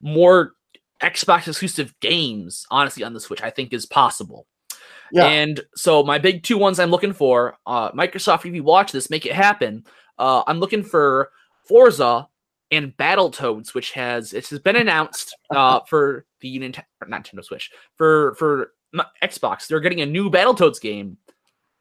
[0.02, 0.53] more
[1.02, 3.41] Xbox exclusive games, honestly, on the Switch.
[3.41, 4.48] I think is possible.
[5.11, 5.27] Yeah.
[5.27, 9.11] And so my big two ones I'm looking for, uh, Microsoft, if you watch this,
[9.11, 9.85] make it happen.
[10.18, 11.30] Uh, I'm looking for
[11.68, 12.27] Forza
[12.74, 17.72] and Battletoads, which has it has been announced uh, for the Nintendo, not Nintendo Switch,
[17.95, 18.74] for for
[19.22, 19.68] Xbox.
[19.68, 21.18] They're getting a new Battletoads game,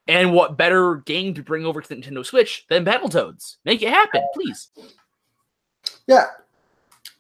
[0.09, 3.56] and what better game to bring over to the Nintendo Switch than Battletoads?
[3.64, 4.69] Make it happen, please.
[6.06, 6.27] Yeah.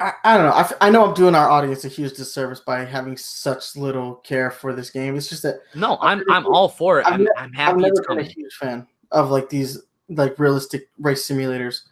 [0.00, 0.52] I, I don't know.
[0.52, 4.16] I, f- I know I'm doing our audience a huge disservice by having such little
[4.16, 5.14] care for this game.
[5.16, 7.06] It's just that No, I'm I'm all for it.
[7.06, 10.88] I've I'm, I'm I've never it's been a huge fan of like these like realistic
[10.98, 11.82] race simulators.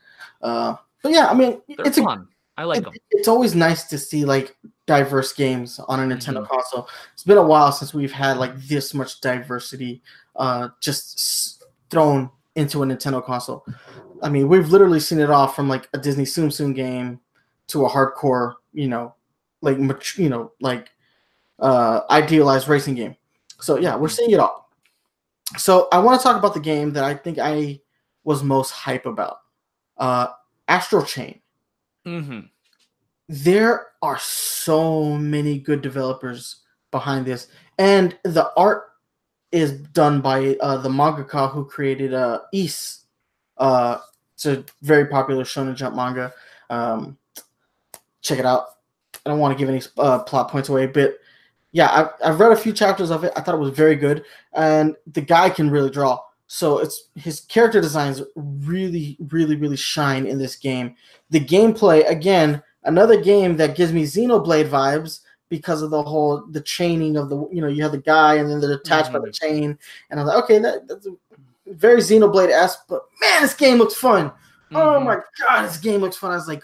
[0.42, 2.28] Uh, but yeah, I mean, They're it's fun.
[2.56, 2.92] I like them.
[3.10, 4.54] it's always nice to see like
[4.86, 6.48] diverse games on a Nintendo Mhm.
[6.48, 6.88] console.
[7.14, 10.02] It's been a while since we've had like this much diversity
[10.36, 13.64] uh, just s- thrown into a Nintendo console.
[14.22, 17.20] I mean, we've literally seen it all from like a Disney Tsum Tsum game
[17.68, 19.14] to a hardcore, you know,
[19.62, 19.78] like
[20.18, 20.90] you know, like
[21.60, 23.16] uh, idealized racing game.
[23.60, 24.70] So yeah, we're seeing it all.
[25.56, 27.80] So I want to talk about the game that I think I
[28.24, 29.38] was most hype about,
[29.98, 30.28] uh,
[30.70, 31.40] Astral Chain
[32.04, 32.40] hmm
[33.28, 37.46] there are so many good developers behind this
[37.78, 38.90] and the art
[39.52, 43.04] is done by uh, the mangaka who created uh Is.
[43.56, 43.98] Uh,
[44.34, 46.32] it's a very popular Shonen Jump manga.
[46.70, 47.18] Um,
[48.22, 48.66] check it out.
[49.26, 51.18] I don't want to give any uh, plot points away, but
[51.72, 53.32] yeah, I've, I've read a few chapters of it.
[53.36, 54.24] I thought it was very good,
[54.54, 56.20] and the guy can really draw.
[56.52, 60.96] So it's his character designs really, really, really shine in this game.
[61.30, 66.60] The gameplay, again, another game that gives me Xenoblade vibes, because of the whole the
[66.60, 69.30] chaining of the you know you have the guy and then they're attached by the
[69.32, 69.76] chain.
[70.10, 71.10] And I'm like okay that, that's a
[71.66, 74.30] very Xenoblade esque but man this game looks fun.
[74.72, 75.04] Oh Mhm.
[75.06, 76.30] my god this game looks fun.
[76.30, 76.62] I was like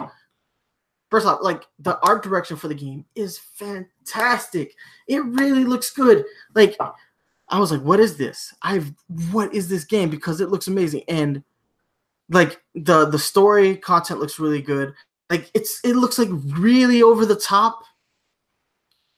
[1.10, 4.74] first off like the art direction for the game is fantastic.
[5.08, 6.24] It really looks good.
[6.54, 6.76] Like
[7.48, 8.52] I was like what is this?
[8.62, 8.92] I've
[9.30, 10.10] what is this game?
[10.10, 11.02] Because it looks amazing.
[11.08, 11.42] And
[12.30, 14.94] like the the story content looks really good.
[15.30, 16.28] Like it's it looks like
[16.58, 17.82] really over the top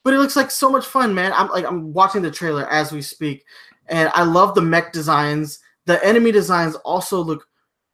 [0.03, 1.33] but it looks like so much fun man.
[1.33, 3.45] I'm like i'm watching the trailer as we speak
[3.87, 5.59] and i love the mech designs.
[5.85, 7.47] The enemy designs also look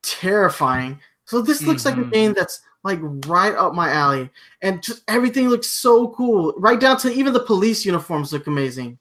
[0.04, 1.00] terrifying.
[1.26, 2.12] So this looks like a Mhm.
[2.12, 4.30] game that's like right up my alley.
[4.62, 6.54] And just everything looks so cool.
[6.58, 9.00] Right down to even the police uniforms look amazing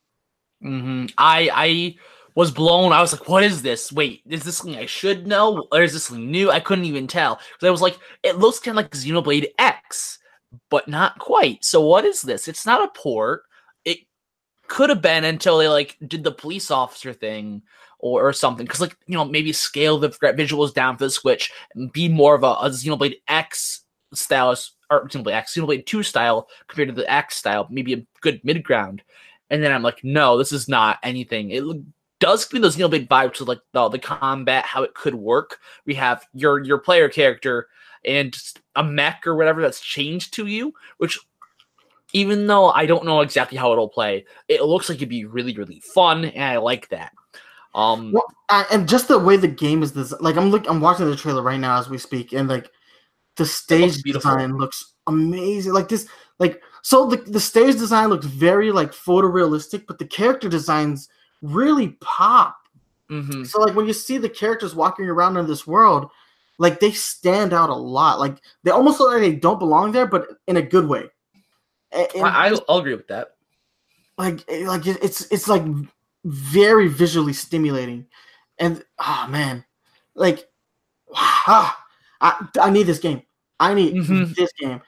[0.62, 1.96] hmm I I
[2.34, 2.92] was blown.
[2.92, 3.92] I was like, "What is this?
[3.92, 7.06] Wait, is this something I should know, or is this something new?" I couldn't even
[7.06, 10.18] tell because I was like, "It looks kind of like Xenoblade X,
[10.70, 12.48] but not quite." So what is this?
[12.48, 13.42] It's not a port.
[13.84, 13.98] It
[14.68, 17.62] could have been until they like did the police officer thing
[18.00, 18.66] or, or something.
[18.66, 22.34] Because like you know maybe scale the visuals down for the Switch and be more
[22.34, 24.56] of a, a Xenoblade X style
[24.90, 27.66] or Xenoblade X, Xenoblade Two style compared to the X style.
[27.70, 29.02] Maybe a good mid ground.
[29.50, 31.50] And then I'm like, no, this is not anything.
[31.50, 31.64] It
[32.18, 35.58] does give me those Xenoblade vibes with like the, the combat, how it could work.
[35.84, 37.68] We have your your player character
[38.04, 38.36] and
[38.76, 41.18] a mech or whatever that's changed to you, which
[42.12, 45.54] even though I don't know exactly how it'll play, it looks like it'd be really,
[45.54, 47.12] really fun, and I like that.
[47.74, 48.26] Um Well,
[48.70, 51.42] and just the way the game is this like i'm look i'm watching the trailer
[51.42, 52.70] right now as we speak and like
[53.36, 56.06] the stage design looks amazing like this
[56.38, 61.08] like so the, the stage design looks very like photorealistic but the character designs
[61.42, 62.56] really pop.
[63.10, 63.46] Mhm.
[63.46, 66.10] so like when you see the characters walking around in this world
[66.58, 68.20] like they stand out a lot.
[68.20, 71.04] Like they almost look like they don't belong there but in a good way.
[71.92, 73.34] And I, I'll, I'll agree with that.
[74.18, 75.64] like like it's it's like
[76.24, 78.06] very visually stimulating.
[78.58, 79.64] And oh man.
[80.14, 80.48] Like
[81.14, 81.76] ah,
[82.20, 83.22] I, I need this game.
[83.60, 84.34] I need Mhm.
[84.34, 84.80] this game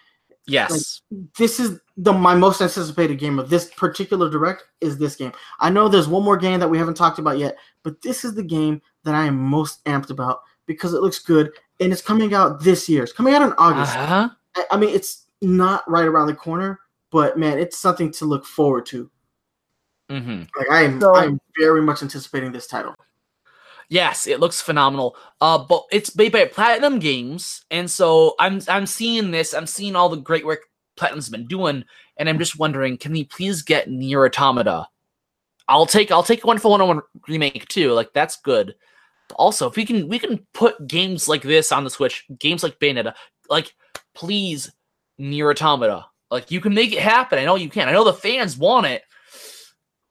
[0.46, 1.00] Yes.
[1.36, 5.68] this is the my most anticipated game of this particular direct is this game i
[5.68, 8.42] know there's one more game that we haven't talked about yet but this is the
[8.42, 11.50] game that i am most amped about because it looks good
[11.80, 14.28] and it's coming out this year it's coming out in august uh-huh.
[14.56, 16.78] I, I mean it's not right around the corner
[17.10, 19.10] but man it's something to look forward to
[20.10, 22.94] hmm like I am, So- I am very much anticipating this title.
[23.88, 25.16] Yes, it looks phenomenal.
[25.40, 29.54] Uh, but it's made by Platinum Games, and so I'm I'm seeing this.
[29.54, 30.62] I'm seeing all the great work
[30.96, 31.84] Platinum's been doing,
[32.16, 34.88] and I'm just wondering, can we please get Nier Automata?
[35.68, 37.92] I'll take I'll take one for one on one remake too.
[37.92, 38.74] Like that's good.
[39.28, 42.62] But also, if we can we can put games like this on the Switch, games
[42.62, 43.14] like Bayonetta,
[43.48, 43.74] like
[44.14, 44.72] please
[45.18, 46.06] Nier Automata.
[46.30, 47.38] Like you can make it happen.
[47.38, 47.88] I know you can.
[47.88, 49.02] I know the fans want it.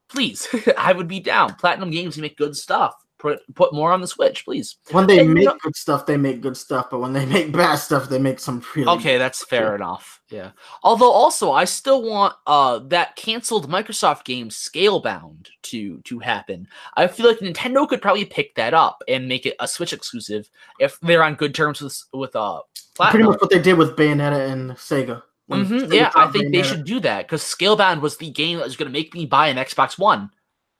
[0.09, 0.47] Please,
[0.77, 1.55] I would be down.
[1.55, 2.93] Platinum Games, make good stuff.
[3.17, 4.75] Put put more on the Switch, please.
[4.91, 6.87] When they And you make know- good stuff, they make good stuff.
[6.91, 10.19] But when they make bad stuff, they make some really Okay, that's fair enough.
[10.29, 10.51] Yeah.
[10.83, 16.67] Although also I still want uh that canceled Microsoft game Scalebound to to happen.
[16.97, 20.49] I feel like Nintendo could probably pick that up and make it a Switch exclusive
[20.79, 22.59] if they're on good terms with with uh
[22.99, 25.23] pretty much what they did with Bayonetta and Sega.
[25.49, 28.75] Mhm, yeah, I think they should do that because Scalebound was the game that was
[28.75, 30.31] going to make me buy an Xbox One,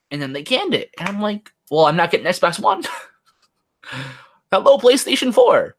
[0.10, 2.84] and then they canned it, and I'm like, well, I'm not getting Xbox One.
[4.52, 5.76] Hello, PlayStation Four.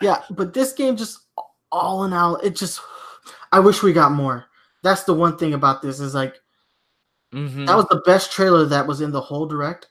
[0.00, 1.20] Yeah, but this game just
[1.70, 2.80] all in all, it just.
[3.52, 4.46] I wish we got more.
[4.82, 6.36] That's the one thing about this is like
[7.34, 7.66] Mhm.
[7.66, 9.88] that was the best trailer that was in the whole direct.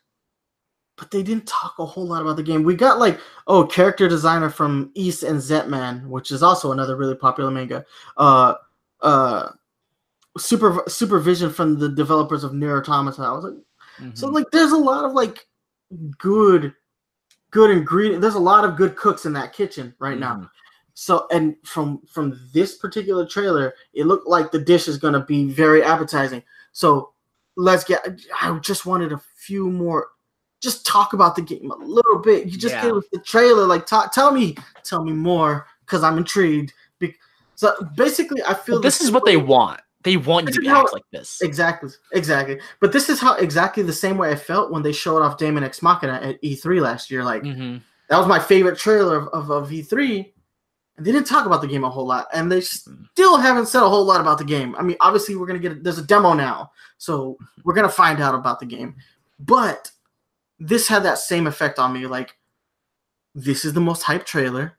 [0.98, 2.64] But they didn't talk a whole lot about the game.
[2.64, 7.16] We got like, oh, character designer from East and Zetman, which is also another really
[7.16, 7.86] popular manga.
[8.18, 8.56] Uh
[9.02, 9.50] uh
[10.38, 13.22] super supervision from the developers of Nier Automata.
[13.22, 13.54] I was like,
[14.14, 14.34] so Mhm.
[14.34, 15.48] like there's a lot of like
[16.18, 16.74] good
[17.52, 20.36] good ingredient there's a lot of good cooks in that kitchen right now.
[20.36, 20.50] Mhm.
[20.94, 25.50] So and from from this particular trailer, it looked like the dish is gonna be
[25.52, 26.44] very appetizing.
[26.74, 27.14] So
[27.56, 28.06] let's get.
[28.42, 30.10] I just wanted a few more.
[30.62, 32.48] Just talk about the game a little bit.
[32.48, 32.84] You just Yeah.
[32.84, 33.66] gave us the trailer.
[33.66, 36.74] Like, talk, tell me, tell me more, because I'm intrigued.
[37.00, 37.16] Be-
[37.56, 39.80] so basically, I feel Well, this the is what they want.
[40.04, 41.42] They want This you to how- act like this.
[41.42, 42.60] Exactly, exactly.
[42.80, 45.64] But this is how exactly the same way I felt when they showed off Daemon
[45.64, 47.24] X Machina at E3 last year.
[47.24, 47.82] Like Mhm.
[48.08, 50.34] that was my favorite trailer of, of, of E3.
[50.96, 53.84] And they didn't talk about the game a whole lot, and they still haven't said
[53.84, 54.74] a whole lot about the game.
[54.78, 58.36] I mean, obviously, we're gonna get there's a demo now, so we're gonna find out
[58.36, 58.96] about the game.
[59.38, 59.92] But
[60.60, 62.06] this had that same effect on me.
[62.08, 62.38] Like,
[63.36, 64.78] this is the most hype trailer,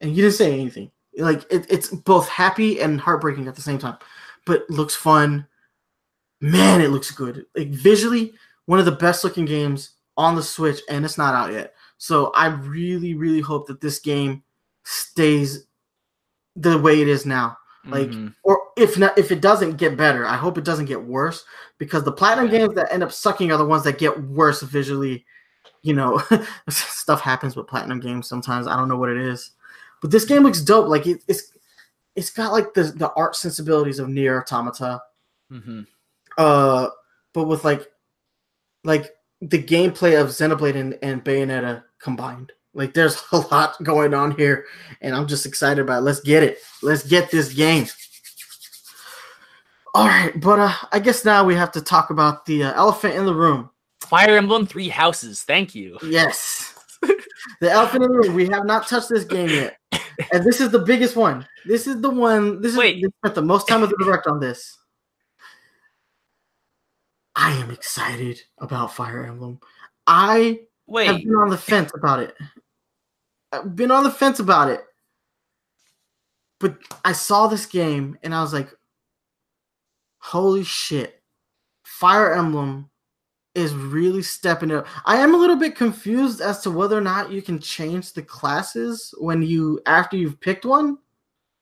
[0.00, 0.91] and you didn't say anything.
[1.16, 3.96] Like it, it's both happy and heartbreaking at the same time,
[4.46, 5.46] but looks fun.
[6.40, 7.46] Man, it looks good.
[7.56, 8.34] Like visually,
[8.66, 11.74] one of the best looking games on the Switch, and it's not out yet.
[11.98, 14.42] So I really, really hope that this game
[14.84, 15.66] stays
[16.56, 17.56] the way it is now.
[17.84, 18.34] Like, Mhm.
[18.44, 21.44] or if not, if it doesn't get better, I hope it doesn't get worse
[21.78, 25.24] because the platinum games that end up sucking are the ones that get worse visually.
[25.82, 26.22] You know,
[26.68, 28.66] stuff happens with platinum games sometimes.
[28.66, 29.50] I don't know what it is,
[30.02, 30.88] but this game looks dope.
[30.88, 31.52] Like it, it's,
[32.16, 35.00] it's got like the the art sensibilities of Nier Automata,
[35.50, 35.86] Mhm.
[36.36, 36.88] uh,
[37.32, 37.90] but with like,
[38.84, 39.10] like
[39.40, 42.52] the gameplay of Xenoblade and, and Bayonetta combined.
[42.74, 44.66] Like there's a lot going on here,
[45.00, 46.02] and I'm just excited about it.
[46.02, 46.58] Let's get it.
[46.82, 47.86] Let's get this game.
[49.94, 53.14] All right, but uh, I guess now we have to talk about the uh, elephant
[53.14, 53.68] in the room.
[54.00, 55.42] Fire Emblem Three Houses.
[55.42, 55.98] Thank you.
[56.02, 56.74] Yes,
[57.60, 58.34] the elephant in the room.
[58.34, 59.76] We have not touched this game yet,
[60.32, 61.46] and this is the biggest one.
[61.64, 62.60] This is the one.
[62.60, 62.96] This is Wait.
[62.96, 64.78] we spent the most time of the direct on this.
[67.34, 69.60] I am excited about Fire Emblem.
[70.06, 70.60] I
[70.94, 72.36] have been on the fence about it.
[73.52, 74.84] I've been on the fence about it.
[76.60, 78.72] But I saw this game and I was like,
[80.18, 81.20] holy shit.
[81.82, 82.90] Fire Emblem
[83.54, 84.86] is really stepping up.
[85.04, 88.22] I am a little bit confused as to whether or not you can change the
[88.22, 90.98] classes when you after you've picked one.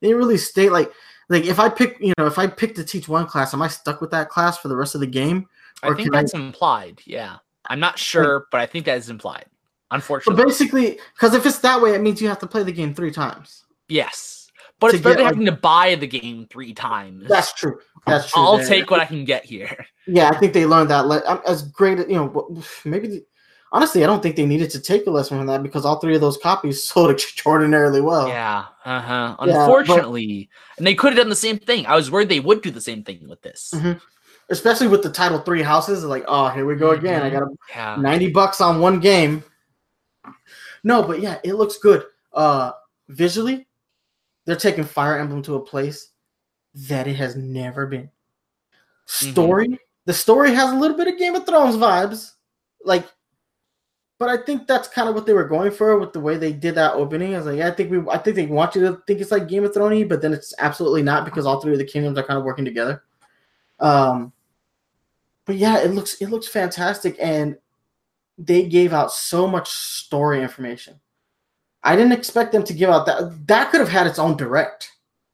[0.00, 0.90] They really state like
[1.28, 3.68] like if I pick, you know, if I pick to teach one class, am I
[3.68, 5.48] stuck with that class for the rest of the game?
[5.82, 7.00] I think can I- that's implied.
[7.06, 7.36] Yeah.
[7.68, 9.46] I'm not sure, but I think that is implied.
[9.92, 10.42] Unfortunately.
[10.44, 13.10] basically, because if it's that way, it means you have to play the game three
[13.10, 13.64] times.
[13.88, 14.39] yes.
[14.80, 17.28] But it's better than like- having to buy the game three times.
[17.28, 17.78] That's true.
[18.06, 18.42] That's true.
[18.42, 18.66] I'll man.
[18.66, 19.86] take what I can get here.
[20.06, 21.04] Yeah, I think they learned that.
[21.46, 23.06] As great, you know, maybe.
[23.08, 23.24] the-
[23.72, 26.14] honestly, I don't think they needed to take a lesson from that because all three
[26.16, 28.26] of those copies sold extraordinarily well.
[28.26, 28.64] Yeah.
[28.84, 29.36] Uh huh.
[29.40, 30.48] Yeah, but- Unfortunately,
[30.78, 31.86] and they could have done the same thing.
[31.86, 33.72] I was worried they would do the same thing with this.
[33.76, 34.00] Mhm.
[34.48, 37.22] Especially with the title three houses, like, oh, here we go again.
[37.22, 37.32] I Mhm.
[37.34, 37.96] got a Yeah.
[38.00, 39.44] 90 bucks on one game.
[40.82, 42.04] No, but yeah, it looks good.
[42.32, 42.72] Uh
[43.08, 43.66] visually,
[44.50, 46.10] they're taking Fire Emblem to a place
[46.74, 48.10] that it has never been.
[49.06, 52.32] Story, the story has a little bit of Game of Thrones vibes.
[52.84, 53.06] Like
[54.20, 56.52] but I think that's kind of what they were going for with the way they
[56.52, 57.34] did that opening.
[57.34, 59.30] I was like, yeah, I think we I think they want you to think it's
[59.30, 62.18] like Game of Thrones, but then it's absolutely not because all three of the kingdoms
[62.18, 63.02] are kind of working together.
[63.80, 64.34] Um
[65.46, 67.56] but yeah, it looks it looks fantastic and
[68.36, 71.00] they gave out so much story information.
[71.82, 73.46] I didn't expect them to give out that.
[73.46, 74.90] That could have had its own direct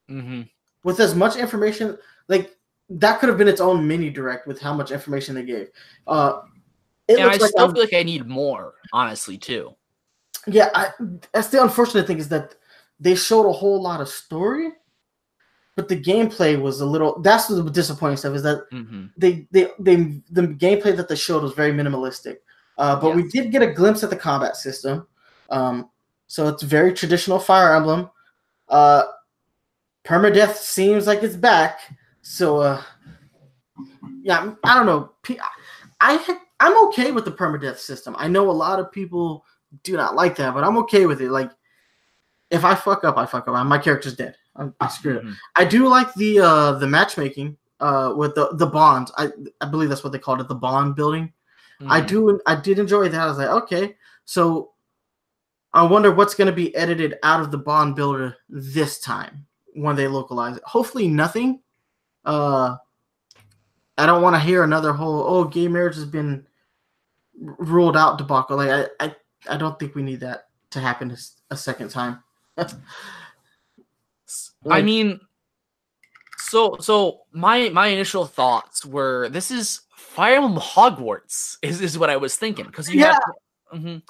[0.08, 0.42] hmm
[0.84, 1.98] with as much information.
[2.28, 2.56] Like
[2.88, 5.68] that could have been its own mini direct with how much information they gave.
[6.06, 6.42] Uh,
[7.08, 9.74] it And I like still I'm- feel like I need more, honestly, too.
[10.46, 10.70] yeah.
[10.74, 10.90] I,
[11.32, 12.54] that's the unfortunate thing is that
[13.00, 14.70] they showed a whole lot of story,
[15.74, 17.20] but the gameplay was a little.
[17.20, 19.96] That's the disappointing stuff is that hmm they they they
[20.30, 22.36] the gameplay that they showed was very minimalistic.
[22.78, 25.06] Uh, but we did get a glimpse at the combat system.
[25.50, 25.90] Um,
[26.26, 28.10] so it's very traditional Fire Emblem.
[28.68, 29.04] Uh,
[30.04, 31.80] permadeath seems like it's back.
[32.22, 32.82] So uh,
[34.22, 35.12] yeah, I don't know.
[36.00, 38.16] I I'm okay with the permadeath system.
[38.18, 39.44] I know a lot of people
[39.82, 41.30] do not like that, but I'm okay with it.
[41.30, 41.50] Like
[42.50, 43.66] if I fuck up, I fuck up.
[43.66, 44.36] My character's dead.
[44.56, 45.22] I'm, I screwed up.
[45.24, 45.34] Mhm.
[45.56, 49.12] I do like the uh the matchmaking uh with the the bonds.
[49.18, 49.30] I
[49.60, 51.32] I believe that's what they called it, the bond building.
[51.88, 52.06] I Mhm.
[52.06, 53.20] do I did enjoy that.
[53.20, 54.72] I was like, okay, so
[55.76, 59.94] I wonder what's going to be edited out of the bond builder this time when
[59.94, 60.62] they localize it.
[60.64, 61.60] Hopefully nothing.
[62.24, 62.76] Uh
[63.98, 66.46] I don't want to hear another whole oh gay marriage has been
[67.38, 68.56] ruled out debacle.
[68.56, 69.14] Like I I,
[69.50, 71.14] I don't think we need that to happen
[71.50, 72.22] a second time.
[74.70, 75.20] I mean,
[76.38, 82.08] so so my my initial thoughts were this is Fire Emblem Hogwarts is is what
[82.08, 83.20] I was thinking because you have,
[83.74, 84.02] Mhm.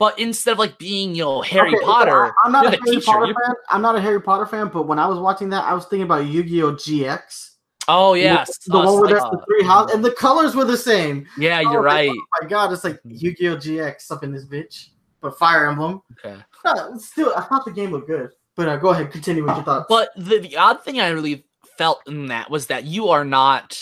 [0.00, 2.80] But instead of like being you know Harry Okay, Potter, I, am not a Harry
[2.86, 3.04] teacher.
[3.04, 3.54] Potter fan.
[3.68, 6.04] I'm not a Harry Potter fan, but when I was watching that, I was thinking
[6.04, 6.72] about Yu-Gi-Oh!
[6.72, 7.50] GX.
[7.86, 10.64] oh yes, the uh, one where there's uh, the three houses, and the colors were
[10.64, 11.28] the same.
[11.38, 12.10] Yeah, you're was like, right.
[12.10, 13.56] Oh my god, it's like Yu-Gi-Oh!
[13.56, 14.88] GX up in this bitch,
[15.20, 16.00] but Fire Emblem.
[16.24, 16.42] Okay.
[16.64, 18.30] Uh, still, I thought the game looked good.
[18.56, 19.86] But uh, go ahead, continue with your thoughts.
[19.88, 21.44] But the, the odd thing I really
[21.78, 23.78] felt in that was that you are not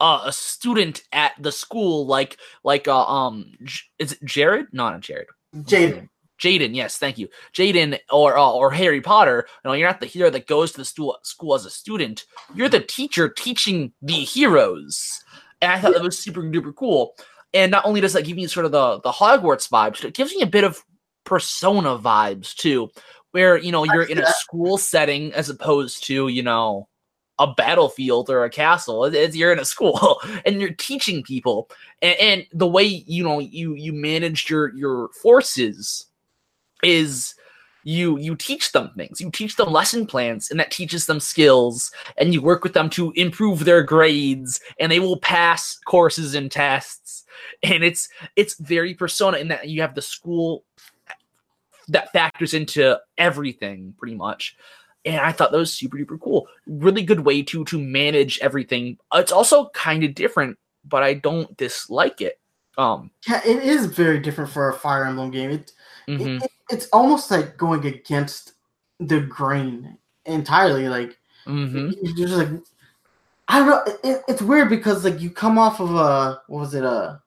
[0.00, 3.52] uh, a student at the school like like uh, um
[3.98, 4.66] is it Jared?
[4.72, 5.28] No, not Jared.
[5.54, 6.08] Jaden,
[6.38, 7.28] Jaden, yes, thank you.
[7.52, 9.46] Jaden or uh, or Harry Potter.
[9.64, 12.24] You know, you're not the hero that goes to the school school as a student.
[12.54, 15.22] You're the teacher teaching the heroes,
[15.60, 17.14] and I thought that was super duper cool.
[17.52, 20.14] And not only does that give me sort of the the Hogwarts vibes, but it
[20.14, 20.82] gives me a bit of
[21.24, 22.90] Persona vibes too,
[23.30, 26.88] where you know you're in a school setting as opposed to you know
[27.38, 29.04] a battlefield or a castle.
[29.04, 31.70] It's- you're in a school and you're teaching people,
[32.02, 36.06] and, and the way you know you you manage your your forces
[36.82, 37.34] is
[37.84, 39.20] you you teach them things.
[39.20, 42.88] You teach them lesson plans and that teaches them skills and you work with them
[42.90, 47.24] to improve their grades and they will pass courses and tests.
[47.62, 50.64] And it's it's very persona in that you have the school
[51.88, 54.56] that factors into everything pretty much
[55.04, 58.96] and i thought that was super duper cool really good way to to manage everything
[59.14, 62.38] it's also kind of different but i don't dislike it
[62.76, 65.50] um Yeah, it is very different for a Fire Emblem game.
[65.50, 65.72] It,
[66.08, 66.42] mhm.
[66.42, 68.54] it it's almost like going against
[68.98, 70.88] the grain entirely.
[70.88, 71.16] Like
[71.46, 71.94] Mhm.
[72.02, 72.48] you're just like
[73.46, 73.94] I don't know.
[74.02, 76.82] It, it's weird because like you come off of a what was it?
[76.82, 77.22] a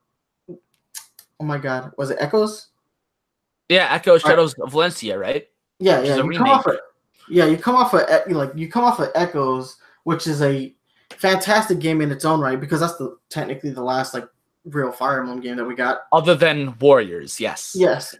[0.50, 2.68] oh my god, was it Echoes?
[3.70, 5.48] yeah Echoes shadows of Valentia right
[5.80, 6.14] Yeah, Which yeah.
[6.14, 6.78] is a You come off of,
[7.30, 10.74] yeah, you come off of E- like you come off of Echoes, which is a
[11.18, 14.28] fantastic game in its own right because that's the technically the last like
[14.66, 16.02] real Fire Emblem game that we got.
[16.12, 18.16] other than warriors yes Yes.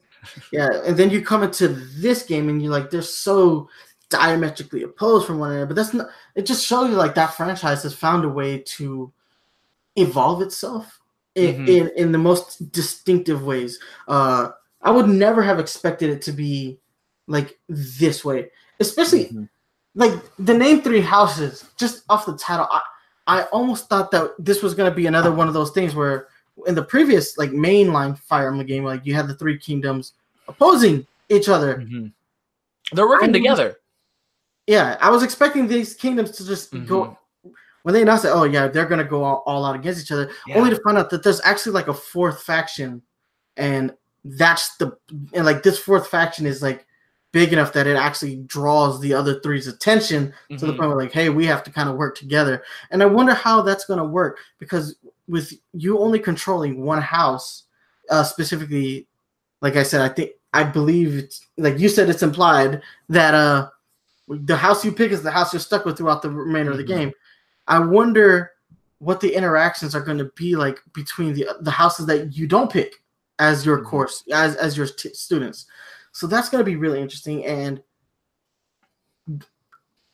[0.52, 3.70] Yeah, and then you come into this game and you're like they're so
[4.10, 7.84] diametrically opposed from one another, but that's not it just shows you like that franchise
[7.84, 9.12] has found a way to
[9.96, 11.00] evolve itself
[11.36, 11.68] in, Mhm.
[11.70, 13.80] in, in the most distinctive ways.
[14.08, 14.50] Uh
[14.82, 16.80] I would never have expected it to be
[17.28, 18.50] like this way.
[18.80, 19.50] Especially Mhm.
[19.96, 22.82] like the name three houses just off the title i
[23.28, 26.28] i almost thought that this was going to be another one of those things where
[26.68, 30.14] in the previous like mainline fire emblem game like you had the three kingdoms
[30.48, 32.12] opposing each other Mhm.
[32.94, 33.78] they're working I- together
[34.68, 37.18] yeah i was expecting these kingdoms to just go
[37.84, 40.12] when they announced that oh yeah they're going to go all, all out against each
[40.12, 43.02] other only to find out that there's actually like a fourth faction
[43.58, 43.94] and
[44.24, 44.92] that's the
[45.34, 46.86] and like this fourth faction is like
[47.38, 50.78] big enough that it actually draws the other three's attention to the Mhm.
[50.78, 53.62] point where like hey we have to kind of work together and i wonder how
[53.62, 54.96] that's going to work because
[55.28, 57.66] with you only controlling one house
[58.10, 59.08] uh specifically
[59.62, 63.70] like i said i think i believe it's like you said it's implied that uh
[64.28, 66.84] the house you pick is the house you're stuck with throughout the remainder of the
[66.84, 66.96] Mhm.
[66.98, 67.12] game
[67.68, 68.50] i wonder
[68.98, 72.72] what the interactions are going to be like between the the houses that you don't
[72.72, 72.92] pick
[73.38, 73.86] as your Mhm.
[73.92, 75.68] course as as your t- students
[76.18, 77.82] so that's going to be really interesting and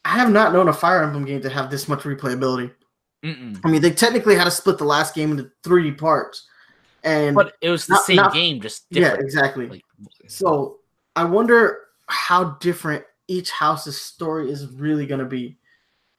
[0.05, 2.71] I have not known a Fire Emblem game to have this much replayability.
[3.23, 3.57] Mm-mm.
[3.63, 6.45] I mean, they technically had to split the last game into three parts,
[7.05, 9.67] and but it was the Not- same not- game just yeah, exactly.
[9.67, 9.81] like,
[10.27, 10.80] So
[11.15, 15.57] I wonder how different each house's story is really going to be.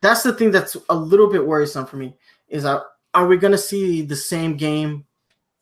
[0.01, 2.15] That's the thing that's a little bit worrisome for me.
[2.48, 5.05] Is are are we going to see the same game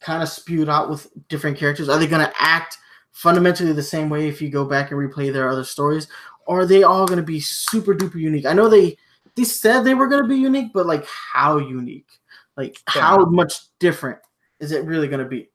[0.01, 1.89] kind of spewed out with different characters?
[1.89, 2.79] Are they going to act
[3.13, 6.09] fundamentally the same way if you go back and replay their other stories,
[6.47, 8.47] or are they all going to be super duper unique?
[8.47, 8.97] I know they
[9.37, 12.09] they said they were going to be unique, but like how unique?
[12.57, 13.03] Like Yeah.
[13.03, 14.19] how much different
[14.61, 15.49] is it really going to be?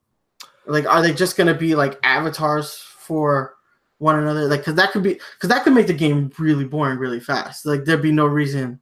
[0.65, 3.55] Like, are they just going to be like avatars for
[3.99, 4.47] one another?
[4.47, 7.65] Like, because that could be because that could make the game really boring really fast.
[7.65, 8.79] Like, there'd be no reason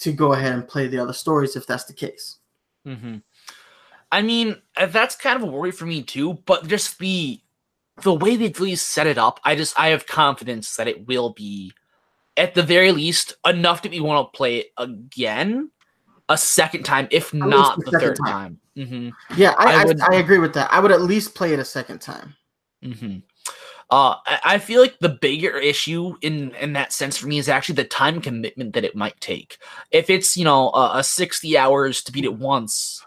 [0.00, 2.38] to go ahead and play the other stories if that's the case.
[2.86, 3.16] Mm-hmm.
[4.10, 6.34] I mean, uh, that's kind of a worry for me too.
[6.44, 7.40] But just the
[8.02, 11.30] the way they've really set it up, I just I have confidence that it will
[11.30, 11.72] be,
[12.36, 15.70] at the very least, enough that we want to play it again,
[16.28, 18.58] a second time, if least not the third time.
[18.76, 18.86] time.
[18.88, 20.72] hmm Yeah, I I I, would- I, agree with that.
[20.72, 22.34] I would at least play it a second time.
[22.82, 23.18] hmm
[23.90, 27.48] Uh, I, I feel like the bigger issue in in that sense for me is
[27.48, 29.58] actually the time commitment that it might take.
[29.90, 33.02] If it's you know a, a sixty hours to beat it once,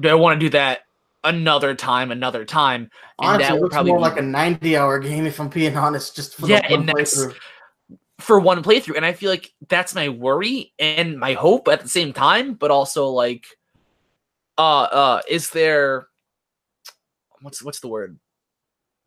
[0.00, 0.80] do I want to do that
[1.24, 2.82] another time, another time?
[2.82, 6.14] And Honestly, that it looks more be- like a ninety-hour game if I'm being honest.
[6.14, 7.34] Just for Yeah, one playthrough.
[8.20, 11.88] for one playthrough and i feel like that's my worry and my hope at the
[11.88, 13.44] same time but also like
[14.56, 16.06] uh uh is there
[17.42, 18.18] what's what's the word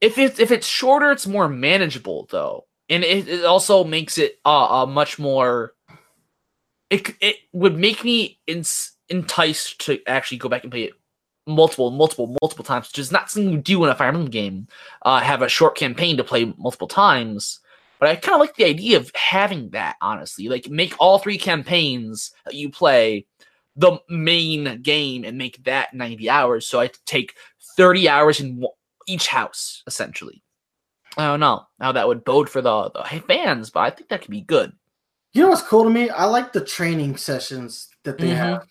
[0.02, 4.40] if it's if it's shorter it's more manageable though and it, it also makes it
[4.46, 5.74] uh, uh much more
[6.90, 10.94] it it would make me ins- enticed to actually go back and play it
[11.48, 14.68] multiple multiple multiple times which is not something you do in a fire emblem game
[15.04, 17.62] uh have a short campaign to play multiple times
[18.00, 20.50] but I kind of like the idea of having that, honestly.
[20.50, 23.26] Like, make all three campaigns that you play
[23.76, 26.68] the main game and make that 90 hours.
[26.68, 27.36] So I take
[27.76, 28.64] 30 hours in
[29.08, 30.44] each house, essentially.
[31.18, 34.22] I don't know how that would bode for the, the fans, but I think that
[34.22, 34.74] could be good.
[35.34, 36.10] You know what's cool to me?
[36.10, 38.36] I like the training sessions that they Mhm.
[38.38, 38.68] have.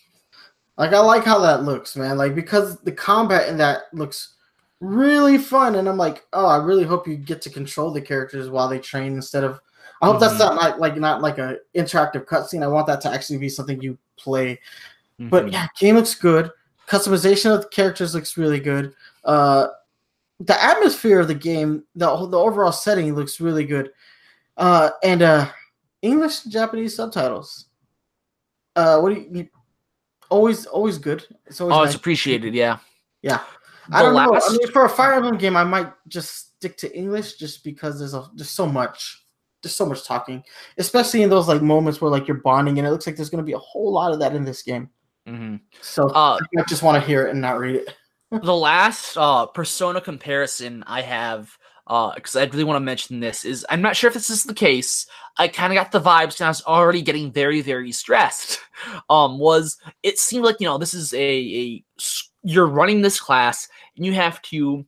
[0.78, 2.18] Like I like how that looks, man.
[2.18, 4.34] Like because the combat in that looks
[4.80, 5.76] really fun.
[5.76, 8.78] And I'm like, oh, I really hope you get to control the characters while they
[8.78, 9.60] train instead of.
[10.02, 10.40] I hope that's Mhm.
[10.40, 12.62] not like, like not like a interactive cutscene.
[12.62, 14.60] I want that to actually be something you play.
[15.18, 15.52] But Mhm.
[15.52, 16.52] yeah, game looks good.
[16.86, 18.94] Customization of the characters looks really good.
[19.24, 19.68] Uh,
[20.38, 23.90] the atmosphere of the game, the the overall setting looks really good.
[24.58, 25.48] Uh, and uh,
[26.02, 27.64] English and Japanese subtitles.
[28.76, 29.48] Uh, what do you, you
[30.30, 31.24] always always good.
[31.46, 31.88] It's always oh, nice.
[31.88, 32.54] it's appreciated.
[32.54, 32.78] Yeah.
[33.22, 33.40] Yeah.
[33.92, 34.34] I don't know.
[34.34, 37.98] I mean, for a Fire Emblem game, I might just stick to English just because
[37.98, 39.24] there's a there's so much
[39.62, 40.42] there's so much talking,
[40.78, 43.42] especially in those like moments where like you're bonding, and it looks like there's going
[43.44, 44.90] to be a whole lot of that in this game.
[45.28, 45.60] Mhm.
[45.80, 47.94] So Uh, I just want to hear it and not read it.
[48.42, 51.56] the last uh persona comparison I have
[51.86, 54.44] uh because I really want to mention this is I'm not sure if this is
[54.44, 55.06] the case.
[55.38, 58.60] I kind of got the vibes and I was already getting very very stressed.
[59.08, 61.84] Um was it seemed like you know this is a, a
[62.42, 64.84] you're running this class and you have to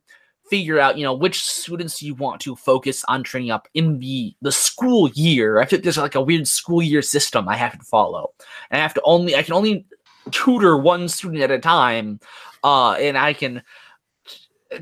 [0.50, 4.34] figure out you know which students you want to focus on training up in the
[4.42, 5.58] the school year.
[5.58, 8.32] I think there's like a weird school year system I have to follow.
[8.70, 9.86] And I have to only I can only
[10.30, 12.20] tutor one student at a time
[12.64, 13.62] uh, and I can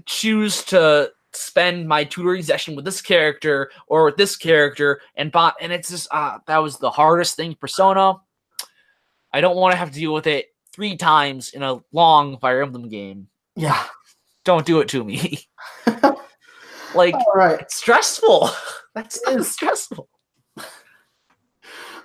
[0.06, 5.54] choose to spend my tutoring session with this character or with this character and bot
[5.60, 7.54] and it's just uh that was the hardest thing.
[7.54, 8.14] Persona
[9.32, 12.62] i don't want to have to deal with it three times in a long fire
[12.62, 13.28] emblem game.
[13.54, 13.84] Yeah.
[14.44, 15.40] don't do it to me.
[16.94, 17.60] Like All right.
[17.60, 18.48] it's stressful.
[18.94, 20.08] That's It stressful.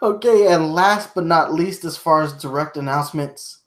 [0.03, 3.59] Okay, and last but not least, as far as direct announcements,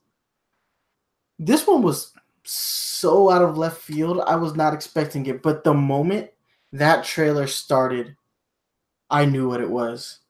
[1.38, 2.10] this one was
[2.44, 4.20] so out of left field.
[4.26, 6.30] I was not expecting it, but the moment
[6.72, 8.16] that trailer started,
[9.10, 10.20] I knew what it was.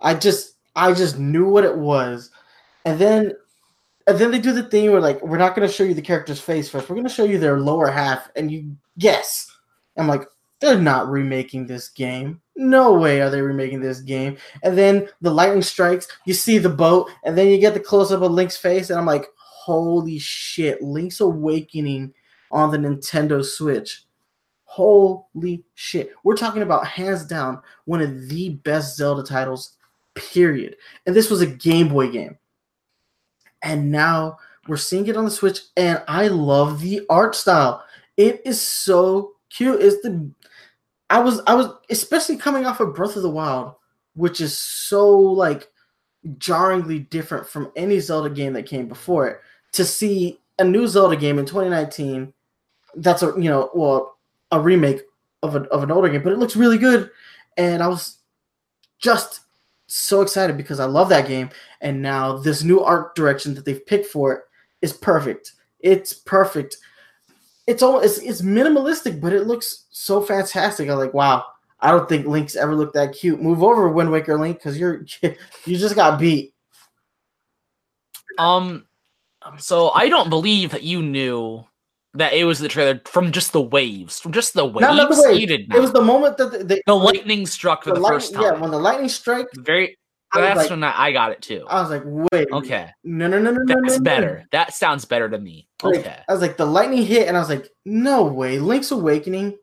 [0.00, 2.30] I just, I just knew what it was,
[2.84, 3.34] and then,
[4.06, 6.02] and then they do the thing where like, we're not going to show you the
[6.02, 6.88] character's face first.
[6.88, 9.48] We're going to show you their lower half, and you guess.
[9.96, 10.26] I'm like,
[10.60, 12.40] they're not remaking this game.
[12.56, 14.36] No way are they remaking this game.
[14.62, 18.12] And then the lightning strikes, you see the boat, and then you get the close
[18.12, 19.26] up of Link's face, and I'm like,
[19.64, 22.12] holy shit, Link's Awakening
[22.50, 24.04] on the Nintendo Switch.
[24.64, 26.12] Holy shit.
[26.24, 29.76] We're talking about hands down one of the best Zelda titles,
[30.14, 30.76] period.
[31.06, 32.38] And this was a Game Boy game.
[33.62, 37.84] And now we're seeing it on the Switch, and I love the art style.
[38.16, 39.80] It is so cute.
[39.80, 40.28] It's the
[41.08, 43.74] I was I was especially coming off of Breath of the Wild,
[44.14, 45.68] which is so like
[46.38, 49.40] jarringly different from any Zelda game that came before it.
[49.72, 52.32] To see a new Zelda game in 2019,
[52.96, 54.18] that's a you know well
[54.50, 55.02] a remake
[55.42, 57.10] of, a, of an older game, but it looks really good,
[57.56, 58.18] and I was
[58.98, 59.40] just
[59.86, 61.50] so excited because I love that game,
[61.80, 64.40] and now this new art direction that they've picked for it
[64.82, 65.52] is perfect.
[65.80, 66.76] It's perfect
[67.66, 70.88] it's all it's, it's minimalistic, but it looks so fantastic.
[70.88, 71.44] I'm like, wow,
[71.80, 73.40] I don't think Link's ever looked that cute.
[73.40, 76.54] Move over, Wind Waker Link, because you're you just got beat.
[78.38, 78.86] um
[79.44, 81.64] Um, so i don't believe that you knew
[82.14, 85.46] that it was the trailer from just the waves from just the waves Not, the
[85.46, 88.12] did It was the moment that the, the, the lightning struck for the the, light-
[88.12, 89.96] first time Yeah, when the lightning strike, very
[90.34, 91.66] that's like- when I, I got it too.
[91.68, 94.02] I was like, wait, Okay, no, no, no, no, no, that's no, no.
[94.02, 94.46] better.
[94.52, 95.68] That sounds better to me.
[95.82, 98.90] Like, Okay, I was like, the lightning hit, and I was like, no way, Link's
[98.90, 99.58] Awakening.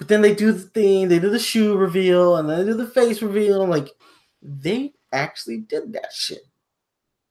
[0.00, 2.74] But then they do the thing, they do the shoe reveal, and then they do
[2.74, 3.62] the face reveal.
[3.62, 3.88] I'm like,
[4.42, 6.42] they actually did that shit.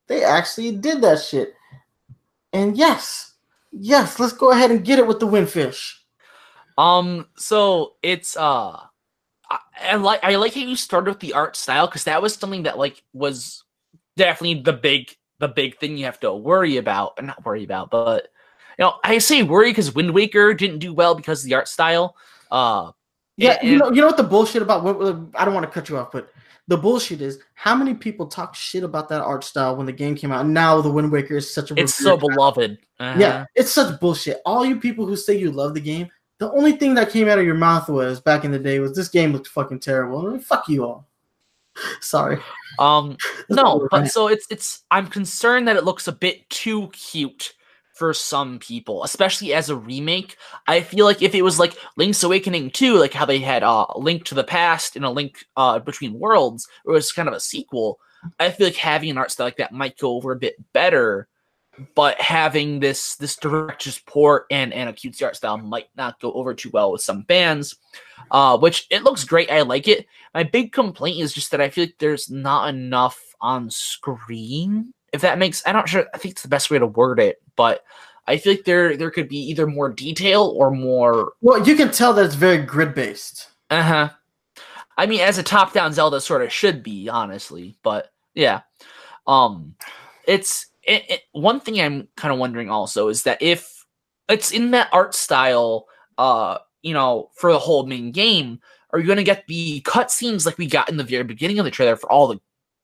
[0.08, 1.54] They actually did that shit.
[2.54, 3.34] And yes,
[3.72, 5.94] yes, let's go ahead and get it with the windfish.
[6.78, 8.80] um, so it's uh,
[9.50, 12.36] I, I like I like how you started with the art style because that was
[12.36, 13.64] something that like was
[14.18, 17.92] definitely the big the big thing you have to worry about, and not worry about,
[17.92, 18.30] but
[18.78, 21.68] you know I say worry because Wind Waker didn't do well because of the art
[21.68, 22.16] style.
[22.52, 22.92] Uh,
[23.38, 24.84] Yeah, and- you know, you know what the bullshit about?
[24.84, 24.96] What
[25.36, 26.32] I don't want to cut you off, but
[26.70, 30.16] the bullshit is how many people talk shit about that art style when the game
[30.16, 30.46] came out.
[30.46, 32.78] Now the Wind Waker is such a it's so beloved.
[33.00, 33.20] Uh-huh.
[33.20, 34.40] Yeah, it's such bullshit.
[34.46, 37.40] All you people who say you love the game, the only thing that came out
[37.40, 40.28] of your mouth was back in the day was this game looked fucking terrible.
[40.28, 41.08] I mean, fuck you all.
[42.02, 42.38] Sorry.
[42.78, 43.18] Um,
[43.50, 44.84] no, but so it's it's.
[44.92, 47.56] I'm concerned that it looks a bit too cute
[48.00, 50.38] for some people, especially as a remake.
[50.68, 53.86] I feel like if it was like Link's Awakening 2, like how they had uh
[53.96, 57.36] Link to the Past and a Link uh between worlds, or it was kind of
[57.36, 58.00] a sequel.
[58.40, 61.28] I feel like having an art style like that might go over a bit better.
[61.96, 66.34] But having this this director's port and and a cutesy art style might not go
[66.34, 67.76] over too well with some fans.
[68.32, 69.50] Uh, which it looks great.
[69.50, 70.06] I like it.
[70.34, 74.94] My big complaint is just that I feel like there's not enough on screen.
[75.12, 76.06] If that makes, I'm not sure.
[76.14, 77.84] I think it's the best way to word it, but
[78.26, 81.34] I feel like there there could be either more detail or more.
[81.42, 83.50] Well, you can tell that it's very grid based.
[83.70, 84.10] Uh huh.
[84.98, 87.78] I mean, as a top-down Zelda sort of should be, honestly.
[87.84, 88.62] But yeah,
[89.28, 89.76] um,
[90.26, 93.86] it's it, it, one thing I'm kind of wondering also is that if
[94.30, 95.88] it's in that art style,
[96.18, 98.62] uh, you know, for the whole main game,
[98.92, 101.66] are you going to get the cutscenes like we got in the very beginning of
[101.66, 102.40] the trailer for all the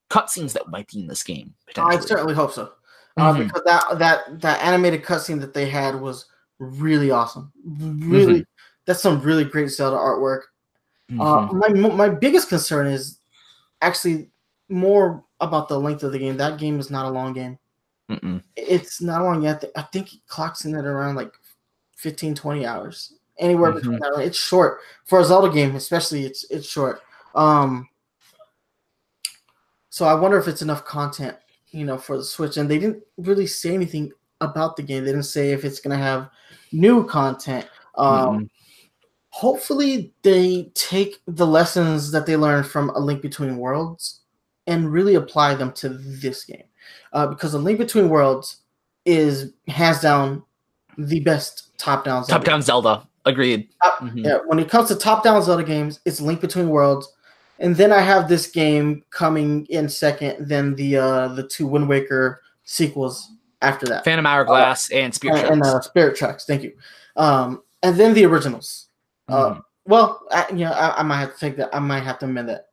[0.09, 1.53] cutscenes that might be in this game?
[1.77, 2.73] I certainly hope so,
[3.17, 3.43] uh, mm-hmm.
[3.43, 6.25] because that that that animated cutscene that they had was
[6.59, 7.51] really awesome.
[7.65, 8.41] Really, mm-hmm.
[8.85, 10.41] that's some really great Zelda artwork.
[11.11, 11.21] Uh, mm-hmm.
[11.21, 13.19] Uh, my my biggest concern is
[13.81, 14.29] actually
[14.69, 16.37] more about the length of the game.
[16.37, 17.57] That game is not a long game.
[18.09, 18.41] Mm-mm.
[18.55, 19.63] It's not long yet.
[19.75, 21.33] I think it clocks in at around like
[21.97, 23.13] 15, 20 hours.
[23.37, 23.79] Anywhere mm-hmm.
[23.79, 24.19] between that.
[24.19, 24.79] It's short.
[25.05, 27.01] For a Zelda game, especially, it's it's short.
[27.33, 27.89] Um
[29.89, 31.37] so I wonder if it's enough content,
[31.75, 32.57] you know, for the Switch.
[32.57, 34.11] And they didn't really say anything
[34.41, 35.03] about the game.
[35.03, 36.29] They didn't say if it's gonna have
[36.71, 37.67] new content.
[37.95, 38.43] Um mm-hmm.
[39.29, 44.21] hopefully they take the lessons that they learned from A Link Between Worlds
[44.67, 46.63] and really apply them to this game
[47.13, 48.63] uh, because A Link Between Worlds
[49.05, 50.43] is hands down
[50.97, 52.39] the best top-down Zelda.
[52.39, 53.07] top-down Zelda.
[53.25, 53.69] Agreed.
[53.81, 54.19] Uh, mm-hmm.
[54.19, 57.11] Yeah, when it comes to top-down Zelda games, it's Link Between Worlds,
[57.59, 60.47] and then I have this game coming in second.
[60.47, 65.37] Then the uh, the two Wind Waker sequels after that, Phantom Hourglass uh, and Spirit
[65.37, 65.53] and, Tracks.
[65.53, 66.45] and uh, Spirit Tracks.
[66.45, 66.73] Thank you.
[67.15, 68.89] Um, and then the originals.
[69.27, 69.59] Uh, mm-hmm.
[69.85, 71.73] well, I, you know, I, I might have to take that.
[71.73, 72.67] I might have to amend that.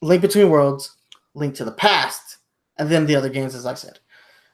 [0.00, 0.96] Link Between Worlds,
[1.34, 2.38] Link to the Past,
[2.78, 3.98] and then the other games, as I said.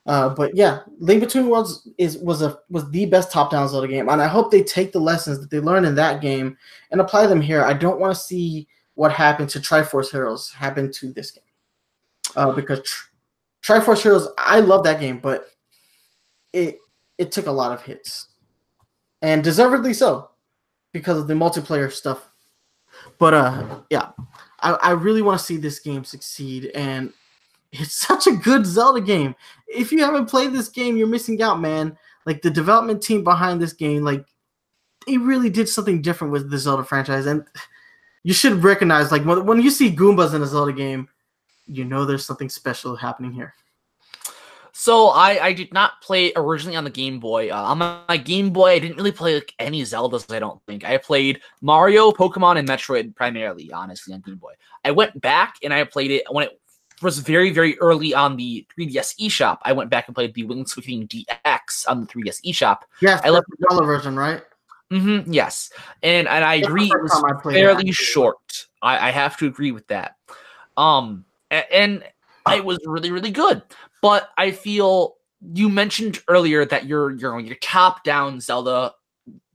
[0.07, 4.09] Uh, but yeah, Link Between Worlds is was a was the best top-down Zelda game,
[4.09, 6.57] and I hope they take the lessons that they learned in that game
[6.91, 7.63] and apply them here.
[7.63, 11.45] I don't want to see what happened to Triforce Heroes happen to this game,
[12.35, 12.81] uh, because
[13.63, 15.49] Tri- Triforce Heroes, I love that game, but
[16.55, 16.79] it
[17.19, 18.29] it took a lot of hits,
[19.21, 20.31] and deservedly so,
[20.93, 22.27] because of the multiplayer stuff.
[23.19, 24.11] But uh, yeah,
[24.61, 27.13] I, I really want to see this game succeed, and
[27.73, 29.35] it's such a good Zelda game.
[29.69, 31.97] If you haven't played this game, you're missing out, man.
[32.27, 34.25] Like the development team behind this game, like
[35.07, 37.45] they really did something different with the Zelda franchise, and
[38.23, 41.09] you should recognize, like when, you see Goombas in a Zelda game,
[41.67, 43.55] you know there's something special happening here.
[44.73, 47.51] So I, I did not play originally on the Game Boy.
[47.51, 50.33] Uh, on my, my, Game Boy, I didn't really play like any Zeldas.
[50.33, 53.71] I don't think I played Mario, Pokemon, and Metroid primarily.
[53.73, 54.53] Honestly, on Game Boy,
[54.85, 56.60] I went back and I played it when it
[57.03, 59.59] was very very early on the 3DS eShop.
[59.63, 62.79] I went back and played the Link's Awakening DX on the 3DS eShop.
[63.01, 64.43] Yes, I left the dollar version, right?
[64.91, 65.71] Mm-hmm, yes,
[66.03, 66.87] and and I agree.
[66.87, 68.67] It was fairly short.
[68.83, 70.17] I, I have to agree with that.
[70.77, 72.05] Um, and, and
[72.53, 73.63] it was really really good.
[74.03, 75.17] But I feel
[75.55, 78.95] you mentioned earlier that your your your top down Zelda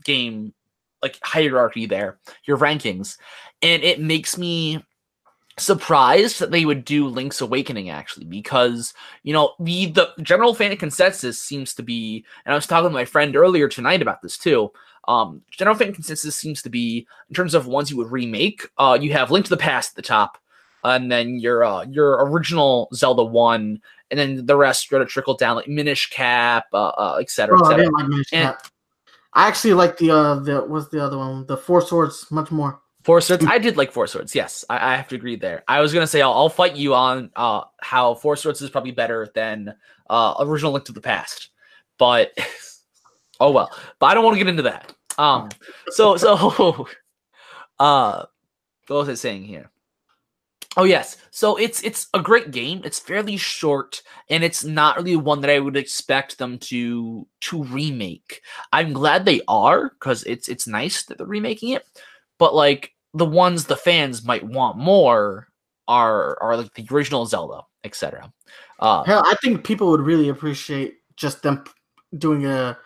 [0.04, 0.54] game
[1.02, 3.18] like hierarchy there, your rankings,
[3.62, 4.84] and it makes me
[5.57, 10.76] surprised that they would do Link's Awakening actually because you know the the general fan
[10.76, 14.38] consensus seems to be and I was talking to my friend earlier tonight about this
[14.38, 14.72] too.
[15.07, 18.98] Um general fan consensus seems to be in terms of ones you would remake, uh
[18.99, 20.38] you have Link to the Past at the top
[20.84, 25.36] and then your uh your original Zelda 1 and then the rest going to trickle
[25.36, 27.90] down like Minish Cap, uh, uh et cetera, oh, et cetera.
[27.98, 28.56] I, like and,
[29.34, 31.45] I actually like the uh the what's the other one?
[31.45, 32.82] The Four Swords much more.
[33.06, 33.45] Four Swords.
[33.45, 34.34] I did like Four Swords.
[34.34, 35.64] Yes, I, I have to agree there.
[35.68, 38.94] I was gonna say I'll, I'll, fight you on uh how Four Swords is probably
[38.94, 39.76] better than
[40.10, 41.49] uh original Link to the Past,
[41.99, 42.36] but
[43.40, 43.69] oh well.
[43.99, 44.91] But I don't want to get into that.
[45.19, 45.49] Um.
[45.90, 46.88] So so
[47.80, 48.26] uh,
[48.88, 49.69] what was I saying here?
[50.76, 51.18] Oh yes.
[51.30, 52.82] So it's it's a great game.
[52.84, 54.02] It's fairly short
[54.32, 58.41] and it's not really one that I would expect them to to remake.
[58.73, 61.88] I'm glad they are cuz it's it's nice that they're remaking it.
[62.40, 65.48] But like the ones the fans might want more
[65.88, 68.32] are are like the original Zelda, etc.
[68.80, 71.64] Uh Hell, I think people would really appreciate just them
[72.18, 72.78] doing a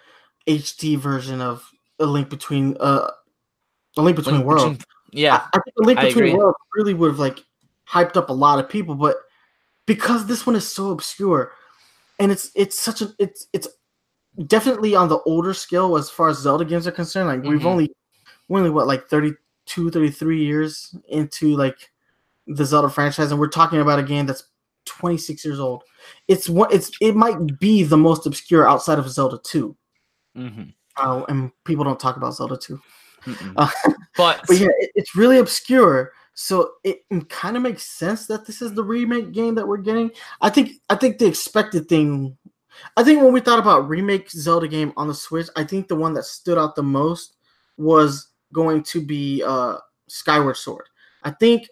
[0.48, 1.70] HD version of
[2.00, 3.10] a link between uh
[3.98, 4.78] a link between link worlds.
[4.78, 5.48] Between, yeah.
[5.54, 7.44] I, I think a link between worlds really would have like
[7.88, 9.18] hyped up a lot of people, but
[9.88, 11.52] because this one is so obscure
[12.20, 13.68] and it's it's such a it's it's
[14.46, 17.28] definitely on the older scale as far as Zelda games are concerned.
[17.28, 17.50] Like mm-hmm.
[17.50, 17.92] we've only
[18.48, 19.10] we're only what like
[19.70, 21.92] 32, 33 years into like
[22.48, 24.44] the Zelda franchise, and we're talking about a game that's
[24.86, 25.84] 26 years old.
[26.28, 29.76] It's what it's it might be the most obscure outside of Zelda 2.
[30.38, 30.64] Mm-hmm.
[30.98, 32.80] Uh, and people don't talk about Zelda 2.
[33.56, 33.70] Uh,
[34.18, 36.12] but, but yeah, it, it's really obscure.
[36.34, 39.78] So it, it kind of makes sense that this is the remake game that we're
[39.78, 40.12] getting.
[40.42, 42.38] I think I think the expected thing
[42.98, 45.96] I think when we thought about remake Zelda game on the Switch, I think the
[45.96, 47.36] one that stood out the most
[47.78, 49.78] was going to be uh,
[50.08, 50.86] Skyward Sword.
[51.24, 51.68] I think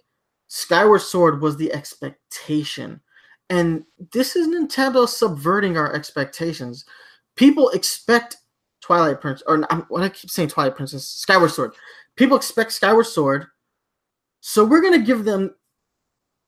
[0.47, 3.01] Skyward Sword was the expectation,
[3.49, 6.85] and this is Nintendo subverting our expectations.
[7.35, 8.37] People expect
[8.81, 11.73] Twilight Prince, or I'm, when I keep saying Twilight Princess, Skyward Sword.
[12.15, 13.47] People expect Skyward Sword,
[14.39, 15.53] so we're gonna give them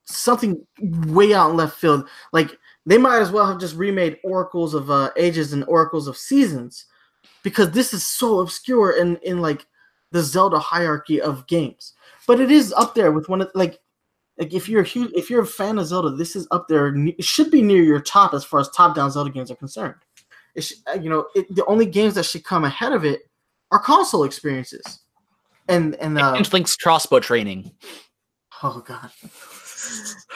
[0.05, 0.65] something
[1.07, 2.07] way out in left field.
[2.33, 6.17] Like they might as well have just remade Oracles of uh, Ages and Oracles of
[6.17, 6.85] Seasons,
[7.43, 9.65] because this is so obscure and in like
[10.11, 11.93] the Zelda hierarchy of games.
[12.27, 13.79] But it is up there with one of like
[14.37, 16.95] like if you're a huge if you're a fan of Zelda, this is up there.
[16.95, 19.95] It should be near your top as far as top down Zelda games are concerned.
[20.55, 23.29] It should, uh, you know it, the only games that should come ahead of it
[23.71, 25.01] are console experiences.
[25.67, 27.71] And and uh, and Link's crossbow training.
[28.63, 29.09] oh god,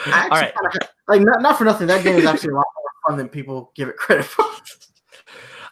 [0.06, 0.54] All right.
[0.54, 1.86] kinda- like not not for nothing.
[1.88, 4.44] That game is actually a lot more fun than people give it credit for.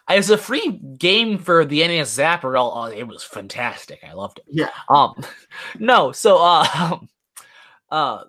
[0.09, 4.01] As a free game for the NES Zapper, oh, it was fantastic.
[4.07, 4.45] I loved it.
[4.49, 5.13] yeah, Um,
[5.79, 6.99] no, so uh,
[7.89, 8.23] uh,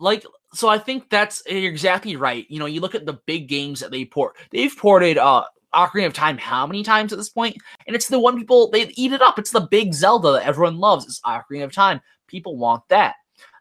[0.00, 0.24] like
[0.54, 2.44] so, I think that's you're exactly right.
[2.50, 4.36] You know, you look at the big games that they port.
[4.50, 5.44] They've ported uh
[5.74, 7.56] Ocarina of Time how many times at this point?
[7.86, 9.38] And it's the one people they eat it up.
[9.38, 11.06] It's the big Zelda that everyone loves.
[11.06, 12.00] It's Ocarina of Time.
[12.26, 13.14] People want that.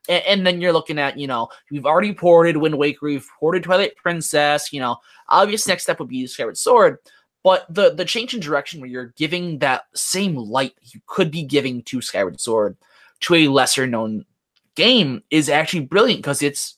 [0.09, 3.63] And, and then you're looking at, you know, we've already ported Wind Waker, we've ported
[3.63, 4.73] Twilight Princess.
[4.73, 4.97] You know,
[5.29, 6.97] obvious next step would be Skyward Sword.
[7.43, 11.43] But the the change in direction where you're giving that same light you could be
[11.43, 12.77] giving to Skyward Sword
[13.21, 14.25] to a lesser known
[14.75, 16.77] game is actually brilliant because it's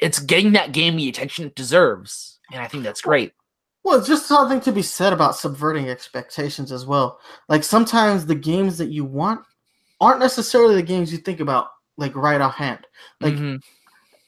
[0.00, 3.32] it's getting that game the attention it deserves, and I think that's great.
[3.82, 7.20] Well, it's just something to be said about subverting expectations as well.
[7.48, 9.40] Like sometimes the games that you want
[10.00, 12.86] aren't necessarily the games you think about like right offhand.
[13.20, 13.60] Like Mhm.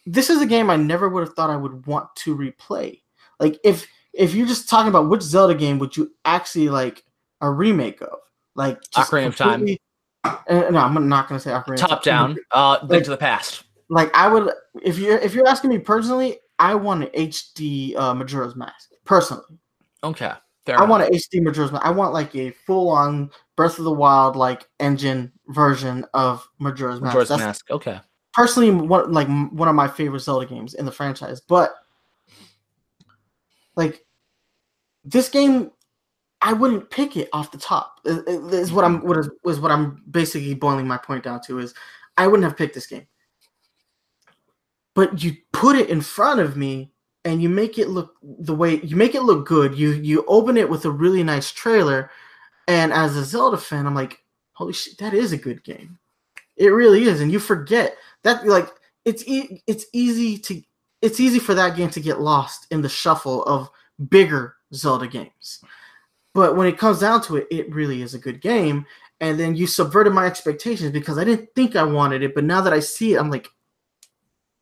[0.07, 3.03] this is a game I never would have thought I would want to replay.
[3.39, 7.05] Like if if you're just talking about which Zelda game would you actually like
[7.41, 8.19] a remake of?
[8.55, 9.67] Like just Ocarina of Time.
[10.25, 10.37] Uh,
[10.71, 11.77] no, I'm not going to say Ocarina.
[11.79, 13.65] top down, uh, Link Like- to the Past.
[13.93, 14.53] Like I would,
[14.85, 18.91] if you're if you're asking me personally, I want an HD uh, Majora's Mask.
[19.05, 19.43] Personally,
[20.05, 20.31] Okay,
[20.65, 20.89] fair I enough.
[20.91, 21.85] want an HD Majora's Mask.
[21.85, 27.01] I want like a full on Breath of the Wild like engine version of Majora's,
[27.01, 27.41] Majora's Mask.
[27.41, 27.71] That's Mask.
[27.73, 28.01] Okay,
[28.33, 31.41] personally one like one of my favorite Zelda games in the franchise.
[31.41, 31.75] But
[33.81, 34.05] like
[35.03, 35.71] this game,
[36.43, 38.01] I wouldn't pick it off the top.
[38.05, 41.75] Is what I'm what is, is what I'm basically boiling my point down to is
[42.17, 43.07] I wouldn't have picked this game.
[44.95, 46.93] But you put it in front of me
[47.25, 49.77] and you make it look the way you make it look good.
[49.77, 52.11] You you open it with a really nice trailer,
[52.69, 55.99] and as a Zelda fan, I'm like, holy shit, that is a good game.
[56.57, 58.69] It really is, and you forget that like
[59.05, 60.63] it's e- it's easy to
[61.03, 63.71] it's easy for that game to get lost in the shuffle of
[64.09, 65.63] bigger Zelda games.
[66.35, 68.87] But when it comes down to it, it really is a good game.
[69.21, 72.61] And then you subverted my expectations because I didn't think I wanted it, but now
[72.63, 73.49] that I see it, I'm like,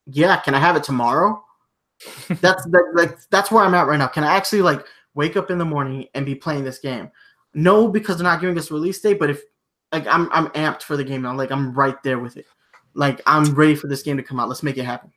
[0.06, 1.44] yeah, can I have it tomorrow?
[2.40, 4.06] that's that, like that's where I'm at right now.
[4.06, 7.10] Can I actually like wake up in the morning and be playing this game?
[7.55, 9.19] No, because they're not giving us a release date.
[9.19, 9.43] But if
[9.93, 12.47] like I'm I'm amped for the game now, like I'm right there with it.
[12.94, 14.48] Like I'm ready for this game to come out.
[14.48, 15.12] Let's make it happen.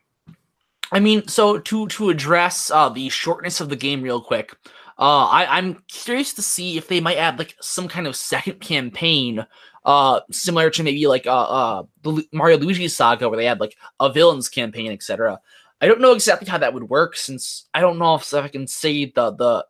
[0.92, 4.56] I mean, so to to address uh, the shortness of the game real quick,
[5.00, 8.60] uh, I, I'm curious to see if they might add like some kind of second
[8.60, 9.46] campaign,
[9.86, 13.78] uh, similar to maybe like uh, uh the Mario Luigi saga, where they had like
[14.00, 15.40] a villains campaign, etc.
[15.80, 18.68] I don't know exactly how that would work, since I don't know if I can
[18.68, 19.66] say the the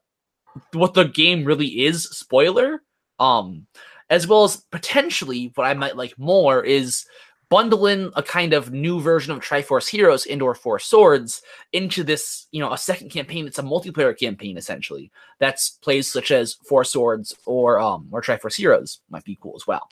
[0.73, 2.09] what the game really is.
[2.09, 2.81] Spoiler,
[3.19, 3.67] um,
[4.09, 7.05] as well as potentially what I might like more is
[7.51, 11.41] bundle in a kind of new version of Triforce Heroes and or Four Swords
[11.73, 15.11] into this, you know, a second campaign that's a multiplayer campaign essentially.
[15.39, 19.67] That's plays such as Four Swords or um or Triforce Heroes might be cool as
[19.67, 19.89] well.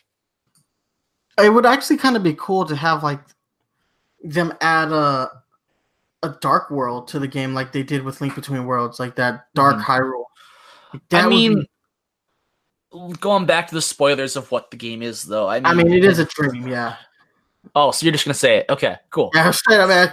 [1.38, 3.19] It would actually kind of be cool to have like
[4.23, 5.30] them add a
[6.23, 9.45] a dark world to the game, like they did with Link Between Worlds, like that
[9.53, 9.84] dark Mhm.
[9.84, 10.26] Hyrule.
[10.94, 11.65] Like, I that would mean,
[12.91, 15.48] be- going back to the spoilers of what the game is, though.
[15.48, 16.95] I mean, I mean, it is a dream, yeah.
[17.76, 18.65] Oh, so you're just gonna say it?
[18.69, 19.31] Okay, cool.
[19.34, 20.11] Yeah, straight up, man.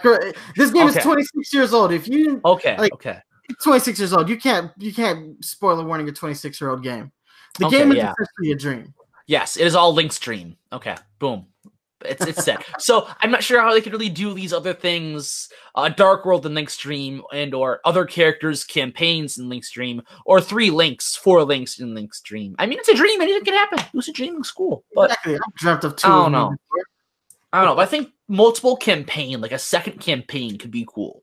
[0.56, 0.98] This game Okay.
[0.98, 1.93] is 26 years old.
[1.93, 3.20] If you Okay, Like- okay.
[3.62, 7.12] 26 years old, you can't you can't spoiler warning a 26 year old game.
[7.59, 8.12] The Okay, game is yeah.
[8.20, 8.94] essentially a dream.
[9.27, 10.56] Yes, it is all Link's dream.
[10.73, 11.47] Okay, boom.
[12.05, 12.62] It's it's set.
[12.78, 16.44] so I'm not sure how they could really do these other things, uh, Dark World
[16.44, 21.43] in Link's dream, and or other characters' campaigns in Link's dream, or three links, four
[21.44, 22.55] links in Link's dream.
[22.59, 23.20] I mean, it's a dream.
[23.23, 23.78] Anything can happen.
[23.94, 25.35] Lucid dreaming school, but exactly.
[25.36, 26.09] I've dreamt of two.
[26.09, 26.51] I don't know.
[26.51, 26.85] before.
[27.57, 27.83] I don't know.
[27.83, 31.23] I think multiple campaign, like a second campaign, could be cool.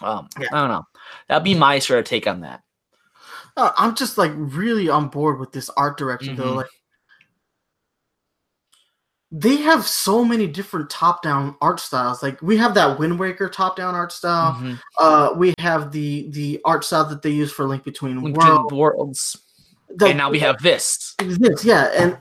[0.00, 0.48] Um, Yeah.
[0.52, 0.84] I don't know.
[1.28, 2.62] That'd be my sort of take on that.
[3.56, 6.52] Uh, I'm just like really on board with this art direction though.
[6.52, 6.56] Mhm.
[6.56, 6.66] Like
[9.30, 12.22] they have so many different top-down art styles.
[12.22, 14.54] Like we have that Wind Waker top-down art style.
[14.54, 14.80] Mhm.
[14.98, 19.36] Uh, we have the the art style that they use for Link Between Between Worlds.
[20.00, 21.14] Like, and now we have this.
[21.18, 22.18] exists, yeah, and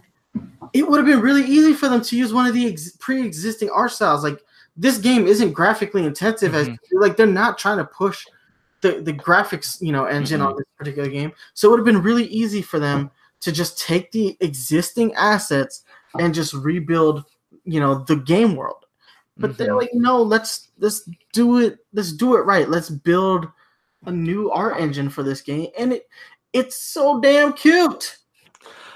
[0.73, 3.69] it would have been really easy for them to use one of the ex- pre-existing
[3.69, 4.23] art styles.
[4.23, 4.39] Like
[4.75, 8.25] this game isn't graphically intensive, as like they're not trying to push
[8.81, 11.31] the the graphics you know engine on this particular game.
[11.53, 13.09] So it would have been really easy for them
[13.39, 15.83] to just take the existing assets
[16.19, 17.25] and just rebuild
[17.65, 18.85] you know the game world.
[19.39, 19.77] But they're Mhm.
[19.81, 21.79] like, no, let's let's do it.
[21.93, 22.67] Let's do it right.
[22.69, 23.47] Let's build
[24.05, 26.07] a new art engine for this game, and it
[26.53, 28.17] it's so damn cute.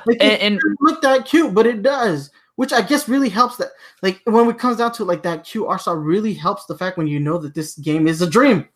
[0.06, 3.30] Like it and, and doesn't look that cute, but it does, which I guess really
[3.30, 3.58] helps.
[3.58, 3.70] That
[4.02, 6.78] like when it comes down to it, like that cute art style really helps the
[6.78, 8.68] fact when you know that this game is a dream.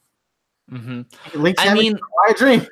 [0.72, 1.41] Mm-hmm.
[1.41, 1.97] Link's I mean,
[2.30, 2.65] a dream.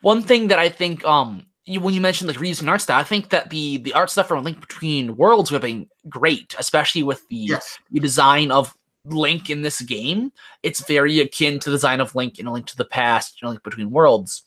[0.00, 3.04] one thing that I think, um, you, when you mentioned like reusing art style, I
[3.04, 7.02] think that the the art stuff from Link Between Worlds would have been great, especially
[7.02, 10.32] with the Yes, the design of Link in this game.
[10.62, 13.46] It's very akin to the design of Link in A Link to the Past, you
[13.46, 14.42] know, Link Between Worlds.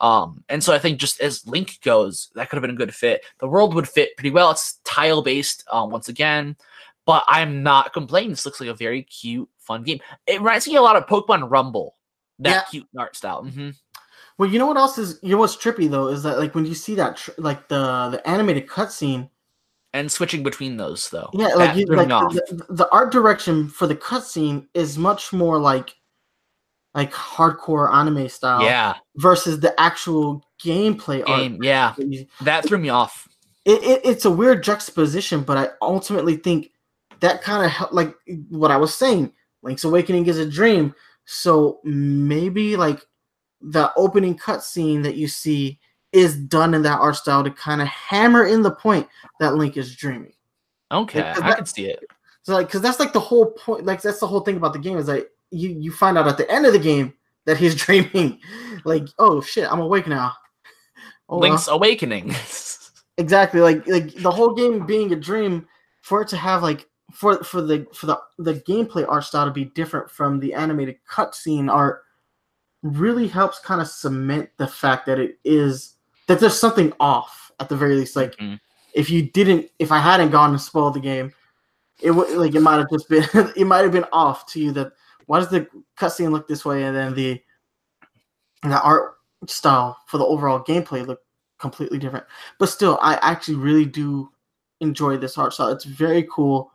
[0.00, 2.94] Um, and so I think just as Link goes, that could have been a good
[2.94, 3.22] fit.
[3.38, 4.50] The world would fit pretty well.
[4.50, 6.56] It's tile based, um, once again,
[7.04, 8.30] but I'm not complaining.
[8.30, 10.00] This looks like a very cute, fun game.
[10.26, 11.96] It reminds me a lot of Pokemon Rumble.
[12.38, 12.62] That Yeah.
[12.70, 13.44] cute art style.
[13.44, 13.70] Mm-hmm.
[14.38, 16.64] Well, you know what else is you know what's trippy though is that like when
[16.64, 19.28] you see that tr- like the the animated cutscene,
[19.92, 21.28] And switching between those though.
[21.34, 25.94] yeah, like you, like the, the art direction for the cutscene is much more like
[26.94, 31.62] like hardcore anime style yeah, versus the actual gameplay game.
[31.62, 31.98] Yeah, art.
[31.98, 33.28] It, that threw me off.
[33.64, 36.72] it, it, it's a weird juxtaposition, but I ultimately think
[37.20, 38.14] that kind of help like
[38.48, 39.32] what I was saying.
[39.62, 40.94] Link's Awakening is a dream,
[41.26, 43.04] so maybe like
[43.60, 45.78] the opening cutscene that you see
[46.12, 49.06] is done in that art style to kind of hammer in the point
[49.38, 50.32] that Link is dreaming.
[50.90, 52.04] Okay, I that- can see it.
[52.42, 53.84] So like, because that's like the whole point.
[53.84, 56.36] Like that's the whole thing about the game is like you you find out at
[56.36, 57.14] the end of the game
[57.46, 58.38] that he's dreaming.
[58.84, 60.32] Like oh shit, I'm awake now.
[61.28, 61.50] Oh, well.
[61.50, 62.34] Link's Awakening.
[63.18, 65.66] exactly like like the whole game being a dream
[66.00, 69.50] for it to have like for for the for the the gameplay art style to
[69.50, 72.02] be different from the animated cutscene art
[72.82, 75.96] really helps kind of cement the fact that it is
[76.28, 78.58] that there's something off at the very least like Mhm.
[78.94, 81.32] if you didn't if i hadn't gone and spoiled the game
[82.00, 83.24] it would like it might have just been
[83.56, 84.92] it might have been off to you that
[85.30, 85.64] why does the
[85.96, 87.40] cutscene look this way and then the
[88.64, 89.14] the art
[89.46, 91.20] style for the overall gameplay look
[91.60, 92.26] completely different?
[92.58, 94.32] But still i actually really do
[94.80, 95.68] enjoy this art style.
[95.68, 96.72] It's very cool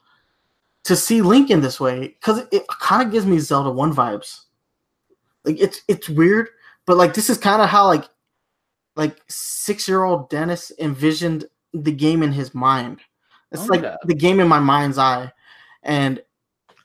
[0.85, 3.93] to see link in this way because it, it kind of gives me zelda 1
[3.93, 4.43] vibes.
[5.43, 6.47] Like it's it's weird
[6.85, 8.05] but like this is kind of how like
[8.95, 13.01] like six year old dennis envisioned the game in his mind.
[13.51, 13.97] It's oh, like Okay.
[14.05, 15.29] the game in my mind's eye.
[15.83, 16.21] And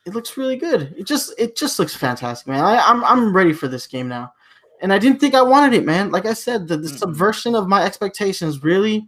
[0.05, 3.53] it looks really good it just it just looks fantastic man I, i'm i'm ready
[3.53, 4.33] for this game now
[4.81, 6.97] and i didn't think i wanted it man like i said the, the Mm-mm.
[6.97, 9.07] subversion of my expectations really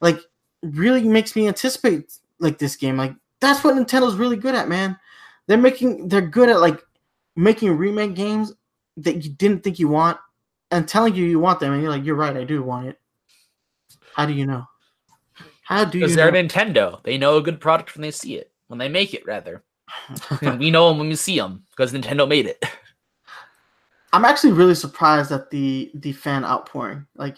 [0.00, 0.20] like
[0.62, 4.96] really makes me anticipate like this game like that's what nintendo's really good at man
[5.46, 6.82] they're making they're good at like
[7.36, 8.52] making remake games
[8.96, 10.18] that you didn't think you want
[10.70, 12.98] and telling you you want them and you're like you're right i do want it
[14.14, 14.64] how do you know
[15.62, 16.30] how do you Because know?
[16.30, 17.02] they're Nintendo.
[17.02, 18.52] They know a good product when they see it.
[18.68, 19.64] When they make it, rather.
[20.58, 22.64] We know them when we see them because Nintendo made it.
[24.12, 27.06] I'm actually really surprised at the the fan outpouring.
[27.16, 27.36] Like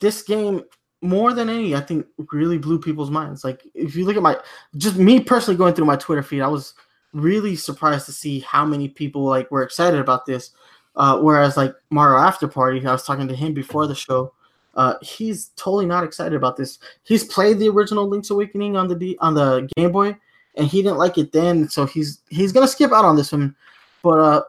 [0.00, 0.62] this game,
[1.02, 3.44] more than any, I think really blew people's minds.
[3.44, 4.38] Like if you look at my,
[4.76, 6.74] just me personally going through my Twitter feed, I was
[7.12, 10.50] really surprised to see how many people like were excited about this.
[10.96, 14.32] Uh, whereas like Mario After Party, I was talking to him before the show.
[14.74, 16.78] Uh, he's totally not excited about this.
[17.04, 20.16] He's played the original Link's Awakening on the D, on the Game Boy,
[20.56, 23.54] and he didn't like it then, so he's he's gonna skip out on this one.
[24.02, 24.42] But uh,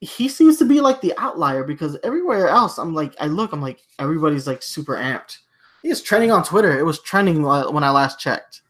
[0.00, 3.62] he seems to be like the outlier because everywhere else, I'm like, I look, I'm
[3.62, 5.38] like, everybody's like super amped.
[5.82, 6.78] He's trending on Twitter.
[6.78, 8.62] It was trending when I last checked.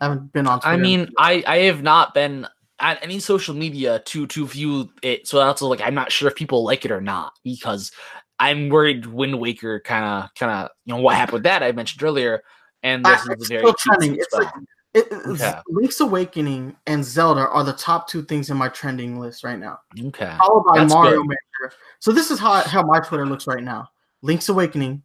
[0.00, 0.74] I haven't been on Twitter.
[0.74, 2.46] I mean, I I have not been
[2.80, 6.34] at any social media to to view it, so that's like I'm not sure if
[6.34, 7.92] people like it or not because
[8.40, 11.72] I'm worried Wind Waker kind of kind of you know what happened with that I
[11.72, 12.42] mentioned earlier,
[12.82, 14.16] and this Uh, is very still trending.
[14.16, 14.52] It's like
[14.94, 15.54] it, Okay.
[15.68, 19.78] Link's Awakening and Zelda are the top two things in my trending list right now,
[20.06, 20.34] okay.
[20.38, 21.22] followed by That's Mario.
[21.22, 21.72] Maker.
[21.98, 23.88] So this is how how my Twitter looks right now:
[24.20, 25.02] Link's Awakening,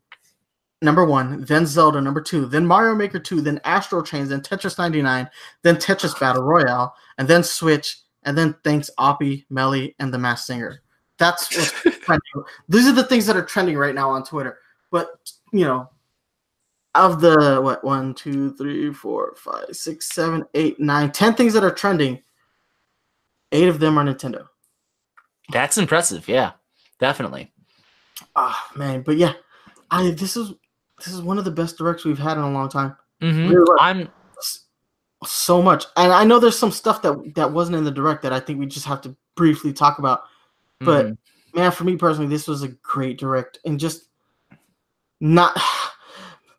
[0.82, 4.78] number one, then Zelda number two, then Mario Maker two, then Astral Chains, then Tetris
[4.78, 5.30] 99,
[5.64, 10.48] then Tetris Battle Royale, and then Switch, and then thanks Oppie, Melly, and the Masked
[10.48, 10.82] Singer.
[11.18, 12.22] That's what's trending.
[12.70, 14.60] These are the things that are trending right now on Twitter.
[14.92, 15.08] But
[15.54, 15.90] you know,
[16.98, 21.64] of the what one, two, three, four, five, six, seven, eight, nine, ten things that
[21.64, 22.22] are trending,
[23.52, 24.48] eight of them are Nintendo.
[25.52, 26.28] That's impressive.
[26.28, 26.52] Yeah,
[27.00, 27.52] definitely.
[28.36, 29.34] Ah man, but yeah,
[29.92, 30.54] I this is
[30.98, 32.96] this is one of the best directs we've had in a long time.
[33.22, 33.50] Mhm.
[33.50, 34.10] Really like- I'm
[35.24, 38.34] So much, and I know there's some stuff that that wasn't in the direct that
[38.34, 40.24] I think we just have to briefly talk about.
[40.80, 41.18] But mhm.
[41.56, 44.10] man, for me personally, this was a great direct, and just
[45.20, 45.58] not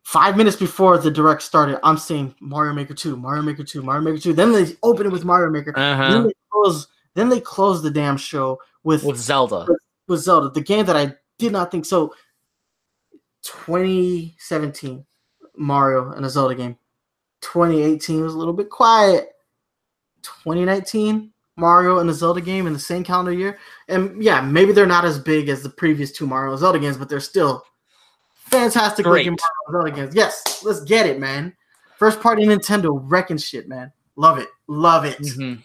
[0.09, 4.01] five minutes before the direct started, I'm seeing Mario Maker Two, Mario Maker Two, Mario
[4.01, 4.33] Maker Two.
[4.33, 5.79] Then they open it with Mario Maker.
[5.79, 6.11] Uh-huh.
[6.11, 6.89] Then they close.
[7.15, 9.67] Then they close the damn show with with Zelda.
[10.07, 12.15] with Zelda, the game that I did not think so.
[13.43, 15.05] 2017
[15.57, 16.79] Mario and a Zelda game.
[17.43, 19.29] 2018 was a little bit quiet.
[20.23, 23.59] 2019 Mario and a Zelda game in the same calendar year.
[23.89, 27.09] And yeah, maybe they're not as big as the previous two Mario Zelda games, but
[27.09, 27.65] they're still
[28.51, 29.27] fantastic Great.
[29.27, 29.39] looking
[29.69, 30.15] Mario games.
[30.15, 31.55] Yes, let's get it, man.
[31.97, 33.93] First party Nintendo wrecking shit, man.
[34.17, 34.49] Love it.
[34.67, 35.19] Love it.
[35.19, 35.63] Mhm.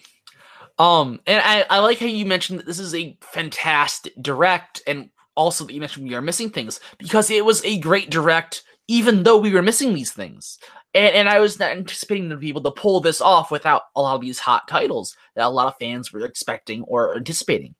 [0.79, 5.09] Um, and I, I like how you mentioned that this is a fantastic direct, and
[5.35, 9.23] also that you mentioned we are missing things because it was a great direct, even
[9.23, 10.57] though we were missing these things.
[10.95, 14.01] And, and I was not anticipating to be able to pull this off without a
[14.01, 17.75] lot of these hot titles that a lot of fans were expecting or anticipating.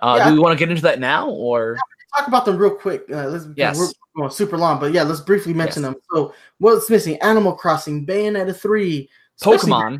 [0.00, 0.28] Uh, Yeah.
[0.28, 1.76] Do we want to get into that now, or
[2.14, 3.04] talk about them real quick.
[3.10, 3.78] Uh, let's, Yes.
[3.78, 5.96] We're going super long, but yeah, let's briefly mention them.
[6.12, 7.16] So, what's missing?
[7.22, 9.08] Animal Crossing, Bayonetta 3,
[9.40, 9.98] especially Pokemon?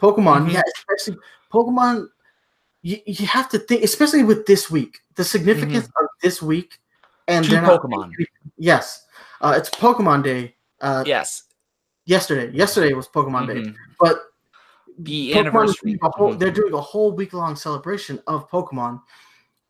[0.00, 0.52] Pokemon, Mhm.
[0.52, 1.18] yeah, especially
[1.52, 2.08] Pokemon.
[2.82, 6.78] You, you have to think, especially with this week, the significance of this week,
[7.28, 8.10] and Two they're not- Pokemon.
[8.58, 9.06] Yes,
[9.40, 10.56] uh, it's Pokemon Day.
[10.80, 11.44] Uh, Yes,
[12.04, 13.76] Yesterday, yesterday was Pokemon Day, Mhm.
[14.00, 14.32] but
[14.98, 15.98] the Pokemon anniversary.
[16.02, 16.38] whole- Mhm.
[16.40, 19.00] they're doing a whole week long celebration of Pokemon,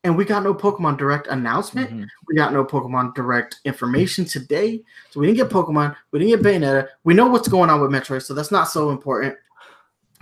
[0.04, 1.90] and we got no Pokemon Direct announcement.
[1.90, 2.06] Mhm.
[2.26, 4.82] We got no Pokemon Direct information today.
[5.10, 5.94] So we didn't get Pokemon.
[6.10, 6.88] We didn't get Bayonetta.
[7.04, 9.36] We know what's going on with Metroid, so that's not so important.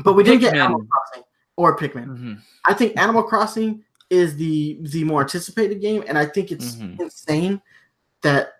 [0.05, 1.25] But we didn't get Animal Crossing
[1.57, 2.07] or Pikmin.
[2.07, 2.39] Mhm.
[2.67, 7.01] I think Animal Crossing is the the more anticipated game, and I think it's Mhm.
[7.01, 7.63] insane
[8.23, 8.55] that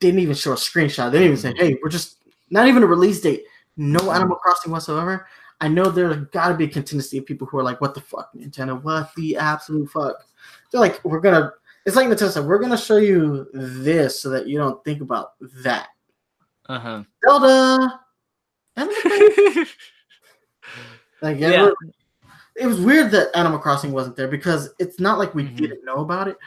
[0.00, 1.12] they didn't even show a screenshot.
[1.12, 2.16] They didn't even say, "Hey, we're just
[2.50, 3.44] not even a release date.
[3.76, 5.26] No Animal Crossing whatsoever."
[5.60, 8.00] I know there's got to be a contingency of people who are like, "What the
[8.00, 8.82] fuck, Nintendo?
[8.82, 10.24] What the absolute fuck?"
[10.70, 11.52] They're like, "We're gonna."
[11.86, 15.32] It's like Nintendo "We're gonna show you this so that you don't think about
[15.64, 15.88] that."
[16.68, 17.02] Uh-huh.
[17.24, 18.00] Zelda.
[21.22, 21.70] Like, yeah, Yeah.
[22.56, 25.56] it was weird that Animal Crossing wasn't there because it's not like we Mhm.
[25.56, 26.38] didn't know about it,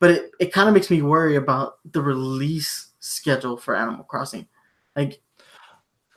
[0.00, 4.48] but it, it kind of makes me worry about the release schedule for Animal Crossing.
[4.96, 5.20] Like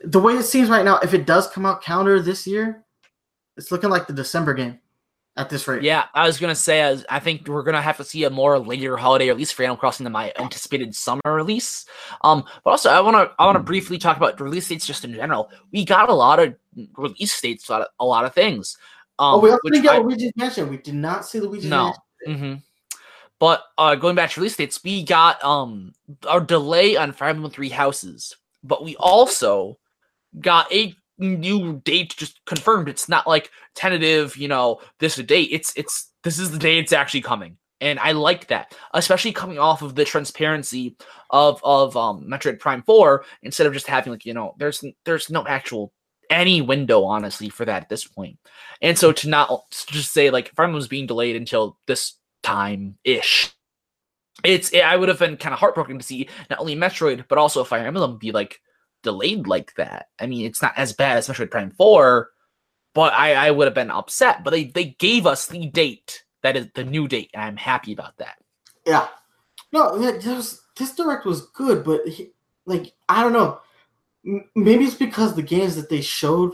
[0.04, 2.86] the way it seems right now, if it does come out calendar this year,
[3.58, 4.80] it's looking like the December game
[5.38, 5.84] at this rate.
[5.84, 8.58] Yeah, I was gonna say, as I think we're gonna have to see a more
[8.60, 11.86] later holiday release for Animal Crossing than my anticipated summer release.
[12.22, 15.50] Um, but also I wanna I wanna briefly talk about release dates just in general.
[15.72, 16.56] We got a lot of
[16.98, 18.78] release dates, a lot of, a lot of things.
[19.20, 20.70] Um, oh, we didn't get I- Luigi's Mansion.
[20.70, 21.94] We did not see Luigi's No.
[22.26, 22.50] Mansion.
[22.50, 22.56] hmm
[23.40, 25.94] But uh, going back to release dates, we got um
[26.28, 29.78] our delay on Fire Emblem Three Houses, but we also
[30.40, 32.90] got a new date just confirmed.
[32.90, 35.50] It's not like tentative, you know, this date.
[35.52, 39.60] It's it's this is the day it's actually coming, and I like that, especially coming
[39.60, 40.96] off of the transparency
[41.30, 45.30] of of um Metroid Prime Four instead of just having like you know there's there's
[45.30, 45.94] no actual
[46.30, 48.38] any window honestly for that at this point.
[48.82, 52.14] And so to not to just say like Fire Emblem was being delayed until this
[52.44, 53.54] time ish,
[54.44, 57.64] it's I would have been kind of heartbroken to see not only Metroid but also
[57.64, 58.60] Fire Emblem be like
[59.06, 60.10] delayed like that.
[60.20, 62.32] I mean, it's not as bad as Metroid Prime Four,
[62.94, 64.44] but I I would have been upset.
[64.44, 67.94] But they they gave us the date that is the new date, and I'm happy
[67.94, 68.36] about that.
[68.86, 69.08] Yeah.
[69.72, 72.32] No, was, this direct was good, but he,
[72.66, 73.60] like I don't know.
[74.56, 76.54] Maybe it's because the games that they showed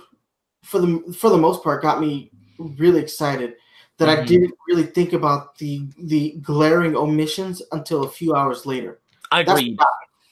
[0.63, 3.55] for the for the most part got me really excited
[3.97, 4.27] that I Mhm.
[4.27, 8.99] didn't really think about the the glaring omissions until a few hours later.
[9.31, 9.77] I agree.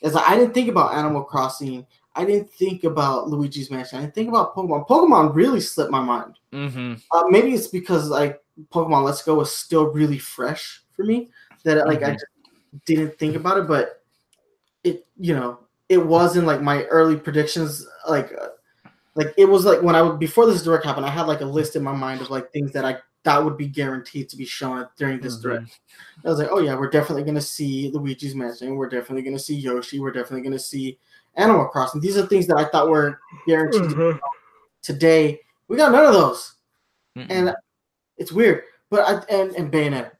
[0.01, 1.85] Is I didn't think about Animal Crossing.
[2.19, 3.97] I didn't think about Luigi's Mansion.
[3.97, 4.87] I didn't think about Pokemon.
[4.87, 6.37] Pokemon really slipped my mind.
[6.51, 6.95] Mm-hmm.
[7.11, 8.41] Uh, maybe it's because like
[8.73, 11.29] Pokemon Let's Go was still really fresh for me
[11.63, 12.13] that like I Mhm.
[12.15, 12.25] just
[12.85, 14.03] didn't think about it, but
[14.83, 18.49] it you know it wasn't like my early predictions like uh,
[19.15, 21.45] like it was like when I would before this direct happened I had like a
[21.45, 24.45] list in my mind of like things that I thought would be guaranteed to be
[24.45, 25.41] shown during this Mhm.
[25.41, 25.79] direct.
[26.25, 28.75] I was like, oh yeah, we're definitely gonna see Luigi's Mansion.
[28.75, 29.99] We're definitely gonna see Yoshi.
[29.99, 30.97] We're definitely gonna see
[31.35, 32.01] Animal Crossing.
[32.01, 33.83] These are things that I thought were guaranteed.
[33.83, 34.19] to be shown.
[34.81, 36.55] Today we got none of those.
[37.17, 37.27] Mm-mm.
[37.29, 37.55] And
[38.17, 40.11] It's weird, but I and and Bayonetta,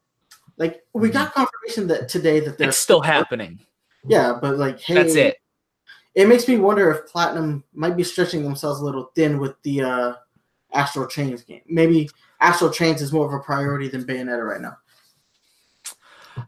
[0.56, 3.60] like we got confirmation that today that they're It's still happening.
[4.06, 5.36] Yeah, but like, hey, That's it.
[6.14, 9.82] It makes me wonder if Platinum might be stretching themselves a little thin with the
[9.82, 10.14] uh
[10.72, 11.62] Astral Chains game.
[11.66, 12.08] Maybe
[12.40, 14.76] Astral Chains is more of a priority than Bayonetta right now.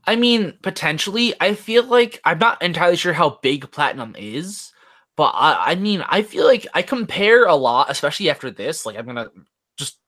[0.05, 1.35] I mean, potentially.
[1.41, 4.73] I feel like I'm not entirely sure how big Platinum is,
[5.17, 8.87] but I, I mean, I feel like I compare a lot, especially after this.
[8.87, 9.29] Like, I'm gonna
[9.77, 9.99] just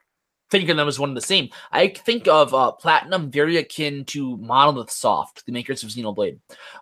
[0.50, 1.50] think of them as one of the same.
[1.72, 6.38] I think of uh, Platinum very akin to Monolith Soft, the makers of Xenoblade,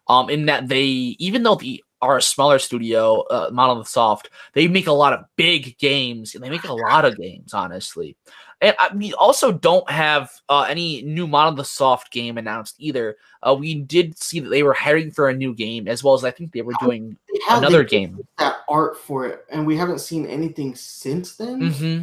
[0.08, 0.84] um, in that they,
[1.18, 5.24] even though they are a smaller studio, uh, Monolith Soft, they make a lot of
[5.36, 8.16] big games, and they make a lot of games, honestly.
[8.62, 13.16] And uh, we also don't have uh, any new Monolith Soft game announced either.
[13.42, 16.22] Uh, we did see that they were hiring for a new game, as well as
[16.22, 17.16] I think they were doing
[17.50, 18.24] another game.
[18.38, 22.02] that art for it, and we haven't seen anything since then, hmm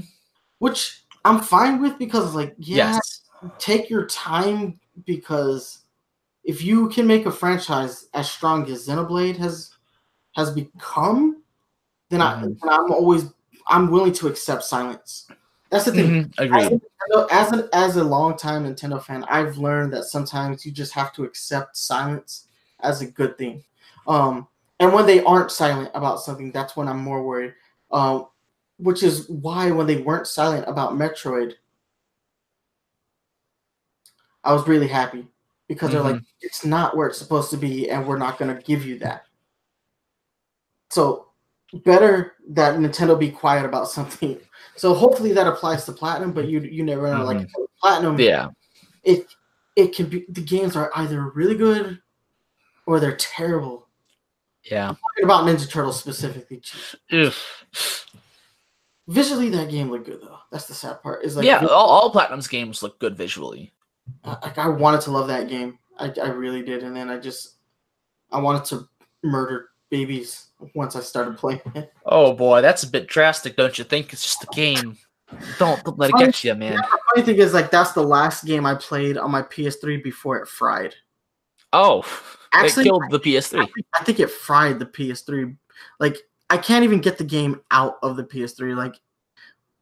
[0.60, 3.22] which I'm fine with because like yeah, Yes.
[3.58, 5.86] take your time because
[6.44, 9.72] if you can make a franchise as strong as Xenoblade has
[10.36, 11.42] has become,
[12.10, 12.60] then I Mhm.
[12.60, 13.32] then I'm always
[13.68, 15.30] I'm willing to accept silence.
[15.70, 16.26] That's the thing.
[16.26, 16.40] Mhm.
[16.40, 16.82] Agreed.
[17.14, 21.14] As, as an as a longtime Nintendo fan, I've learned that sometimes you just have
[21.14, 22.48] to accept silence
[22.80, 23.64] as a good thing.
[24.08, 24.48] Um,
[24.80, 27.54] and when they aren't silent about something, that's when I'm more worried.
[27.92, 28.28] Um,
[28.78, 31.54] which is why when they weren't silent about Metroid,
[34.44, 35.28] I was really happy
[35.68, 38.64] because they're like, it's not where it's supposed to be, and we're not going to
[38.64, 39.26] give you that.
[40.90, 41.29] So
[41.74, 44.40] better that Nintendo be quiet about something.
[44.76, 47.24] So hopefully that applies to Platinum, but you you never know.
[47.24, 47.64] Like mm-hmm.
[47.82, 48.50] Platinum, Yeah.
[49.04, 49.28] it
[49.76, 52.00] it can be the games are either really good
[52.86, 53.88] or they're terrible.
[54.64, 54.88] Yeah.
[54.88, 56.62] Talking about Ninja Turtles specifically,
[57.12, 57.34] Ugh.
[59.08, 60.40] visually that game looked good though.
[60.52, 61.24] That's the sad part.
[61.24, 61.66] Is like yeah.
[61.66, 63.74] All, all Platinum's games look good visually.
[64.24, 65.78] Uh, like I wanted to love that game.
[65.98, 67.56] I, I really did, and then I just
[68.32, 68.88] I wanted to
[69.24, 71.94] murder babies once I started playing it.
[72.06, 74.14] Oh boy, that's a bit drastic, don't you think?
[74.14, 74.98] It's just a game.
[75.60, 76.76] Don't, don't let it get you, man.
[76.76, 80.38] The funny thing is, like that's the last game I played on my PS3 before
[80.38, 80.96] it fried.
[81.72, 82.04] Oh,
[82.52, 83.52] Actually, it killed the PS3.
[83.52, 85.56] think, I think it fried the PS3.
[86.00, 86.18] Like
[86.50, 88.76] I can't even get the game out of the PS3.
[88.76, 88.96] Like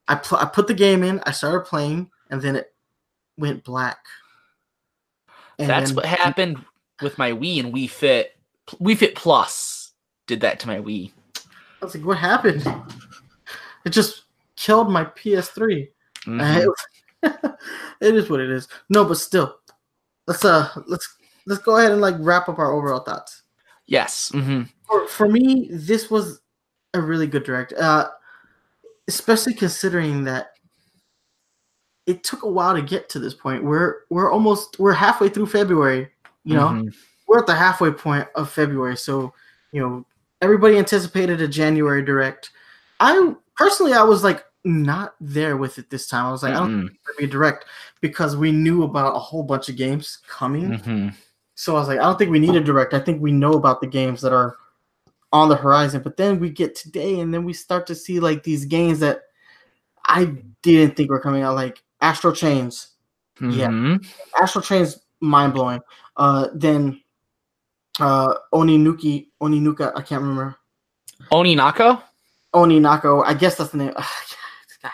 [0.07, 2.73] I pl- I put the game in, I started playing, and then it
[3.37, 3.99] went black.
[5.59, 6.63] And That's what happened
[7.01, 8.37] with my Wii and Wii Fit.
[8.67, 9.76] Wii Fit Plus
[10.27, 11.11] did that to my Wii.
[11.81, 12.65] I was like, what happened?
[13.85, 14.23] It just
[14.55, 15.87] killed my PS3.
[16.25, 16.41] Mhm.
[16.41, 16.71] Uh,
[17.23, 17.55] it
[18.01, 18.67] it is what it is.
[18.89, 19.57] No, but still,
[20.27, 23.43] let's uh let's let's go ahead and like wrap up our overall thoughts.
[23.87, 24.29] Yes.
[24.33, 26.41] hmm For, for me, this was
[26.93, 28.09] a really good direct, uh,
[29.07, 30.51] especially considering that
[32.05, 33.63] it took a while to get to this point.
[33.63, 36.09] We're we're almost we're halfway through February.
[36.43, 36.93] You know, Mhm.
[37.27, 39.33] we're at the halfway point of February, so
[39.71, 40.05] you know
[40.41, 42.51] everybody anticipated a January direct.
[42.99, 46.25] I personally, I was like not there with it this time.
[46.25, 47.65] I was like, I don't think it's gonna be a direct
[48.01, 50.79] because we knew about a whole bunch of games coming.
[50.79, 51.15] Mhm.
[51.55, 52.93] So I was like, I don't think we need a direct.
[52.93, 54.57] I think we know about the games that are
[55.33, 56.01] on the horizon.
[56.01, 59.23] But then we get today, and then we start to see like these games that
[60.05, 62.89] I didn't think were coming out, like Astral Chains.
[63.41, 63.67] Yeah.
[63.67, 64.05] Mhm.
[64.41, 65.81] Astral Chains, mind blowing.
[66.15, 67.01] Uh, then
[67.99, 70.55] uh, Oninuki, Oninuka, I can't remember.
[71.31, 72.01] Oninaka.
[72.53, 73.93] Oninako, I guess that's the name.
[73.97, 74.05] I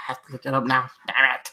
[0.07, 0.89] have to look it up now.
[1.07, 1.51] Damn it.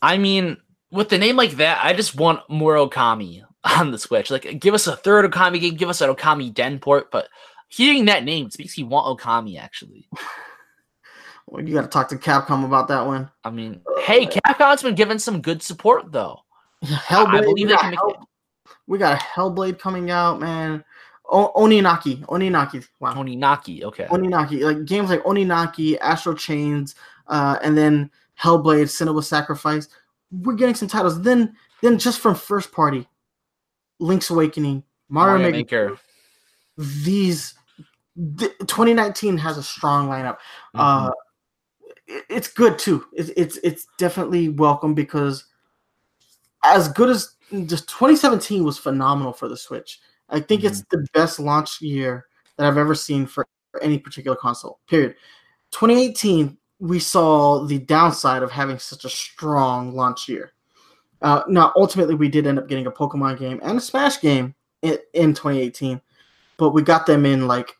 [0.00, 0.56] I mean,
[0.90, 4.30] with the name like that, I just want more Okami on the Switch.
[4.30, 7.10] Like, give us a third Okami game, give us an Okamiden port.
[7.10, 7.28] But
[7.68, 9.58] hearing that name it makes me want Okami.
[9.58, 10.08] Actually,
[11.46, 13.30] Well, you got to talk to Capcom about that one.
[13.44, 16.40] I mean, hey, Capcom's been giving some good support though.
[16.84, 18.27] Hellblade, I believe they can make Hell- it.
[18.88, 20.82] We got a Hellblade coming out, man.
[21.30, 23.82] O- Oninaki, Oninaki, wow, Oninaki.
[23.84, 24.06] Okay.
[24.06, 26.94] Oninaki, like games like Oninaki, Astral Chains,
[27.26, 28.10] uh, and then
[28.40, 29.88] Hellblade, Senua's Sacrifice.
[30.32, 31.20] We're getting some titles.
[31.20, 33.06] Then, then just from first party,
[34.00, 35.88] Link's Awakening, Mario, Mario Maker.
[35.90, 36.00] Maker.
[37.04, 37.54] These,
[38.38, 40.38] th- 2019 has a strong lineup.
[40.74, 41.10] Uh,
[42.06, 43.04] it- it's good too.
[43.12, 45.44] It's it's it's definitely welcome because
[46.64, 50.00] as good as just 2017 was phenomenal for the Switch.
[50.28, 52.26] I think it's the best launch year
[52.56, 53.46] that I've ever seen for
[53.80, 54.80] any particular console.
[54.86, 55.14] Period.
[55.70, 60.52] 2018 we saw the downside of having such a strong launch year.
[61.20, 64.54] Uh, now, ultimately, we did end up getting a Pokemon game and a Smash game
[64.82, 66.00] in, in 2018,
[66.56, 67.74] but we got them in like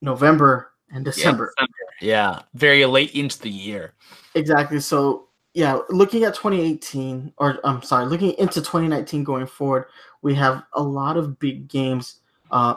[0.00, 1.52] November and Yeah, December.
[2.00, 3.92] Yeah, very late into the year.
[4.34, 4.80] Exactly.
[4.80, 5.27] So
[5.58, 9.86] yeah, looking at 2018, or I'm sorry, looking into 2019 going forward,
[10.22, 12.20] we have a lot of big games.
[12.52, 12.76] Uh,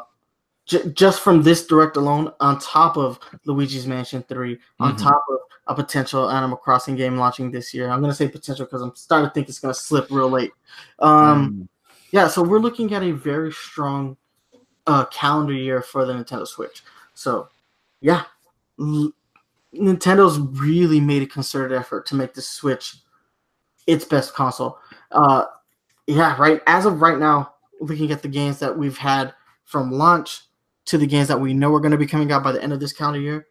[0.66, 4.98] j- just from this direct alone, on top of Luigi's Mansion 3, on Mhm.
[5.00, 5.38] top of
[5.68, 7.88] a potential Animal Crossing game launching this year.
[7.88, 10.52] I'm gonna say potential because I'm starting to think it's gonna slip real late.
[10.98, 11.70] Um,
[12.10, 14.18] yeah, so we're looking at a very strong
[14.88, 16.84] uh, calendar year for the Nintendo Switch.
[17.14, 17.48] So,
[18.02, 18.24] yeah,
[18.80, 19.12] L-
[19.74, 22.96] Nintendo's really made a concerted effort to make the Switch
[23.88, 24.78] its best console.
[25.12, 25.46] Uh,
[26.08, 26.62] yeah, right.
[26.68, 29.34] As of right now, looking at the games that we've had
[29.64, 30.42] from launch
[30.86, 32.74] to the games that we know are going to be coming out by the end
[32.74, 33.48] of this calendar year,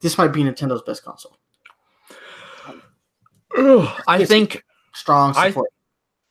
[0.00, 1.36] this might be Nintendo's best console.
[4.06, 4.64] I think
[4.94, 5.54] Strong I-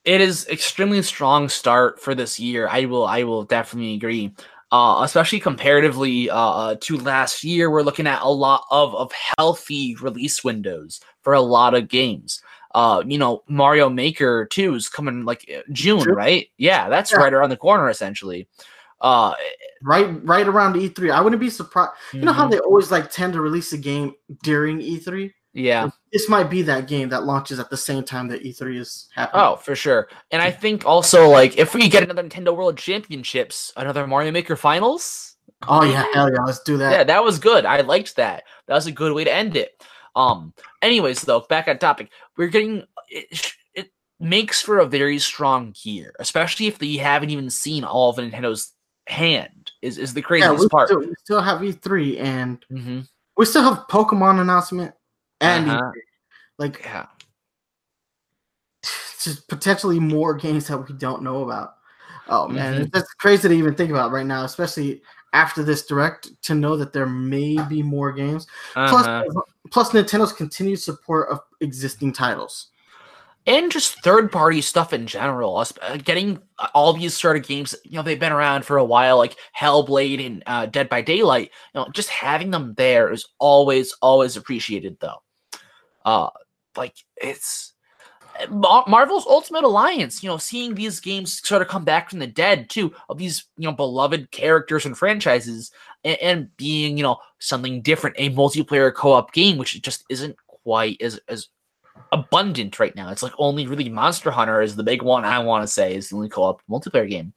[0.03, 2.67] it is extremely strong start for this year.
[2.67, 4.33] I will I will definitely agree.
[4.71, 9.95] Uh, especially comparatively uh, to last year, we're looking at a lot of, of healthy
[10.01, 12.41] release windows for a lot of games.
[12.73, 16.15] Uh, you know, Mario Maker 2 is coming like uh, June, June?
[16.15, 16.47] right?
[16.57, 17.17] Yeah, that's Yeah.
[17.17, 18.47] right around the corner essentially.
[19.01, 19.33] Uh,
[19.81, 21.11] right, right around E3.
[21.11, 21.91] I wouldn't be surprised.
[22.19, 25.33] You know how mhm, they always like tend to release a game during E3.
[25.53, 25.89] Yeah.
[26.11, 29.41] This might be that game that launches at the same time that E3 is happening.
[29.43, 30.07] Oh, for sure.
[30.31, 34.55] And I think also like if we get another Nintendo World Championships, another Mario Maker
[34.55, 35.35] Finals,
[35.67, 36.91] oh yeah, hell yeah, let's do that.
[36.91, 37.65] yeah, that was good.
[37.65, 38.43] I liked that.
[38.67, 39.81] That was a good way to end it.
[40.15, 40.53] Um.
[40.81, 43.53] Anyways, though, back on topic, we're getting it.
[43.73, 48.17] It makes for a very strong year, especially if you haven't even seen all of
[48.17, 48.73] Nintendo's
[49.07, 49.71] hand.
[49.81, 50.89] Is is the Yeah, craziest we part?
[50.89, 52.99] still, we still have E3 and hmm
[53.37, 54.93] we still have Pokemon announcement
[55.41, 55.91] and Uh-huh.
[56.57, 57.07] Like Yeah.
[59.21, 61.75] just potentially more games that we don't know about.
[62.27, 62.81] Oh man, Mhm.
[62.81, 65.01] it's that's crazy to even think about right now, especially
[65.33, 68.47] after this direct to know that there may be more games.
[68.75, 69.23] Uh-huh.
[69.31, 72.67] Plus, plus Nintendo's continued support of existing titles.
[73.47, 75.57] and just third party stuff in general.
[75.57, 76.39] uh, Getting
[76.75, 80.23] all these sort of games, you know, they've been around for a while, like Hellblade
[80.23, 81.49] and uh, Dead by Daylight.
[81.73, 85.23] You know, just having them there is always, always appreciated, though.
[86.05, 86.29] Uh,
[86.75, 87.73] like it's
[88.49, 90.23] Mar- Marvel's Ultimate Alliance.
[90.23, 93.45] You know, seeing these games sort of come back from the dead too of these
[93.57, 95.71] you know beloved characters and franchises,
[96.03, 100.35] and, and being you know something different, a multiplayer co op game, which just isn't
[100.47, 101.49] quite as as
[102.11, 103.09] abundant right now.
[103.09, 106.09] It's like only really Monster Hunter is the big one I want to say is
[106.09, 107.33] the only co-op multiplayer game.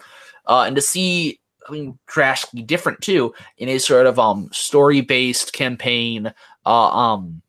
[0.46, 5.52] Uh, and to see I mean drastically different too in a sort of um story-based
[5.52, 6.32] campaign
[6.66, 7.40] uh um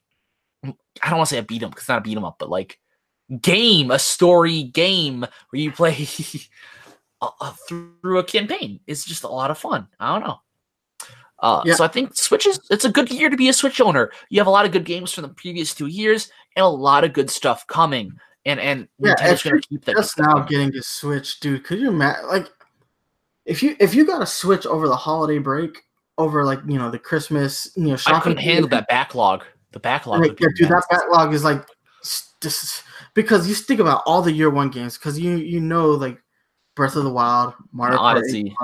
[1.03, 2.37] I don't want to say a beat 'em because it's not a beat 'em up,
[2.39, 2.79] but like
[3.41, 6.07] game, a story game where you play
[7.21, 8.79] uh, uh, through a campaign.
[8.87, 9.87] It's just a lot of fun.
[9.99, 10.39] I don't know.
[11.39, 11.75] Uh, Yeah.
[11.75, 14.11] So I think Switch is it's a good year to be a Switch owner.
[14.29, 17.03] You have a lot of good games from the previous two years and a lot
[17.03, 18.11] of good stuff coming.
[18.45, 19.95] And and Yeah, Nintendo's if gonna keep that.
[19.95, 20.47] Just now coming.
[20.47, 21.63] getting to Switch, dude.
[21.65, 22.27] Could you imagine?
[22.27, 22.47] Like,
[23.45, 25.83] if you if you got a Switch over the holiday break,
[26.17, 29.43] over like you know the Christmas, you know I couldn't handle that backlog.
[29.75, 30.21] The backlog.
[30.21, 31.67] Like, would be yeah, dude, that backlog is like
[32.39, 32.83] just
[33.13, 36.17] because you think about all the year one games because you you know like
[36.75, 38.55] Breath of the Wild, Mario Kart Odyssey.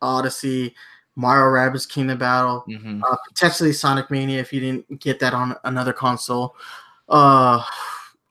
[0.00, 0.74] Odyssey,
[1.14, 3.02] Mario Rabbids Kingdom Battle, Mhm.
[3.02, 6.56] uh, potentially Sonic Mania if you didn't get that on another console.
[7.06, 7.62] Uh,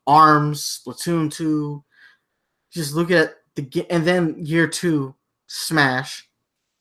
[0.07, 1.83] Arms, Splatoon two.
[2.71, 5.13] Just look at the and then year two,
[5.45, 6.27] Smash,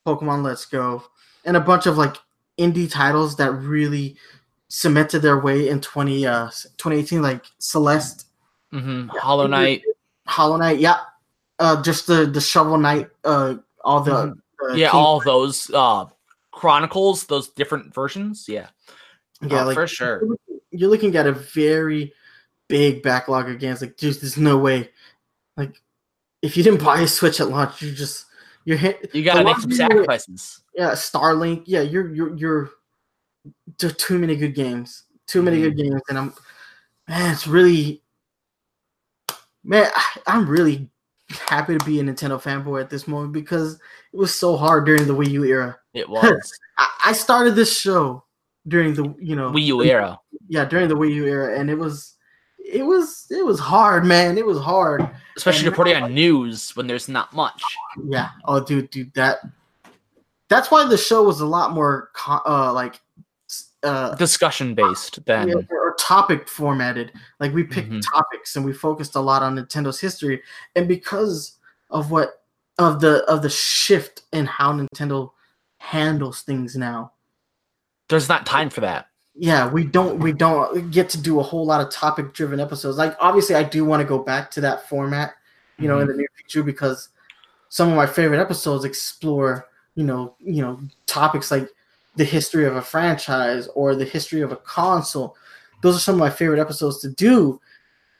[0.06, 1.04] Pokemon Let's Go,
[1.44, 2.16] and a bunch of like
[2.58, 4.16] indie titles that really
[4.76, 6.46] cemented their way in 20 uh
[6.78, 8.24] 2018 like Celeste,
[8.72, 9.10] Mhm.
[9.18, 9.82] Hollow Knight.
[10.26, 11.00] Hollow Knight, yeah.
[11.58, 14.34] Uh just the the Shovel Knight uh all the, Mhm.
[14.70, 16.06] the Yeah, King- all those uh
[16.52, 18.46] chronicles, those different versions.
[18.48, 18.68] Yeah.
[19.42, 20.22] yeah Oh, like for sure.
[20.70, 22.14] you're looking at a very
[22.68, 23.82] big backlog of games.
[23.82, 24.88] Like, dude, there's no way.
[25.58, 25.82] Like,
[26.40, 28.24] if you didn't buy a Switch at launch, you just
[28.64, 29.10] you're hit.
[29.14, 30.62] You gotta make some sacrifices.
[30.74, 31.64] Yeah, Starlink.
[31.66, 32.70] Yeah, you're you're you're.
[33.78, 35.04] There are too many good games.
[35.26, 36.34] Too many good games, and I'm
[37.08, 37.32] man.
[37.32, 38.02] It's really
[39.64, 39.90] man.
[39.94, 40.88] I, I'm really
[41.28, 43.74] happy to be a Nintendo fanboy at this moment because
[44.12, 45.78] it was so hard during the Wii U era.
[45.94, 48.24] It was I, I started this show
[48.68, 50.18] during the you know Wii U era.
[50.48, 52.16] yeah during the Wii U era, and it was
[52.58, 54.38] it was it was hard, man.
[54.38, 55.08] It was hard.
[55.36, 57.62] Especially reporting on news when there's not much.
[58.04, 58.30] Yeah.
[58.44, 59.38] Oh, dude, dude, that
[60.48, 62.10] that's why the show was a lot more
[62.46, 63.00] uh like
[63.82, 65.48] uh Discussion based then.
[65.48, 67.12] yeah, or topic formatted.
[67.40, 68.02] Like we picked Mhm.
[68.08, 70.42] topics and we focused a lot on Nintendo's history,
[70.76, 71.58] and because
[71.90, 72.42] of what
[72.78, 75.30] of the of the shift in how Nintendo
[75.78, 77.12] handles things now.
[78.08, 79.08] There's not time for that.
[79.34, 82.98] yeah, we don't we don't get to do a whole lot of topic driven episodes.
[82.98, 85.34] Like obviously, I do want to go back to that format,
[85.78, 87.08] you know, in the near future because
[87.70, 91.68] some of my favorite episodes explore, you know, you know, topics like
[92.16, 95.36] the history of a franchise or the history of a console.
[95.82, 97.60] Those are some of my favorite episodes to do.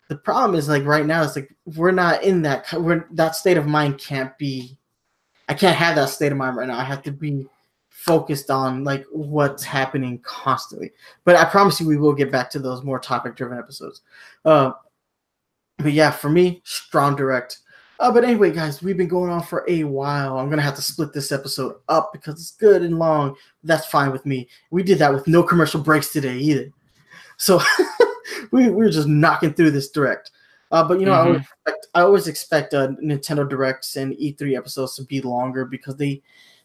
[0.08, 3.56] The problem is like right now, it's like we're not in that we're that state
[3.56, 4.76] of mind can't be.
[5.48, 6.78] I can't have that state of mind right now.
[6.78, 7.46] I have to be
[7.88, 10.90] focused on like what's happening constantly.
[11.24, 14.02] But I promise you, we will get back to those more topic driven episodes.
[14.44, 14.72] Uh,
[15.78, 17.58] but yeah, for me, strong direct.
[18.02, 20.36] Uh, but anyway, guys, we've been going on for a while.
[20.36, 23.36] I'm gonna have to split this episode up because it's good and long.
[23.62, 24.48] That's fine with me.
[24.72, 26.72] We did that with no commercial breaks today either.
[27.36, 27.60] So
[28.50, 30.32] we, we were just knocking through this direct.
[30.72, 31.20] Uh, but you know, mm-hmm.
[31.20, 35.64] I, always expect, I always expect uh, Nintendo Directs and E3 episodes to be longer
[35.64, 36.22] because they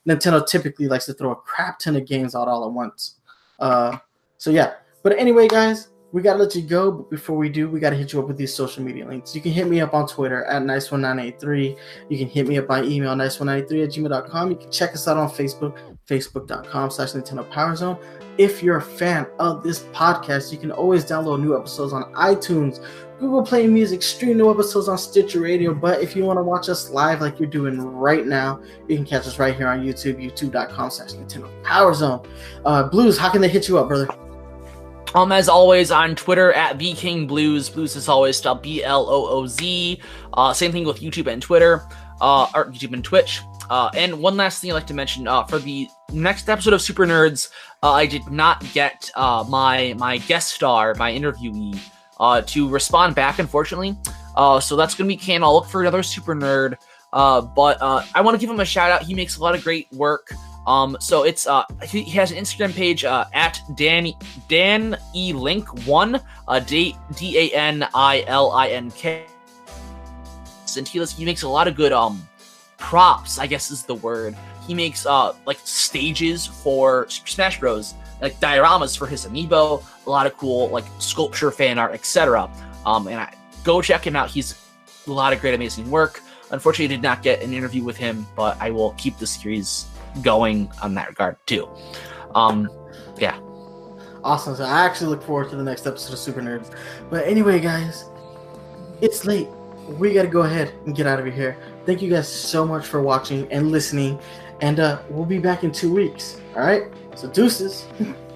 [0.08, 3.18] Nintendo typically likes to throw a crap ton of games out all at once.
[3.60, 3.96] Uh,
[4.40, 4.74] so yeah.
[5.04, 6.92] But anyway, guys, we gotta let you go.
[6.92, 9.36] But before we do, we gotta hit you up with these social media links.
[9.36, 11.78] You can hit me up on Twitter at nice1983.
[12.10, 14.50] You can hit me up by email nice1983 at gmail.com.
[14.52, 15.78] You can check us out on Facebook,
[16.08, 17.98] facebook.com slash Nintendo Power Zone.
[18.38, 22.86] If you're a fan of this podcast, you can always download new episodes on iTunes,
[23.20, 25.74] Google Play Music, stream new episodes on Stitcher Radio.
[25.74, 29.06] But if you want to watch us live like you're doing right now, you can
[29.06, 32.26] catch us right here on YouTube, youtube.com slash Nintendo Power Zone.
[32.64, 34.08] Uh, Blooz, how can they hit you up, brother?
[35.16, 37.70] Um, as always, on Twitter at King Blooz.
[37.76, 40.02] Is always spelled B L O O Z.
[40.34, 41.88] Uh, same thing with YouTube and Twitter,
[42.22, 43.42] uh, or YouTube and Twitch.
[43.70, 46.82] Uh, and one last thing I'd like to mention uh, for the next episode of
[46.82, 47.50] Super Nerds,
[47.84, 51.80] uh, I did not get uh, my my guest star, my interviewee,
[52.20, 53.98] uh, to respond back, unfortunately.
[54.36, 55.44] Uh, so that's to be Can.
[55.44, 56.76] I'll look for another super nerd.
[57.12, 59.02] Uh, but uh, I want to give him a shout out.
[59.02, 60.32] He makes a lot of great work.
[60.68, 64.11] Um, so it's uh, he has an Instagram page uh, at Dan
[64.49, 69.26] Dan E Link One uh, D D A N I L I N K.
[70.77, 72.27] And he, he makes a lot of good um
[72.77, 73.39] props.
[73.39, 74.35] I guess is the word.
[74.68, 80.26] He makes uh like stages for Smash Bros like dioramas for his amiibo, a lot
[80.26, 82.49] of cool like sculpture, fan art, etc.
[82.85, 83.34] Um, and I,
[83.64, 84.30] go check him out.
[84.30, 84.60] He's
[85.07, 86.22] a lot of great, amazing work.
[86.52, 89.85] Unfortunately, I did not get an interview with him, but I will keep the series
[90.22, 91.69] going on that regard too.
[92.35, 92.69] Um,
[93.18, 93.39] yeah.
[94.23, 94.56] Awesome.
[94.56, 96.76] So I actually look forward to the next episode of Super Nerds.
[97.10, 98.06] But anyway, guys,
[99.02, 99.48] it's late.
[99.98, 101.57] We got to go ahead and get out of here.
[101.85, 104.19] Thank you guys so much for watching and listening.
[104.60, 106.41] And uh, we'll be back in two weeks.
[106.56, 106.84] All right?
[107.15, 107.88] So deuces.